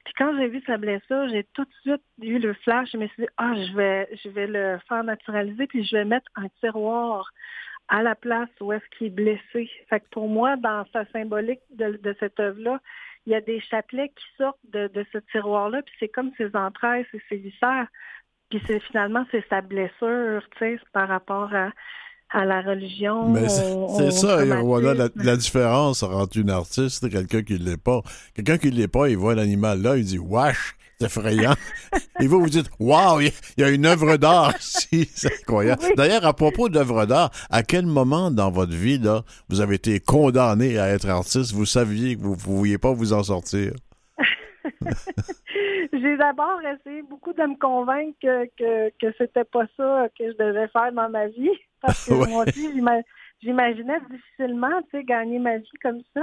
Puis 0.07 0.15
quand 0.17 0.37
j'ai 0.39 0.47
vu 0.47 0.63
sa 0.69 0.77
blessure, 0.77 1.29
j'ai 1.31 1.43
tout 1.53 1.65
de 1.65 1.73
suite 1.83 2.03
eu 2.23 2.39
le 2.39 2.55
flash. 2.55 2.89
Je 2.93 2.97
me 2.97 3.09
suis 3.09 3.25
dit, 3.25 3.29
ah, 3.39 3.55
je 3.57 3.77
vais, 3.77 4.09
je 4.23 4.29
vais 4.29 4.47
le 4.47 4.79
faire 4.89 5.03
naturaliser, 5.03 5.67
puis 5.67 5.85
je 5.85 5.97
vais 5.97 6.05
mettre 6.05 6.31
un 6.37 6.47
tiroir 6.61 7.29
à 7.89 8.05
la 8.05 8.15
place 8.15 8.49
où 8.61 8.73
est-ce 8.73 8.85
qu'il 8.97 9.09
est 9.09 9.11
blessé. 9.11 9.69
Fait 9.91 9.99
que 9.99 10.09
pour 10.13 10.29
moi, 10.29 10.55
dans 10.55 10.87
sa 10.93 11.07
symbolique 11.07 11.59
de, 11.71 12.17
cette 12.21 12.39
œuvre-là, 12.39 12.81
il 13.27 13.33
y 13.33 13.35
a 13.35 13.41
des 13.41 13.59
chapelets 13.59 14.11
qui 14.11 14.25
sortent 14.39 14.61
de, 14.69 15.05
ce 15.13 15.19
tiroir-là, 15.33 15.83
puis 15.83 15.95
c'est 15.99 16.09
comme 16.09 16.31
ses 16.37 16.55
entrailles, 16.55 17.05
c'est 17.11 17.23
ses 17.29 17.39
viscères. 17.39 17.89
Puis 18.49 18.63
c'est 18.69 18.79
finalement, 18.79 19.27
c'est 19.33 19.45
sa 19.49 19.61
blessure, 19.61 20.49
tu 20.53 20.59
sais, 20.59 20.79
par 20.93 21.09
rapport 21.09 21.53
à, 21.53 21.73
à 22.31 22.45
la 22.45 22.61
religion. 22.61 23.29
Mais 23.29 23.49
c'est 23.49 24.11
ça, 24.11 24.45
voilà 24.63 24.95
la, 24.95 25.09
la, 25.17 25.37
différence 25.37 26.03
entre 26.03 26.39
une 26.39 26.51
artiste 26.51 27.05
et 27.05 27.11
quelqu'un 27.11 27.43
qui 27.43 27.55
ne 27.55 27.65
l'est 27.65 27.77
pas. 27.77 28.03
Quelqu'un 28.35 28.59
qui 28.59 28.71
ne 28.71 28.77
l'est 28.77 28.89
pas, 28.89 29.09
il 29.09 29.17
voit 29.17 29.35
l'animal 29.35 29.81
là, 29.81 29.97
il 29.97 30.05
dit 30.05 30.19
Wesh, 30.19 30.77
c'est 30.99 31.07
effrayant. 31.07 31.55
et 32.21 32.27
vous, 32.27 32.41
vous 32.41 32.51
dites 32.51 32.71
Waouh, 32.81 33.21
il 33.21 33.33
y, 33.59 33.63
a 33.63 33.71
une 33.71 33.87
œuvre 33.87 34.17
d'art 34.17 34.55
ici, 34.61 35.09
c'est 35.15 35.33
incroyable. 35.41 35.83
D'ailleurs, 35.97 36.25
à 36.25 36.35
propos 36.35 36.69
d'œuvre 36.69 37.07
d'art, 37.07 37.31
à 37.51 37.63
quel 37.63 37.87
moment 37.87 38.31
dans 38.31 38.51
votre 38.51 38.75
vie, 38.75 38.99
là, 38.99 39.23
vous 39.49 39.61
avez 39.61 39.77
été 39.77 40.01
condamné 40.01 40.79
à 40.79 40.89
être 40.89 41.09
artiste, 41.09 41.53
vous 41.53 41.67
saviez 41.67 42.17
que 42.17 42.23
vous 42.23 42.33
ne 42.33 42.41
pouviez 42.41 42.79
pas 42.79 42.93
vous 42.93 43.13
en 43.13 43.23
sortir? 43.23 43.73
J'ai 46.07 46.17
d'abord 46.17 46.61
essayé 46.63 47.03
beaucoup 47.03 47.33
de 47.33 47.43
me 47.43 47.59
convaincre 47.59 48.17
que, 48.23 48.45
que, 48.57 48.91
que 49.01 49.13
c'était 49.19 49.43
pas 49.43 49.67
ça 49.77 50.07
que 50.17 50.31
je 50.31 50.37
devais 50.37 50.69
faire 50.69 50.93
dans 50.93 51.11
ma 51.11 51.27
vie. 51.27 51.51
Parce 51.81 52.07
que 52.07 52.15
moi 52.31 52.45
aussi, 52.47 52.73
j'imaginais 53.43 53.99
difficilement, 54.09 54.83
tu 54.83 54.99
sais, 54.99 55.05
gagner 55.05 55.41
ma 55.41 55.59
vie 55.59 55.79
comme 55.83 56.03
ça. 56.15 56.23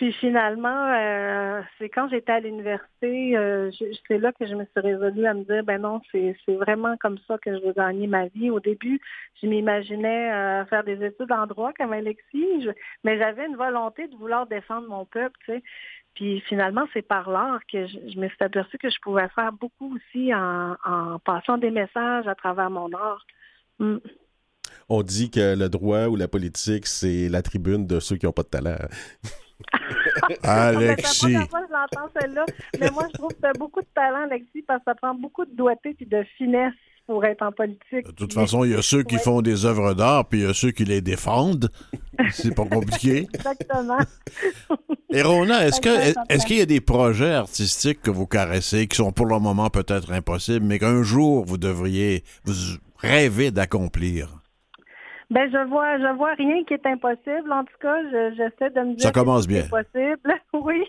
Puis 0.00 0.14
finalement, 0.14 0.94
euh, 0.94 1.60
c'est 1.76 1.90
quand 1.90 2.08
j'étais 2.08 2.32
à 2.32 2.40
l'université, 2.40 3.36
euh, 3.36 3.70
c'est 4.08 4.16
là 4.16 4.32
que 4.32 4.46
je 4.46 4.54
me 4.54 4.64
suis 4.64 4.80
résolue 4.80 5.26
à 5.26 5.34
me 5.34 5.44
dire, 5.44 5.62
ben 5.62 5.82
non, 5.82 6.00
c'est 6.10 6.34
vraiment 6.48 6.96
comme 6.96 7.18
ça 7.28 7.36
que 7.36 7.54
je 7.54 7.62
veux 7.66 7.74
gagner 7.74 8.06
ma 8.06 8.28
vie. 8.28 8.48
Au 8.48 8.60
début, 8.60 8.98
je 9.42 9.46
m'imaginais 9.46 10.32
euh, 10.32 10.64
faire 10.64 10.84
des 10.84 11.04
études 11.04 11.30
en 11.30 11.46
droit 11.46 11.74
comme 11.74 11.92
Alexis, 11.92 12.66
mais 13.04 13.18
j'avais 13.18 13.44
une 13.44 13.56
volonté 13.56 14.08
de 14.08 14.16
vouloir 14.16 14.46
défendre 14.46 14.88
mon 14.88 15.04
peuple. 15.04 15.60
Puis 16.14 16.40
finalement, 16.48 16.86
c'est 16.94 17.06
par 17.06 17.28
l'art 17.28 17.60
que 17.70 17.86
je, 17.86 18.18
me 18.18 18.28
suis 18.28 18.38
aperçue 18.40 18.78
que 18.78 18.88
je 18.88 19.00
pouvais 19.02 19.28
faire 19.34 19.52
beaucoup 19.52 19.96
aussi 19.96 20.32
en, 20.34 21.18
passant 21.26 21.58
des 21.58 21.70
messages 21.70 22.26
à 22.26 22.34
travers 22.34 22.70
mon 22.70 22.90
art. 22.94 23.26
Mm. 23.78 23.98
On 24.88 25.02
dit 25.02 25.30
que 25.30 25.54
le 25.54 25.68
droit 25.68 26.06
ou 26.06 26.16
la 26.16 26.26
politique, 26.26 26.86
c'est 26.86 27.28
la 27.28 27.42
tribune 27.42 27.86
de 27.86 28.00
ceux 28.00 28.16
qui 28.16 28.24
n'ont 28.24 28.32
pas 28.32 28.44
de 28.44 28.48
talent. 28.48 28.78
Alexis. 30.42 31.36
Mais 32.80 32.90
moi, 32.90 33.06
je 33.08 33.18
trouve 33.18 33.30
que 33.30 33.40
tu 33.40 33.46
as 33.46 33.52
beaucoup 33.52 33.80
de 33.80 33.88
talent, 33.94 34.24
Alexis, 34.24 34.62
parce 34.66 34.80
que 34.80 34.84
ça 34.86 34.94
prend 34.94 35.14
beaucoup 35.14 35.44
de 35.44 35.54
doigté 35.54 35.96
et 35.98 36.04
de 36.04 36.24
finesse 36.36 36.74
pour 37.06 37.24
être 37.24 37.42
en 37.42 37.50
politique. 37.50 38.06
De 38.06 38.12
toute 38.12 38.32
façon, 38.32 38.64
il 38.64 38.70
y 38.70 38.74
a 38.74 38.82
ceux 38.82 39.02
qui 39.02 39.18
font 39.18 39.42
des 39.42 39.64
œuvres 39.64 39.94
d'art, 39.94 40.28
puis 40.28 40.40
il 40.40 40.46
y 40.46 40.48
a 40.48 40.54
ceux 40.54 40.70
qui 40.70 40.84
les 40.84 41.00
défendent. 41.00 41.68
C'est 42.30 42.54
pas 42.54 42.64
compliqué. 42.64 43.26
Exactement. 43.34 43.98
Et 45.12 45.22
Rona, 45.22 45.66
est-ce 45.66 45.80
que 45.80 45.88
est-ce 46.32 46.46
qu'il 46.46 46.58
y 46.58 46.60
a 46.60 46.66
des 46.66 46.80
projets 46.80 47.32
artistiques 47.32 48.00
que 48.00 48.12
vous 48.12 48.28
caressez 48.28 48.86
qui 48.86 48.96
sont 48.96 49.10
pour 49.10 49.26
le 49.26 49.40
moment 49.40 49.70
peut-être 49.70 50.12
impossibles, 50.12 50.64
mais 50.64 50.78
qu'un 50.78 51.02
jour 51.02 51.44
vous 51.44 51.58
devriez 51.58 52.22
vous 52.44 52.54
rêver 52.98 53.50
d'accomplir? 53.50 54.39
Ben 55.30 55.48
je 55.48 55.64
vois 55.68 55.96
je 55.98 56.12
vois 56.16 56.34
rien 56.34 56.64
qui 56.64 56.74
est 56.74 56.86
impossible. 56.86 57.52
En 57.52 57.64
tout 57.64 57.78
cas, 57.80 58.02
j'essaie 58.32 58.70
de 58.70 58.80
me 58.80 58.94
dire 58.94 59.06
ça 59.06 59.12
commence 59.12 59.46
que 59.46 59.52
bien. 59.52 59.62
possible. 59.68 60.34
oui, 60.52 60.84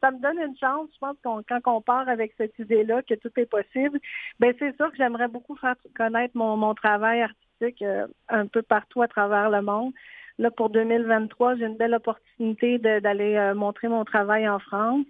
ça 0.00 0.10
me 0.10 0.18
donne 0.18 0.38
une 0.38 0.56
chance. 0.56 0.88
Je 0.94 0.98
pense 0.98 1.16
qu'on 1.22 1.42
quand 1.46 1.60
on 1.76 1.82
part 1.82 2.08
avec 2.08 2.32
cette 2.38 2.58
idée-là 2.58 3.02
que 3.02 3.14
tout 3.14 3.30
est 3.36 3.46
possible, 3.46 4.00
ben 4.40 4.54
c'est 4.58 4.74
sûr 4.76 4.90
que 4.90 4.96
j'aimerais 4.96 5.28
beaucoup 5.28 5.56
faire 5.56 5.74
connaître 5.94 6.34
mon, 6.34 6.56
mon 6.56 6.74
travail 6.74 7.20
artistique 7.20 7.82
euh, 7.82 8.06
un 8.30 8.46
peu 8.46 8.62
partout 8.62 9.02
à 9.02 9.08
travers 9.08 9.50
le 9.50 9.60
monde. 9.60 9.92
Là 10.38 10.50
pour 10.50 10.70
2023, 10.70 11.56
j'ai 11.56 11.66
une 11.66 11.76
belle 11.76 11.94
opportunité 11.94 12.78
d'aller 12.78 13.34
euh, 13.36 13.54
montrer 13.54 13.88
mon 13.88 14.06
travail 14.06 14.48
en 14.48 14.58
France. 14.58 15.04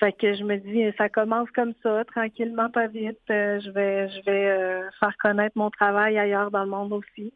Fait 0.00 0.12
que 0.12 0.34
je 0.34 0.44
me 0.44 0.56
dis, 0.56 0.90
ça 0.96 1.08
commence 1.08 1.50
comme 1.50 1.72
ça, 1.82 2.04
tranquillement, 2.04 2.70
pas 2.70 2.86
vite. 2.86 3.18
Euh, 3.30 3.60
je 3.60 3.70
vais, 3.70 4.08
je 4.08 4.24
vais 4.24 4.82
faire 5.00 5.16
connaître 5.18 5.56
mon 5.56 5.70
travail 5.70 6.18
ailleurs 6.18 6.50
dans 6.50 6.64
le 6.64 6.70
monde 6.70 6.92
aussi. 6.92 7.32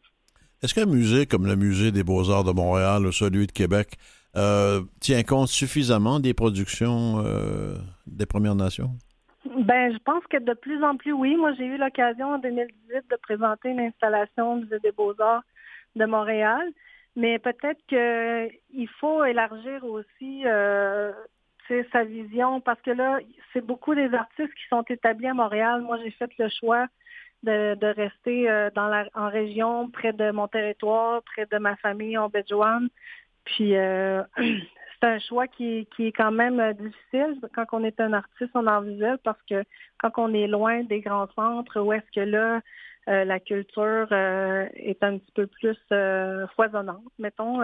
Est-ce 0.63 0.75
qu'un 0.75 0.87
musée 0.87 1.25
comme 1.25 1.47
le 1.47 1.57
Musée 1.57 1.91
des 1.91 2.05
Beaux-Arts 2.05 2.45
de 2.45 2.53
Montréal 2.53 3.07
ou 3.07 3.13
celui 3.13 3.47
de 3.47 3.53
Québec 3.53 3.97
euh, 4.37 4.83
tient 5.01 5.23
compte 5.23 5.49
suffisamment 5.49 6.21
des 6.21 6.35
productions 6.35 7.23
euh, 7.25 7.77
des 8.07 8.27
Premières 8.27 8.55
Nations? 8.55 8.91
Ben, 9.45 9.91
je 9.91 9.99
pense 10.05 10.23
que 10.29 10.37
de 10.37 10.53
plus 10.53 10.85
en 10.85 10.97
plus, 10.97 11.13
oui. 11.13 11.35
Moi, 11.37 11.55
j'ai 11.55 11.65
eu 11.65 11.79
l'occasion 11.79 12.35
en 12.35 12.39
2018 12.39 13.05
de 13.11 13.17
présenter 13.23 13.71
une 13.71 13.81
installation 13.81 14.53
au 14.53 14.57
Musée 14.57 14.79
des 14.81 14.93
Beaux-Arts 14.93 15.43
de 15.97 16.05
Montréal. 16.05 16.63
Mais 17.17 17.39
peut-être 17.39 17.81
qu'il 17.89 18.89
faut 19.01 19.25
élargir 19.25 19.83
aussi 19.85 20.43
euh, 20.45 21.13
sa 21.93 22.05
vision 22.05 22.61
parce 22.61 22.81
que 22.83 22.91
là, 22.91 23.19
c'est 23.53 23.65
beaucoup 23.65 23.95
des 23.95 24.13
artistes 24.13 24.53
qui 24.55 24.69
sont 24.69 24.85
établis 24.89 25.29
à 25.29 25.35
Montréal. 25.35 25.81
Moi, 25.81 25.99
j'ai 26.05 26.11
fait 26.11 26.31
le 26.39 26.49
choix 26.49 26.87
de, 27.43 27.95
rester 27.95 28.51
euh, 28.51 28.71
dans 28.75 28.89
la, 28.89 29.07
en 29.15 29.29
région, 29.29 29.91
près 29.91 30.13
de 30.13 30.31
mon 30.31 30.49
territoire, 30.49 31.23
près 31.23 31.47
de 31.47 31.59
ma 31.59 31.77
famille 31.77 32.19
en 32.19 32.29
Béjouane. 32.29 32.89
Puis 33.45 33.77
euh, 33.77 34.23
c'est 34.37 35.07
un 35.07 35.19
choix 35.19 35.47
qui, 35.47 35.89
qui 35.97 36.09
est 36.09 36.13
quand 36.13 36.33
même 36.33 36.61
euh, 36.61 36.73
difficile 36.73 37.41
quand 37.55 37.65
on 37.73 37.85
est 37.85 38.01
un 38.01 38.13
artiste 38.13 38.55
en 38.55 38.67
art 38.67 38.83
visuel 38.83 39.19
parce 39.25 39.41
que 39.49 39.65
quand 39.99 40.13
on 40.19 40.35
est 40.35 40.47
loin 40.47 40.83
des 40.85 41.01
grands 41.01 41.29
centres, 41.35 41.81
où 41.81 41.93
est-ce 41.93 42.11
que 42.15 42.21
là, 42.21 42.61
la 43.07 43.41
culture 43.41 44.13
est 44.13 45.03
un 45.03 45.19
petit 45.19 45.33
peu 45.35 45.49
plus 45.49 45.77
foisonnante, 46.55 47.03
mettons. 47.19 47.59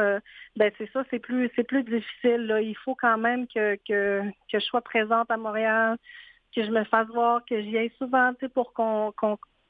ben 0.56 0.72
c'est 0.76 0.90
ça, 0.92 1.04
c'est 1.08 1.20
plus 1.20 1.48
c'est 1.54 1.62
plus 1.62 1.84
difficile. 1.84 2.46
Là. 2.46 2.60
Il 2.60 2.76
faut 2.78 2.96
quand 2.96 3.16
même 3.16 3.46
que, 3.46 3.76
que, 3.86 4.22
que 4.50 4.58
je 4.58 4.64
sois 4.64 4.80
présente 4.80 5.30
à 5.30 5.36
Montréal, 5.36 5.98
que 6.52 6.64
je 6.64 6.70
me 6.70 6.82
fasse 6.84 7.06
voir, 7.08 7.44
que 7.44 7.60
j'y 7.60 7.78
aille 7.78 7.92
souvent, 7.98 8.32
pour 8.54 8.72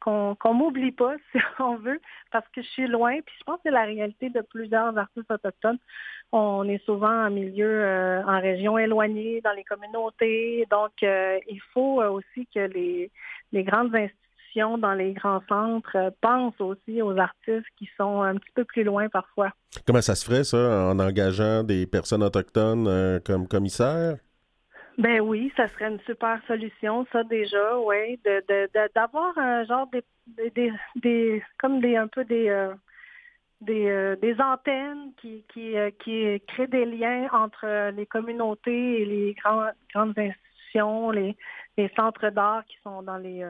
qu'on 0.07 0.55
m'oublie 0.55 0.93
pas, 0.93 1.15
si 1.33 1.39
on 1.59 1.77
veut, 1.77 2.01
parce 2.31 2.47
que 2.55 2.63
je 2.63 2.69
suis 2.69 2.87
loin. 2.87 3.21
Puis 3.25 3.35
je 3.39 3.45
pense 3.45 3.57
que 3.57 3.63
c'est 3.65 3.71
la 3.71 3.85
réalité 3.85 4.31
de 4.31 4.41
plusieurs 4.41 4.97
artistes 4.97 5.31
autochtones. 5.31 5.79
On 6.33 6.65
est 6.69 6.85
souvent 6.85 7.27
en 7.27 7.31
milieu, 7.31 7.85
euh, 7.85 8.23
en 8.25 8.41
région 8.41 8.79
éloignée, 8.79 9.41
dans 9.43 9.53
les 9.53 9.65
communautés. 9.65 10.67
Donc, 10.71 10.93
euh, 11.03 11.39
il 11.49 11.61
faut 11.73 12.01
euh, 12.01 12.11
aussi 12.11 12.47
que 12.55 12.61
les, 12.61 13.11
les 13.53 13.65
grandes 13.65 13.95
institutions 13.95 14.79
dans 14.79 14.95
les 14.95 15.13
grands 15.13 15.43
centres 15.49 16.15
pensent 16.23 16.61
aussi 16.61 17.03
aux 17.03 17.17
artistes 17.19 17.67
qui 17.77 17.91
sont 17.97 18.23
un 18.23 18.37
petit 18.37 18.53
peu 18.55 18.65
plus 18.65 18.85
loin 18.85 19.09
parfois. 19.09 19.51
Comment 19.87 20.01
ça 20.01 20.15
se 20.15 20.25
ferait, 20.25 20.45
ça, 20.45 20.89
en 20.89 20.99
engageant 20.99 21.63
des 21.63 21.87
personnes 21.87 22.23
autochtones 22.23 23.21
comme 23.25 23.47
commissaires? 23.47 24.17
Ben 24.99 25.21
oui, 25.21 25.53
ça 25.57 25.69
serait 25.69 25.89
une 25.89 26.01
super 26.07 26.41
solution, 26.47 27.07
ça 27.13 27.23
déjà, 27.25 27.79
oui, 27.81 28.19
de, 28.25 28.91
d'avoir 28.95 29.37
un 29.37 29.65
genre 29.65 29.87
des, 29.89 30.03
des, 30.55 30.73
des, 30.97 31.43
comme 31.59 31.81
des 31.81 31.97
un 31.97 32.09
peu 32.09 32.25
des 32.25 32.49
euh, 32.49 32.73
des, 33.61 33.89
euh, 33.89 34.17
des 34.17 34.37
antennes 34.41 35.13
qui 35.21 35.45
qui 35.53 35.77
euh, 35.77 35.91
qui 36.03 36.41
créent 36.49 36.67
des 36.67 36.87
liens 36.87 37.29
entre 37.33 37.91
les 37.91 38.07
communautés 38.07 39.03
et 39.03 39.05
les 39.05 39.35
grandes 39.35 39.73
grandes 39.93 40.19
institutions, 40.19 41.11
les, 41.11 41.37
les 41.77 41.91
centres 41.95 42.31
d'art 42.31 42.65
qui 42.65 42.77
sont 42.83 43.03
dans 43.03 43.19
les 43.19 43.45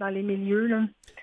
dans 0.00 0.08
les 0.08 0.22
milieux. 0.22 0.70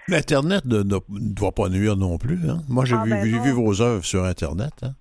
L'Internet 0.07 0.65
ne, 0.65 0.83
doit 0.83 1.51
pas 1.51 1.69
nuire 1.69 1.95
non 1.95 2.17
plus. 2.17 2.37
Hein? 2.49 2.59
Moi, 2.69 2.85
j'ai 2.85 2.95
ah, 2.95 3.03
vu, 3.03 3.09
ben 3.09 3.41
vu, 3.41 3.51
vos 3.51 3.81
œuvres 3.81 4.05
sur 4.05 4.23
Internet. 4.25 4.73
Hein? 4.83 4.91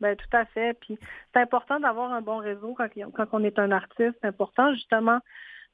Ben, 0.00 0.16
tout 0.16 0.36
à 0.36 0.44
fait. 0.46 0.74
Puis 0.80 0.98
c'est 1.32 1.40
important 1.40 1.78
d'avoir 1.80 2.12
un 2.12 2.22
bon 2.22 2.38
réseau 2.38 2.74
quand, 2.76 2.88
quand 3.14 3.26
on 3.32 3.44
est 3.44 3.58
un 3.58 3.70
artiste. 3.70 4.14
C'est 4.20 4.28
important 4.28 4.72
justement 4.74 5.20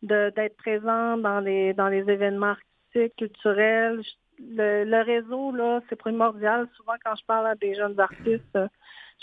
d'être 0.03 0.57
présent 0.57 1.17
dans 1.17 1.41
les 1.41 1.73
dans 1.75 1.89
les 1.89 2.09
événements 2.11 2.55
artistiques, 2.57 3.17
culturels. 3.17 4.03
Le, 4.39 4.85
le 4.85 5.03
réseau, 5.03 5.51
là, 5.53 5.81
c'est 5.89 5.97
primordial. 5.97 6.69
Souvent, 6.77 6.93
quand 7.03 7.15
je 7.17 7.25
parle 7.25 7.47
à 7.47 7.55
des 7.55 7.75
jeunes 7.75 7.99
artistes, 7.99 8.59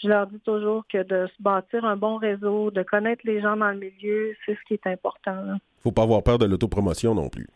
je 0.02 0.08
leur 0.08 0.28
dis 0.28 0.40
toujours 0.40 0.86
que 0.88 1.04
de 1.04 1.28
se 1.28 1.42
bâtir 1.42 1.86
un 1.86 1.96
bon 1.96 2.18
réseau, 2.18 2.72
de 2.72 2.84
connaître 2.84 3.22
les 3.26 3.42
gens 3.42 3.56
dans 3.56 3.70
le 3.70 3.78
milieu, 3.78 4.34
c'est 4.46 4.56
ce 4.56 4.64
qui 4.68 4.74
est 4.74 4.88
important. 4.88 5.36
Il 5.46 5.52
ne 5.52 5.60
faut 5.82 5.92
pas 5.92 6.04
avoir 6.04 6.24
peur 6.24 6.40
de 6.40 6.46
l'autopromotion 6.46 7.14
non 7.14 7.30
plus. 7.30 7.48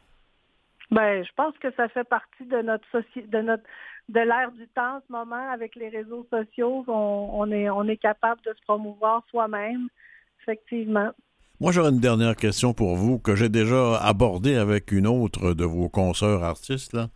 Ben, 0.92 1.24
je 1.26 1.32
pense 1.36 1.58
que 1.58 1.72
ça 1.74 1.90
fait 1.90 2.06
partie 2.06 2.46
de 2.46 2.62
notre 2.62 2.86
de 2.94 3.42
notre 3.42 3.64
de 4.10 4.20
l'ère 4.20 4.52
du 4.52 4.68
temps 4.70 4.98
en 4.98 5.02
ce 5.06 5.12
moment 5.12 5.52
avec 5.52 5.76
les 5.76 5.90
réseaux 5.90 6.26
sociaux. 6.32 6.84
On, 6.88 7.52
est 7.52 7.70
on 7.70 7.84
est 7.84 7.98
capable 7.98 8.42
de 8.42 8.54
se 8.54 8.62
promouvoir 8.64 9.24
soi-même, 9.30 9.88
effectivement. 10.42 11.12
Moi, 11.60 11.72
j'aurais 11.72 11.90
une 11.90 12.00
dernière 12.00 12.36
question 12.36 12.74
pour 12.74 12.96
vous 12.96 13.18
que 13.20 13.36
j'ai 13.36 13.50
déjà 13.50 13.98
abordée 13.98 14.56
avec 14.56 14.92
une 14.92 15.08
autre 15.08 15.54
de 15.54 15.66
vos 15.66 15.90
consoeurs 15.90 16.44
artistes. 16.44 16.94
Là. 16.94 17.08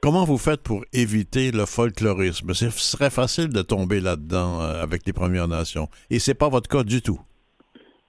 Comment 0.00 0.24
vous 0.24 0.38
faites 0.38 0.62
pour 0.62 0.84
éviter 0.92 1.52
le 1.52 1.66
folklorisme? 1.66 2.54
Ce 2.54 2.70
serait 2.70 3.10
facile 3.10 3.50
de 3.50 3.62
tomber 3.62 4.00
là-dedans 4.00 4.60
euh, 4.60 4.82
avec 4.82 5.06
les 5.06 5.12
Premières 5.12 5.48
Nations. 5.48 5.88
Et 6.10 6.18
c'est 6.18 6.34
pas 6.34 6.48
votre 6.48 6.68
cas 6.68 6.82
du 6.82 7.02
tout. 7.02 7.20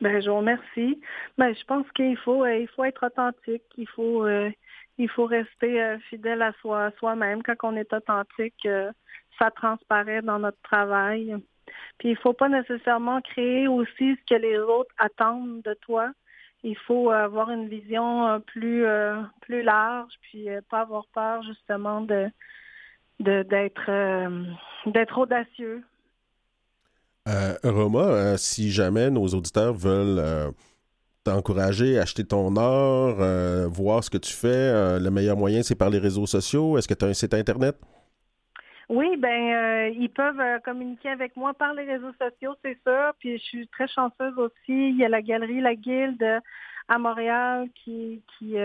Ben, 0.01 0.21
je 0.21 0.29
vous 0.29 0.37
remercie. 0.37 0.99
Ben, 1.37 1.53
je 1.53 1.63
pense 1.65 1.85
qu'il 1.95 2.17
faut, 2.17 2.43
euh, 2.43 2.57
il 2.57 2.67
faut 2.75 2.83
être 2.83 3.05
authentique. 3.05 3.63
Il 3.77 3.87
faut, 3.87 4.25
euh, 4.25 4.49
il 4.97 5.09
faut 5.09 5.25
rester 5.25 5.81
euh, 5.81 5.97
fidèle 6.09 6.41
à 6.41 6.53
soi, 6.61 6.91
soi-même. 6.99 7.41
Quand 7.43 7.55
on 7.63 7.75
est 7.75 7.91
authentique, 7.93 8.65
euh, 8.65 8.91
ça 9.39 9.49
transparaît 9.51 10.21
dans 10.21 10.39
notre 10.39 10.61
travail. 10.61 11.35
Puis 11.97 12.09
il 12.09 12.17
faut 12.17 12.33
pas 12.33 12.49
nécessairement 12.49 13.21
créer 13.21 13.67
aussi 13.67 14.15
ce 14.15 14.35
que 14.35 14.39
les 14.39 14.57
autres 14.57 14.93
attendent 14.97 15.61
de 15.63 15.73
toi. 15.81 16.11
Il 16.63 16.77
faut 16.77 17.09
avoir 17.11 17.49
une 17.49 17.67
vision 17.67 18.27
euh, 18.27 18.39
plus 18.39 18.85
plus 19.41 19.63
large, 19.63 20.13
puis 20.21 20.47
pas 20.69 20.81
avoir 20.81 21.05
peur 21.13 21.43
justement 21.43 22.01
de 22.01 22.29
d'être 23.19 23.89
d'être 24.85 25.17
audacieux. 25.17 25.83
Roma, 27.63 28.37
si 28.37 28.71
jamais 28.71 29.09
nos 29.09 29.27
auditeurs 29.27 29.73
veulent 29.73 30.53
t'encourager 31.23 31.97
à 31.97 32.01
acheter 32.01 32.25
ton 32.25 32.55
or, 32.57 33.17
euh, 33.19 33.67
voir 33.67 34.03
ce 34.03 34.09
que 34.09 34.17
tu 34.17 34.33
fais. 34.33 34.47
Euh, 34.47 34.99
le 34.99 35.09
meilleur 35.09 35.37
moyen, 35.37 35.63
c'est 35.63 35.77
par 35.77 35.89
les 35.89 35.99
réseaux 35.99 36.25
sociaux. 36.25 36.77
Est-ce 36.77 36.87
que 36.87 36.93
tu 36.93 37.05
as 37.05 37.07
un 37.07 37.13
site 37.13 37.33
Internet? 37.33 37.75
Oui, 38.89 39.15
ben 39.17 39.29
euh, 39.53 39.89
ils 39.97 40.09
peuvent 40.09 40.59
communiquer 40.63 41.09
avec 41.09 41.37
moi 41.37 41.53
par 41.53 41.73
les 41.73 41.83
réseaux 41.83 42.11
sociaux, 42.19 42.53
c'est 42.63 42.77
ça. 42.85 43.13
Puis 43.19 43.37
je 43.37 43.43
suis 43.43 43.67
très 43.69 43.87
chanceuse 43.87 44.37
aussi. 44.37 44.53
Il 44.67 44.97
y 44.97 45.05
a 45.05 45.09
la 45.09 45.21
galerie 45.21 45.61
La 45.61 45.75
Guilde 45.75 46.41
à 46.89 46.97
Montréal 46.99 47.69
qui 47.83 48.21
qui 48.37 48.55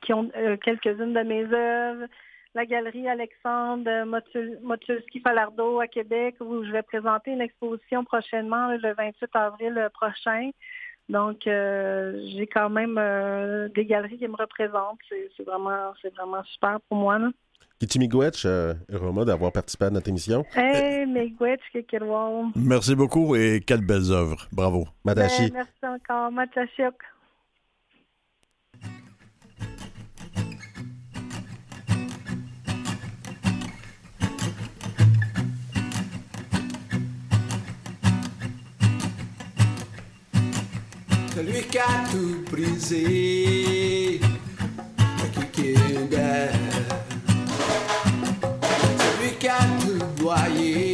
qui, 0.00 0.12
ont 0.12 0.30
quelques-unes 0.64 1.12
de 1.12 1.22
mes 1.22 1.44
œuvres. 1.52 2.06
la 2.54 2.64
galerie 2.64 3.06
Alexandre 3.08 4.04
Motulski 4.62 5.20
Falardeau 5.20 5.80
à 5.80 5.86
Québec, 5.86 6.36
où 6.40 6.64
je 6.64 6.72
vais 6.72 6.82
présenter 6.82 7.30
une 7.32 7.42
exposition 7.42 8.04
prochainement, 8.04 8.68
le 8.68 8.94
28 8.94 9.30
avril 9.34 9.88
prochain. 9.92 10.50
Donc, 11.08 11.46
euh, 11.46 12.20
j'ai 12.36 12.46
quand 12.46 12.68
même 12.68 12.96
euh, 12.98 13.68
des 13.74 13.86
galeries 13.86 14.18
qui 14.18 14.28
me 14.28 14.36
représentent. 14.36 14.98
C'est 15.08 15.44
vraiment, 15.44 15.92
vraiment 16.16 16.44
super 16.44 16.78
pour 16.88 16.98
moi. 16.98 17.18
Là. 17.18 17.30
Kitty 17.80 18.00
euh, 18.44 18.74
Roma, 18.92 19.24
d'avoir 19.24 19.52
participé 19.52 19.84
à 19.84 19.90
notre 19.90 20.08
émission. 20.08 20.44
Hey, 20.54 21.06
Migwetch, 21.06 21.62
Merci 22.56 22.96
beaucoup 22.96 23.36
et 23.36 23.62
quelles 23.64 23.86
belles 23.86 24.10
œuvres. 24.10 24.48
Bravo. 24.52 24.88
Matashi. 25.04 25.50
Ben, 25.50 25.64
merci 25.82 26.02
encore. 26.02 26.32
Matashik. 26.32 26.94
Celui 41.38 41.62
qui 41.68 41.78
a 41.78 42.04
tout 42.10 42.44
brisé, 42.50 44.20
qui 45.52 45.74
celui 48.98 49.32
qui 49.38 49.48
a 49.48 49.58
tout 49.80 50.00
noyé, 50.20 50.87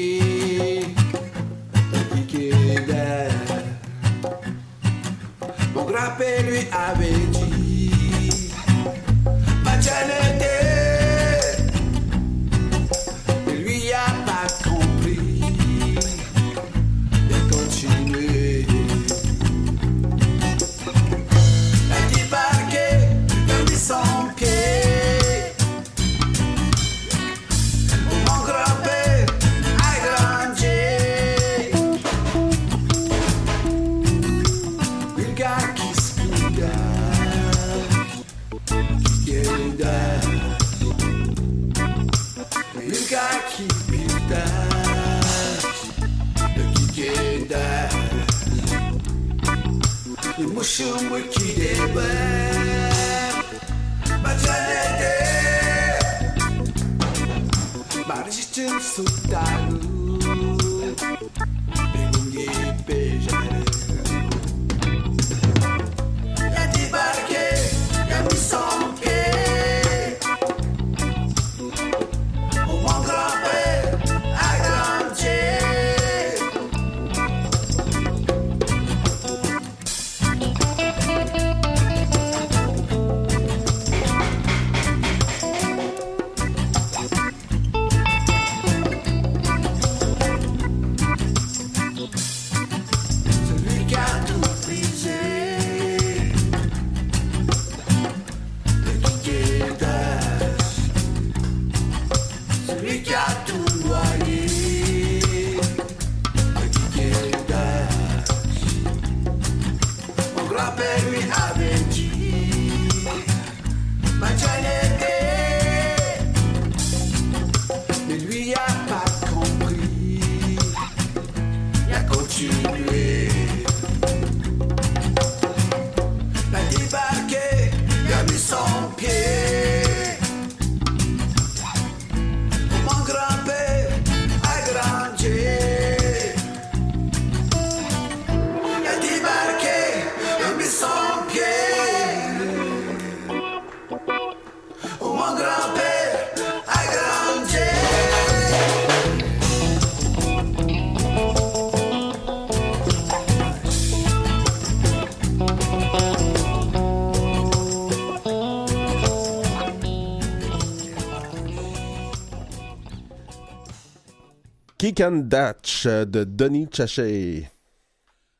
Kick 164.95 165.29
Dutch 165.29 165.87
de 165.87 166.25
Denis 166.25 166.69
Chaché. 166.73 167.49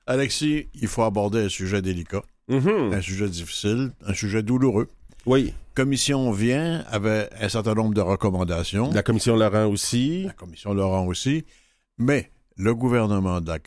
Alexis, 0.07 0.69
il 0.75 0.87
faut 0.87 1.03
aborder 1.03 1.45
un 1.45 1.49
sujet 1.49 1.83
délicat, 1.83 2.23
mm-hmm. 2.49 2.95
un 2.95 3.01
sujet 3.01 3.29
difficile, 3.29 3.91
un 4.07 4.15
sujet 4.15 4.43
douloureux. 4.43 4.89
Oui. 5.27 5.53
Commission 5.75 6.31
vient 6.31 6.85
avec 6.91 7.31
un 7.41 7.49
certain 7.49 7.75
nombre 7.75 7.95
de 7.95 8.01
recommandations. 8.01 8.93
La 8.93 9.03
commission 9.03 9.35
Laurent 9.35 9.67
aussi. 9.67 10.25
La 10.25 10.33
commission 10.33 10.75
Laurent 10.75 11.07
aussi. 11.07 11.45
Mais 11.99 12.31
le 12.57 12.75
gouvernement 12.75 13.41
de 13.41 13.49
la 13.49 13.59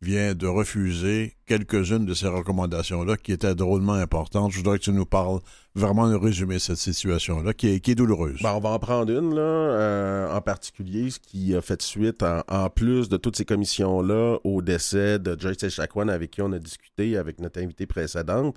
vient 0.00 0.34
de 0.34 0.46
refuser 0.46 1.34
quelques-unes 1.46 2.06
de 2.06 2.14
ces 2.14 2.28
recommandations-là 2.28 3.16
qui 3.16 3.32
étaient 3.32 3.54
drôlement 3.54 3.94
importantes. 3.94 4.52
Je 4.52 4.58
voudrais 4.58 4.78
que 4.78 4.84
tu 4.84 4.92
nous 4.92 5.06
parles 5.06 5.40
vraiment 5.74 6.08
de 6.08 6.14
résumer 6.14 6.58
cette 6.58 6.76
situation-là 6.76 7.52
qui 7.52 7.68
est, 7.68 7.94
douloureuse. 7.94 8.40
Ben, 8.42 8.52
on 8.54 8.60
va 8.60 8.70
en 8.70 8.78
prendre 8.78 9.10
une, 9.12 9.34
euh, 9.36 10.32
en 10.32 10.40
particulier, 10.40 11.10
ce 11.10 11.18
qui 11.18 11.54
a 11.54 11.60
fait 11.60 11.82
suite, 11.82 12.22
en, 12.22 12.70
plus 12.70 13.08
de 13.08 13.16
toutes 13.16 13.36
ces 13.36 13.44
commissions-là, 13.44 14.38
au 14.44 14.62
décès 14.62 15.18
de 15.18 15.38
Joyce 15.38 15.62
Echaquan 15.64 16.08
avec 16.08 16.30
qui 16.30 16.42
on 16.42 16.52
a 16.52 16.58
discuté 16.58 17.16
avec 17.16 17.40
notre 17.40 17.60
invité 17.60 17.86
précédente, 17.86 18.56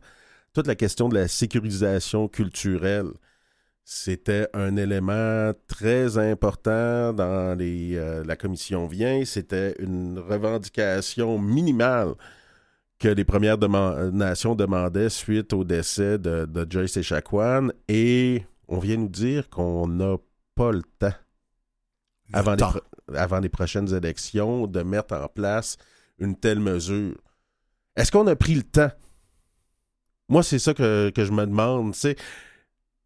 toute 0.53 0.67
la 0.67 0.75
question 0.75 1.09
de 1.09 1.15
la 1.15 1.27
sécurisation 1.27 2.27
culturelle 2.27 3.11
c'était 3.93 4.47
un 4.53 4.77
élément 4.77 5.51
très 5.67 6.17
important 6.17 7.11
dans 7.11 7.57
les, 7.57 7.97
euh, 7.97 8.23
la 8.23 8.37
commission 8.37 8.87
vient. 8.87 9.25
C'était 9.25 9.75
une 9.79 10.17
revendication 10.17 11.37
minimale 11.37 12.13
que 12.99 13.09
les 13.09 13.25
Premières 13.25 13.57
Nations 13.57 14.55
demandaient 14.55 15.09
suite 15.09 15.51
au 15.51 15.65
décès 15.65 16.17
de, 16.17 16.47
Joyce 16.69 16.95
Echaquan. 16.95 17.67
Et 17.89 18.45
on 18.69 18.79
vient 18.79 18.95
nous 18.95 19.09
dire 19.09 19.49
qu'on 19.49 19.89
n'a 19.89 20.15
pas 20.55 20.71
le 20.71 20.83
temps, 20.97 21.13
avant, 22.31 22.55
Les 22.55 23.17
avant 23.17 23.39
les 23.41 23.49
prochaines 23.49 23.93
élections, 23.93 24.67
de 24.67 24.83
mettre 24.83 25.15
en 25.15 25.27
place 25.27 25.75
une 26.17 26.37
telle 26.37 26.61
mesure. 26.61 27.17
Est-ce 27.97 28.09
qu'on 28.09 28.27
a 28.27 28.37
pris 28.37 28.55
le 28.55 28.63
temps? 28.63 28.91
Moi, 30.29 30.43
c'est 30.43 30.59
ça 30.59 30.73
que, 30.73 31.11
que 31.13 31.25
je 31.25 31.33
me 31.33 31.45
demande. 31.45 31.93
Tu 31.93 32.15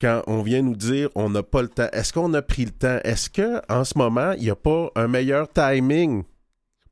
quand 0.01 0.23
on 0.27 0.41
vient 0.41 0.61
nous 0.61 0.75
dire 0.75 1.09
on 1.15 1.29
n'a 1.29 1.43
pas 1.43 1.61
le 1.61 1.69
temps, 1.69 1.87
est-ce 1.93 2.13
qu'on 2.13 2.33
a 2.33 2.41
pris 2.41 2.65
le 2.65 2.71
temps? 2.71 2.99
Est-ce 3.03 3.29
qu'en 3.29 3.83
ce 3.83 3.97
moment, 3.97 4.33
il 4.33 4.43
n'y 4.43 4.49
a 4.49 4.55
pas 4.55 4.91
un 4.95 5.07
meilleur 5.07 5.47
timing 5.51 6.23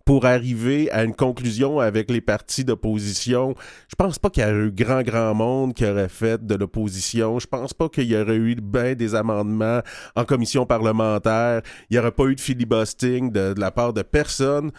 pour 0.06 0.26
arriver 0.26 0.91
à 0.91 1.06
une 1.06 1.16
conclusion 1.16 1.80
avec 1.80 2.10
les 2.10 2.22
partis 2.22 2.64
d'opposition? 2.64 3.56
Je 3.89 3.95
pense 3.95 4.20
pas 4.20 4.30
qu'il 4.30 4.43
y 4.43 4.45
a 4.45 4.51
eu 4.54 4.72
grand, 4.72 5.01
grand 5.01 5.34
monde 5.34 5.74
qui 5.74 5.86
aurait 5.86 6.10
fait 6.10 6.45
de 6.45 6.56
l'opposition. 6.56 7.39
Je 7.39 7.47
pense 7.47 7.74
pas 7.74 7.89
qu'il 7.89 8.06
y 8.06 8.16
aurait 8.16 8.36
eu 8.36 8.56
bien 8.56 8.95
des 8.95 9.16
amendements 9.16 9.82
en 10.16 10.26
commission 10.26 10.66
parlementaire. 10.66 11.62
Il 11.89 11.93
n'y 11.93 11.99
aurait 11.99 12.12
pas 12.12 12.26
eu 12.26 12.36
de 12.36 12.41
filibustering 12.41 13.32
de 13.32 13.54
la 13.58 13.72
part 13.72 13.93
de 13.93 14.01
personne 14.01 14.72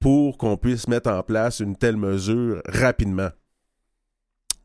pour 0.00 0.38
qu'on 0.38 0.56
puisse 0.56 0.88
mettre 0.88 1.10
en 1.10 1.22
place 1.22 1.60
une 1.60 1.76
telle 1.76 1.96
mesure 1.96 2.62
rapidement. 2.66 3.30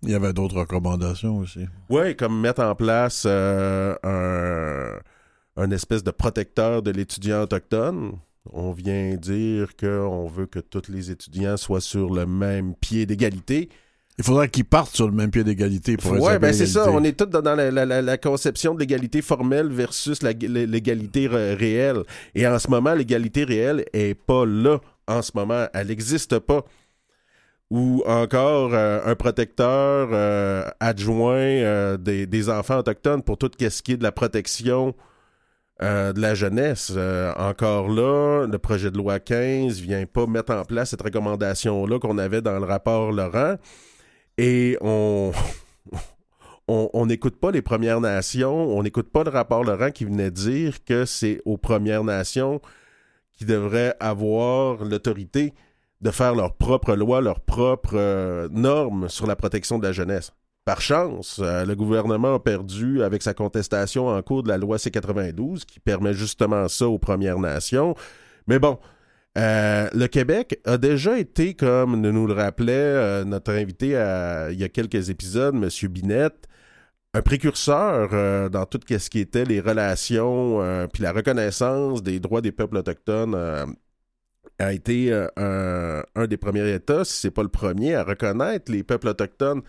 Il 0.04 0.12
y 0.12 0.16
avait 0.16 0.34
d'autres 0.34 0.58
recommandations 0.60 1.38
aussi. 1.38 1.66
Oui, 1.89 2.16
comme 2.16 2.39
mettre 2.41 2.62
en 2.64 2.76
place 2.76 3.24
euh, 3.26 3.95
un, 4.04 5.62
un 5.64 5.72
espèce 5.72 6.04
de 6.04 6.12
protecteur 6.12 6.82
de 6.82 6.91
l'étudiant 6.91 7.43
autochtone. 7.43 8.14
On 8.51 8.72
vient 8.74 9.16
dire 9.16 9.76
qu'on 9.80 10.28
veut 10.28 10.45
que 10.47 10.60
tous 10.60 10.89
les 10.91 11.10
étudiants 11.12 11.56
soient 11.56 11.80
sur 11.82 12.14
le 12.14 12.26
même 12.26 12.76
pied 12.76 13.06
d'égalité. 13.06 13.70
Il 14.20 14.24
faudrait 14.24 14.49
qu'ils 14.49 14.66
partent 14.66 14.93
sur 14.95 15.08
le 15.08 15.14
même 15.14 15.32
pied 15.32 15.43
d'égalité 15.43 15.95
pour 15.97 16.12
Oui, 16.12 16.38
ben 16.39 16.54
c'est 16.54 16.68
ça. 16.68 16.91
On 16.91 17.04
est 17.04 17.18
tous 17.18 17.26
dans 17.26 17.41
la, 17.56 17.72
la- 17.72 17.86
la- 17.86 18.01
la 18.01 18.18
conception 18.18 18.76
de 18.76 18.80
l'égalité 18.82 19.22
formelle 19.22 19.70
versus 19.70 20.22
l'égalité 20.22 21.28
ré- 21.28 21.56
réelle. 21.56 22.04
Et 22.36 22.45
en 22.45 22.60
ce 22.60 22.70
moment, 22.70 22.93
l'égalité 22.93 23.43
réelle 23.43 23.86
est 23.93 24.14
pas 24.14 24.45
là. 24.45 24.80
En 25.08 25.22
ce 25.22 25.32
moment, 25.34 25.66
elle 25.74 25.88
n'existe 25.88 26.38
pas. 26.39 26.64
Ou 27.74 28.03
encore 28.05 28.76
euh, 28.76 29.01
un 29.03 29.15
protecteur 29.15 30.09
euh, 30.11 30.63
adjoint 30.80 31.38
euh, 31.38 31.97
des, 31.97 32.49
enfants 32.51 32.78
autochtones 32.78 33.24
pour 33.24 33.39
tout 33.39 33.49
ce 33.59 33.82
qui 33.82 33.93
est 33.93 33.97
de 33.97 34.03
la 34.03 34.11
protection 34.11 34.93
de 35.82 36.21
la 36.21 36.34
jeunesse. 36.34 36.93
Encore 37.36 37.89
là, 37.89 38.45
le 38.45 38.57
projet 38.57 38.89
de 38.89 38.97
loi 38.97 39.19
15 39.19 39.82
vient 39.82 40.05
pas 40.05 40.28
mettre 40.28 40.53
en 40.53 40.63
place 40.63 40.91
cette 40.91 41.01
recommandation-là 41.01 41.99
qu'on 41.99 42.19
avait 42.19 42.41
dans 42.41 42.57
le 42.57 42.63
rapport 42.63 43.11
Laurent. 43.11 43.55
Et 44.38 44.78
on 44.82 45.34
on 46.67 47.05
n'écoute 47.07 47.38
pas 47.38 47.51
les 47.51 47.61
Premières 47.61 47.99
Nations, 47.99 48.55
on 48.55 48.84
n'écoute 48.84 49.11
pas 49.11 49.24
le 49.26 49.32
rapport 49.32 49.65
Laurent 49.65 49.91
qui 49.91 50.05
venait 50.05 50.32
dire 50.32 50.86
que 50.86 51.03
c'est 51.03 51.41
aux 51.43 51.57
Premières 51.57 52.05
Nations 52.05 52.61
qui 53.34 53.43
devraient 53.43 53.95
avoir 53.99 54.86
l'autorité 54.86 55.53
de 56.04 56.12
faire 56.12 56.36
leurs 56.36 56.54
propres 56.54 56.95
lois, 56.95 57.22
leurs 57.22 57.39
propres 57.39 57.95
euh, 57.95 58.49
normes 58.51 59.08
sur 59.08 59.26
la 59.26 59.38
protection 59.38 59.80
de 59.80 59.88
la 59.88 59.93
jeunesse. 59.93 60.34
Par 60.66 60.82
chance, 60.82 61.39
euh, 61.41 61.66
le 61.66 61.76
gouvernement 61.76 62.36
a 62.36 62.39
perdu 62.39 63.04
avec 63.04 63.22
sa 63.24 63.34
contestation 63.34 64.10
en 64.10 64.22
cours 64.22 64.43
de 64.43 64.49
la 64.49 64.58
loi 64.58 64.78
C-92 64.78 65.64
qui 65.66 65.80
permet 65.80 66.14
justement 66.14 66.68
ça 66.68 66.88
aux 66.88 66.99
Premières 66.99 67.39
Nations. 67.39 67.95
Mais 68.47 68.60
bon, 68.60 68.80
euh, 69.38 69.89
le 69.93 70.08
Québec 70.08 70.60
a 70.66 70.78
déjà 70.78 71.18
été, 71.18 71.54
comme 71.54 71.99
nous 71.99 72.28
le 72.28 72.34
rappelait 72.34 73.24
notre 73.24 73.54
invité 73.54 73.88
il 74.51 74.60
y 74.60 74.64
a 74.64 74.70
quelques 74.70 75.10
épisodes, 75.10 75.56
M. 75.56 75.70
Binette, 75.89 76.47
un 77.14 77.22
précurseur 77.22 78.49
dans 78.49 78.66
tout 78.66 78.80
ce 78.89 79.10
qui 79.10 79.20
était 79.20 79.45
les 79.45 79.60
relations 79.60 80.88
puis 80.91 81.04
la 81.04 81.12
reconnaissance 81.12 82.04
des 82.04 82.20
droits 82.20 82.41
des 82.41 82.51
peuples 82.51 82.78
autochtones 82.78 83.76
a 84.60 84.74
été 84.74 85.12
euh, 85.12 85.28
un, 85.38 86.04
un 86.16 86.28
des 86.28 86.38
premiers 86.38 86.74
États, 86.74 87.06
si 87.06 87.20
c'est 87.20 87.32
pas 87.32 87.43
le 87.43 87.49
premier, 87.49 87.95
à 87.95 88.04
reconnaître 88.04 88.72
les 88.72 88.84
peuples 88.84 89.08
autochtones 89.08 89.62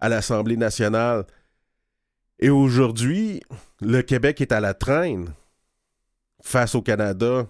à 0.00 0.08
l'Assemblée 0.08 0.56
nationale. 0.56 1.24
Et 2.38 2.50
aujourd'hui, 2.50 3.42
le 3.80 4.02
Québec 4.02 4.40
est 4.40 4.52
à 4.52 4.60
la 4.60 4.74
traîne 4.74 5.32
face 6.42 6.74
au 6.74 6.82
Canada 6.82 7.46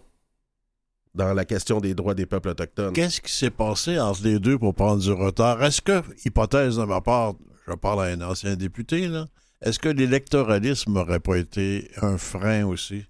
dans 1.14 1.34
la 1.34 1.44
question 1.44 1.80
des 1.80 1.94
droits 1.94 2.14
des 2.14 2.26
peuples 2.26 2.50
autochtones. 2.50 2.92
Qu'est-ce 2.92 3.20
qui 3.20 3.32
s'est 3.32 3.50
passé 3.50 3.98
entre 3.98 4.22
les 4.24 4.38
deux 4.38 4.58
pour 4.58 4.74
prendre 4.74 5.02
du 5.02 5.12
retard? 5.12 5.62
Est-ce 5.62 5.82
que, 5.82 6.02
hypothèse 6.24 6.76
de 6.76 6.84
ma 6.84 7.00
part, 7.00 7.34
je 7.66 7.74
parle 7.74 8.02
à 8.02 8.04
un 8.04 8.20
ancien 8.22 8.56
député, 8.56 9.08
là, 9.08 9.26
est-ce 9.60 9.78
que 9.78 9.88
l'électoralisme 9.88 10.92
n'aurait 10.92 11.20
pas 11.20 11.36
été 11.36 11.90
un 12.00 12.16
frein 12.16 12.64
aussi? 12.64 13.04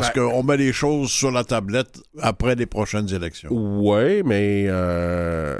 Parce 0.00 0.12
Ben- 0.14 0.28
qu'on 0.30 0.42
met 0.42 0.56
les 0.56 0.72
choses 0.72 1.10
sur 1.10 1.30
la 1.30 1.44
tablette 1.44 2.00
après 2.20 2.54
les 2.54 2.66
prochaines 2.66 3.12
élections. 3.12 3.50
Oui, 3.52 4.22
mais 4.24 4.66
euh, 4.68 5.58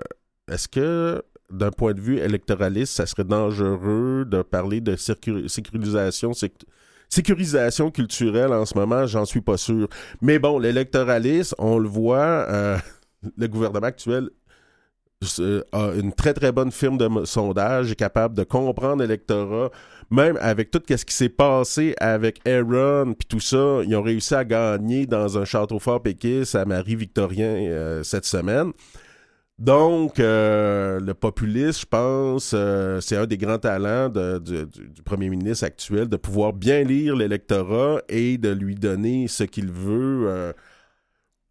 est-ce 0.50 0.68
que 0.68 1.22
d'un 1.50 1.70
point 1.70 1.94
de 1.94 2.00
vue 2.00 2.18
électoraliste, 2.18 2.94
ça 2.96 3.06
serait 3.06 3.24
dangereux 3.24 4.24
de 4.28 4.42
parler 4.42 4.80
de 4.80 4.96
sécurisation, 4.96 6.32
séc- 6.32 6.64
sécurisation 7.08 7.90
culturelle 7.90 8.52
en 8.52 8.64
ce 8.66 8.76
moment? 8.76 9.06
J'en 9.06 9.24
suis 9.24 9.40
pas 9.40 9.56
sûr. 9.56 9.88
Mais 10.20 10.38
bon, 10.38 10.58
l'électoralisme, 10.58 11.54
on 11.58 11.78
le 11.78 11.88
voit, 11.88 12.46
euh, 12.48 12.76
le 13.36 13.46
gouvernement 13.48 13.86
actuel 13.86 14.30
euh, 15.40 15.62
a 15.72 15.92
une 15.98 16.12
très 16.12 16.34
très 16.34 16.52
bonne 16.52 16.70
firme 16.70 16.98
de 16.98 17.24
sondage, 17.24 17.92
est 17.92 17.96
capable 17.96 18.34
de 18.34 18.44
comprendre 18.44 19.02
l'électorat, 19.02 19.70
même 20.10 20.38
avec 20.40 20.70
tout 20.70 20.82
ce 20.88 21.04
qui 21.04 21.14
s'est 21.14 21.28
passé 21.28 21.94
avec 21.98 22.40
Aaron 22.46 23.14
puis 23.14 23.26
tout 23.28 23.40
ça, 23.40 23.80
ils 23.84 23.94
ont 23.96 24.02
réussi 24.02 24.34
à 24.34 24.44
gagner 24.44 25.06
dans 25.06 25.38
un 25.38 25.44
château 25.44 25.78
fort 25.78 26.02
péquiste 26.02 26.54
à 26.54 26.64
Marie-Victorien 26.64 27.46
euh, 27.46 28.02
cette 28.02 28.24
semaine. 28.24 28.72
Donc, 29.58 30.20
euh, 30.20 31.00
le 31.00 31.14
populisme, 31.14 31.80
je 31.80 31.86
pense, 31.86 32.52
euh, 32.54 33.00
c'est 33.00 33.16
un 33.16 33.26
des 33.26 33.38
grands 33.38 33.58
talents 33.58 34.10
du, 34.10 34.66
premier 35.02 35.30
ministre 35.30 35.64
actuel, 35.64 36.08
de 36.08 36.16
pouvoir 36.16 36.52
bien 36.52 36.82
lire 36.82 37.16
l'électorat 37.16 38.02
et 38.08 38.36
de 38.36 38.50
lui 38.50 38.74
donner 38.74 39.28
ce 39.28 39.44
qu'il 39.44 39.70
veut 39.70 40.52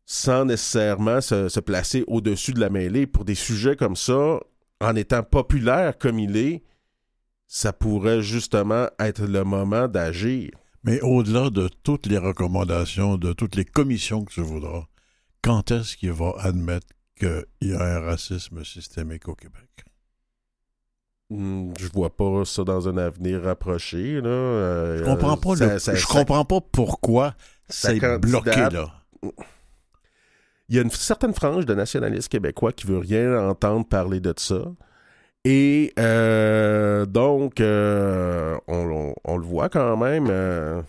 sans 0.06 0.45
nécessairement 0.45 1.20
se 1.20 1.60
placer 1.60 2.03
au-dessus 2.06 2.53
de 2.53 2.60
la 2.60 2.70
mêlée. 2.70 3.08
Pour 3.08 3.26
des 3.26 3.34
sujets 3.34 3.76
comme 3.76 3.95
ça, 3.95 4.39
en 4.82 4.95
étant 4.95 5.24
populaire 5.24 5.97
comme 5.97 6.20
il 6.20 6.38
est, 6.38 6.62
ça 7.48 7.74
pourrait 7.74 8.22
justement 8.22 8.88
être 9.00 9.24
le 9.26 9.43
moment 9.43 9.88
d'agir. 9.88 10.52
Mais 10.84 11.02
au-delà 11.02 11.50
de 11.50 11.68
toutes 11.84 12.06
les 12.06 12.18
recommandations, 12.18 13.18
de 13.18 13.34
toutes 13.34 13.56
les 13.56 13.66
commissions 13.66 14.24
que 14.24 14.32
tu 14.34 14.41
voudras, 14.41 14.86
quand 15.41 15.72
est-ce 15.72 15.98
qu'il 15.98 16.12
va 16.12 16.34
admettre 16.39 16.88
qu'il 17.18 17.46
y 17.62 17.74
a 17.74 17.82
un 17.82 18.00
racisme 18.02 18.64
systémique 18.64 19.28
au 19.28 19.36
Québec? 19.36 19.86
Hmm, 21.30 21.72
Je 21.80 21.88
vois 21.88 22.16
pas 22.16 22.46
ça 22.46 22.64
dans 22.64 22.88
un 22.88 22.98
avenir 22.98 23.41
rapproché. 23.43 24.22
Là. 24.22 24.28
Euh, 24.30 24.98
Je 25.00 25.04
comprends 25.04 25.38
pas, 25.38 25.56
ça- 25.56 25.74
le- 25.74 25.80
ça- 25.80 25.96
je 25.96 26.06
ça- 26.06 26.14
comprends 26.14 26.46
pas 26.46 26.62
pourquoi 26.62 27.34
ça 27.68 27.89
c'est 27.89 28.20
bloqué 28.20 28.70
là. 28.70 28.91
Il 30.70 30.76
y 30.76 30.80
a 30.80 30.82
une 30.84 30.91
certaine 30.91 31.34
frange 31.34 31.66
de 31.66 31.74
nationalistes 31.74 32.30
québécois 32.30 32.74
qui 32.74 32.86
veut 32.88 32.98
rien 33.00 33.48
entendre 33.50 33.88
parler 33.88 34.20
de 34.20 34.34
ça. 34.38 34.66
Et 35.46 35.93
euh, 36.00 37.06
donc, 37.06 37.62
euh, 37.62 38.58
on, 38.68 39.38
le 39.38 39.46
voit 39.46 39.70
quand 39.70 39.96
même, 39.96 40.28
euh, 40.32 40.82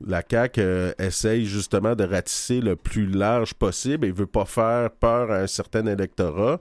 la 0.00 0.22
CAQ 0.28 0.94
essaye 1.00 1.44
justement 1.44 1.96
de 1.96 2.04
ratisser 2.04 2.60
le 2.60 2.76
plus 2.76 3.06
large 3.06 3.54
possible 3.54 4.06
et 4.06 4.12
veut 4.12 4.26
pas 4.26 4.44
faire 4.44 4.92
peur 4.92 5.32
à 5.32 5.38
un 5.38 5.46
certain 5.48 5.86
électorat. 5.86 6.60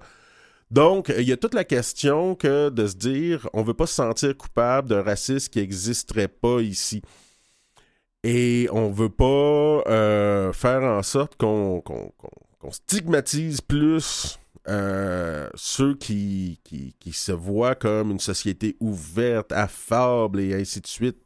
Donc, 0.72 1.14
il 1.16 1.24
y 1.30 1.32
a 1.32 1.38
toute 1.38 1.54
la 1.54 1.64
question 1.64 2.34
que 2.34 2.70
de 2.70 2.88
se 2.88 2.96
dire, 2.96 3.48
on 3.54 3.62
veut 3.62 3.76
pas 3.76 3.86
se 3.86 3.94
sentir 3.94 4.36
coupable 4.36 4.90
d'un 4.90 5.04
racisme 5.04 5.52
qui 5.52 5.60
n'existerait 5.60 6.28
pas 6.28 6.62
ici. 6.62 7.04
Et 8.24 8.68
on 8.72 8.90
veut 8.90 9.10
pas 9.10 9.84
faire 10.54 10.82
en 10.82 11.04
sorte 11.04 11.36
qu'on 11.38 11.84
stigmatise 12.72 13.62
plus 13.62 14.40
euh, 14.68 15.50
ceux 15.56 15.96
qui, 15.96 16.60
qui, 16.64 16.96
qui 17.00 17.14
se 17.14 17.32
voient 17.32 17.76
comme 17.76 18.12
une 18.12 18.20
société 18.20 18.76
ouverte, 18.80 19.52
affable 19.52 20.40
et 20.40 20.54
ainsi 20.54 20.82
de 20.82 20.88
suite. 20.88 21.18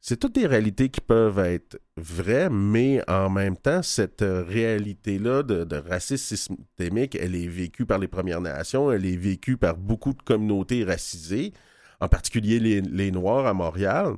C'est 0.00 0.18
toutes 0.18 0.36
des 0.36 0.46
réalités 0.46 0.88
qui 0.88 1.00
peuvent 1.00 1.40
être 1.40 1.80
vraies, 1.96 2.48
mais 2.48 3.02
en 3.10 3.28
même 3.28 3.56
temps, 3.56 3.82
cette 3.82 4.22
réalité-là 4.22 5.42
de, 5.42 5.64
de 5.64 5.76
racisme 5.76 6.36
systémique, 6.36 7.16
elle 7.16 7.34
est 7.34 7.48
vécue 7.48 7.86
par 7.86 7.98
les 7.98 8.06
Premières 8.06 8.40
Nations, 8.40 8.92
elle 8.92 9.04
est 9.04 9.16
vécue 9.16 9.56
par 9.56 9.76
beaucoup 9.76 10.12
de 10.12 10.22
communautés 10.22 10.84
racisées, 10.84 11.52
en 12.00 12.08
particulier 12.08 12.60
les, 12.60 12.80
les 12.82 13.10
Noirs 13.10 13.46
à 13.46 13.54
Montréal. 13.54 14.14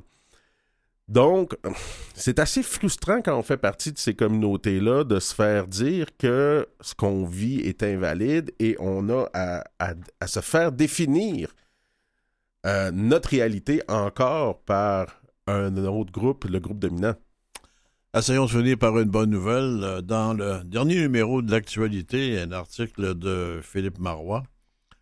Donc, 1.09 1.57
c'est 2.13 2.37
assez 2.37 2.61
frustrant 2.61 3.23
quand 3.23 3.35
on 3.35 3.41
fait 3.41 3.57
partie 3.57 3.91
de 3.91 3.97
ces 3.97 4.13
communautés-là 4.13 5.03
de 5.03 5.19
se 5.19 5.33
faire 5.33 5.65
dire 5.67 6.05
que 6.19 6.67
ce 6.81 6.93
qu'on 6.93 7.25
vit 7.25 7.61
est 7.61 7.81
invalide 7.81 8.53
et 8.59 8.75
on 8.79 9.09
a 9.09 9.27
à, 9.79 10.27
se 10.27 10.39
faire 10.39 10.71
définir 10.71 11.55
euh, 12.67 12.91
notre 12.91 13.29
réalité 13.29 13.81
encore 13.87 14.59
par 14.59 15.19
un 15.47 15.75
autre 15.77 16.11
groupe, 16.11 16.45
le 16.45 16.59
groupe 16.59 16.77
dominant. 16.77 17.15
Essayons 18.15 18.45
de 18.45 18.51
finir 18.51 18.77
par 18.77 18.95
une 18.99 19.09
bonne 19.09 19.31
nouvelle. 19.31 20.01
Dans 20.03 20.33
le 20.35 20.63
dernier 20.63 20.95
numéro 20.97 21.41
de 21.41 21.49
l'actualité, 21.51 22.39
un 22.39 22.51
article 22.51 23.15
de 23.15 23.61
Philippe 23.63 23.97
Marois, 23.97 24.43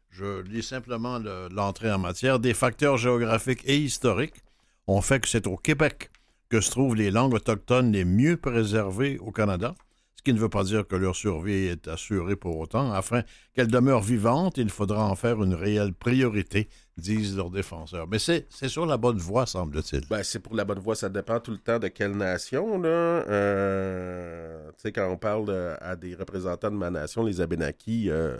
je 0.09 0.41
lis 0.43 0.63
simplement 0.63 1.19
le- 1.19 1.49
l'entrée 1.51 1.91
en 1.91 1.99
matière. 1.99 2.39
Des 2.39 2.53
facteurs 2.53 2.95
géographiques 2.97 3.63
et 3.65 3.77
historiques 3.77 4.41
ont 4.87 5.01
fait 5.01 5.19
que 5.19 5.27
c'est 5.27 5.47
au 5.47 5.57
Québec 5.57 6.09
que 6.49 6.61
se 6.61 6.71
trouvent 6.71 6.95
les 6.95 7.11
langues 7.11 7.33
autochtones 7.33 7.91
les 7.91 8.05
mieux 8.05 8.37
préservées 8.37 9.19
au 9.19 9.31
Canada. 9.31 9.75
ce 10.15 10.23
qui 10.23 10.33
ne 10.33 10.39
veut 10.39 10.49
pas 10.49 10.63
dire 10.63 10.87
que 10.87 10.95
leur 10.95 11.15
survie 11.15 11.67
est 11.67 11.87
assurée 11.87 12.35
pour 12.35 12.57
autant. 12.57 12.91
Afin 12.91 13.21
qu'elles 13.53 13.67
demeurent 13.67 14.01
vivantes, 14.01 14.57
il 14.57 14.69
faudra 14.69 15.05
en 15.05 15.15
faire 15.15 15.43
une 15.43 15.53
réelle 15.53 15.93
priorité, 15.93 16.69
disent 16.97 17.37
leurs 17.37 17.51
défenseurs. 17.51 18.07
Mais 18.07 18.17
c'est 18.19 18.47
sur 18.49 18.85
la 18.85 18.97
bonne 18.97 19.19
voie, 19.19 19.45
semble-t-il. 19.45 20.07
Ben, 20.09 20.23
c'est 20.23 20.39
pour 20.39 20.55
la 20.55 20.65
bonne 20.65 20.79
voie, 20.79 20.95
ça 20.95 21.09
dépend 21.09 21.39
tout 21.39 21.51
le 21.51 21.59
temps 21.59 21.79
de 21.79 21.87
quelle 21.89 22.15
nation. 22.15 22.81
Euh, 22.83 24.69
tu 24.69 24.81
sais, 24.81 24.91
quand 24.91 25.07
on 25.09 25.17
parle 25.17 25.77
à 25.81 25.95
des 25.95 26.15
représentants 26.15 26.71
de 26.71 26.77
ma 26.77 26.89
nation, 26.89 27.23
les 27.23 27.39
Abénakis, 27.41 28.09
euh, 28.09 28.37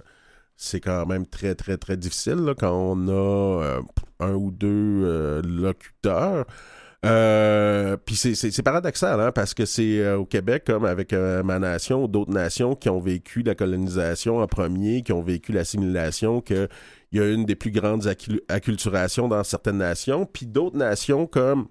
c'est 0.58 0.80
quand 0.82 1.06
même 1.06 1.26
très, 1.28 1.56
très, 1.56 1.78
très 1.78 1.96
difficile 1.98 2.36
là, 2.44 2.54
quand 2.56 2.74
on 2.74 3.08
a 3.08 3.64
euh, 3.64 3.82
un 4.20 4.34
ou 4.34 4.52
deux 4.52 4.68
euh, 5.06 5.42
locuteurs. 5.44 6.46
Euh, 7.06 7.96
Puis 8.06 8.16
c'est- 8.16 8.62
paradoxal, 8.64 9.22
hein, 9.22 9.32
parce 9.32 9.54
que 9.54 9.66
c'est 9.66 10.14
au 10.14 10.26
Québec, 10.26 10.64
comme 10.66 10.84
avec 10.84 11.14
ma 11.14 11.60
nation, 11.60 12.04
ou 12.04 12.08
d'autres 12.08 12.34
nations 12.34 12.76
qui 12.76 12.90
ont 12.90 13.00
vécu 13.00 13.44
la 13.44 13.54
colonisation 13.56 14.40
en 14.40 14.48
premier, 14.48 15.04
qui 15.04 15.14
ont 15.14 15.22
vécu 15.22 15.52
l'assimilation, 15.52 16.42
que 16.42 16.68
il 17.12 17.20
y 17.20 17.22
a 17.22 17.30
une 17.32 17.46
des 17.46 17.56
plus 17.56 17.72
grandes 17.72 18.06
accu- 18.08 18.42
acculturations 18.50 19.28
dans 19.28 19.44
certaines 19.44 19.78
nations, 19.78 20.26
puis 20.26 20.46
d'autres 20.48 20.76
nations 20.76 21.28
comme 21.28 21.68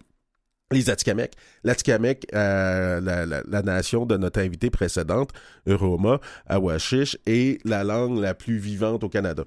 les 0.73 0.91
Atikamekw. 0.91 1.31
L'Atikamekw, 1.63 2.27
euh, 2.35 3.01
la, 3.47 3.63
nation 3.63 4.05
de 4.05 4.17
notre 4.17 4.41
invité 4.41 4.71
précédente, 4.71 5.31
Euroma, 5.67 6.21
Awashish, 6.49 7.17
est 7.27 7.65
la 7.65 7.85
langue 7.85 8.19
la 8.19 8.35
plus 8.35 8.59
vivante 8.59 9.05
au 9.05 9.09
Canada. 9.09 9.45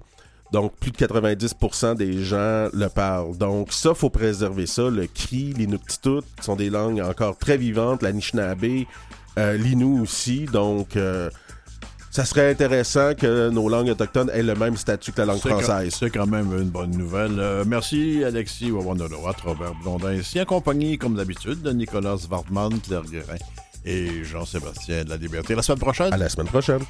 Donc, 0.52 0.76
plus 0.78 0.90
de 0.90 0.96
90% 0.96 1.94
des 1.96 2.24
gens 2.24 2.68
le 2.72 2.88
parlent. 2.88 3.36
Donc, 3.36 3.72
ça, 3.72 3.94
faut 3.94 4.10
préserver 4.10 4.66
ça. 4.66 4.88
Le 4.88 5.06
cri, 5.06 5.52
l'Inuktitut 5.52 6.22
sont 6.40 6.56
des 6.56 6.70
langues 6.70 7.00
encore 7.00 7.36
très 7.36 7.56
vivantes. 7.56 8.02
La 8.02 8.12
Nishnabé, 8.12 8.88
euh, 9.38 9.56
l'Inu 9.56 10.00
aussi. 10.00 10.46
Donc, 10.46 10.96
euh, 10.96 11.30
ça 12.10 12.24
serait 12.24 12.50
intéressant 12.50 13.14
que 13.14 13.50
nos 13.50 13.68
langues 13.68 13.90
autochtones 13.90 14.30
aient 14.34 14.42
le 14.42 14.54
même 14.54 14.76
statut 14.76 15.12
que 15.12 15.20
la 15.20 15.26
langue 15.26 15.38
française. 15.38 15.94
C'est 15.98 16.10
quand 16.10 16.26
même 16.26 16.52
une 16.52 16.68
bonne 16.68 16.90
nouvelle. 16.90 17.38
Euh, 17.38 17.64
merci 17.66 18.24
Alexis 18.24 18.70
Wawandolowat, 18.70 19.36
Robert 19.44 19.74
Blondin, 19.82 20.14
ici 20.14 20.40
accompagné 20.40 20.98
comme 20.98 21.14
d'habitude 21.14 21.62
de 21.62 21.72
Nicolas 21.72 22.16
Wartman, 22.28 22.80
Claire 22.80 23.04
Guérin 23.04 23.38
et 23.84 24.24
Jean-Sébastien 24.24 25.04
de 25.04 25.10
la 25.10 25.16
Liberté. 25.16 25.54
La 25.54 25.62
semaine 25.62 25.78
prochaine. 25.78 26.12
À 26.12 26.16
la 26.16 26.28
semaine 26.28 26.48
prochaine. 26.48 26.82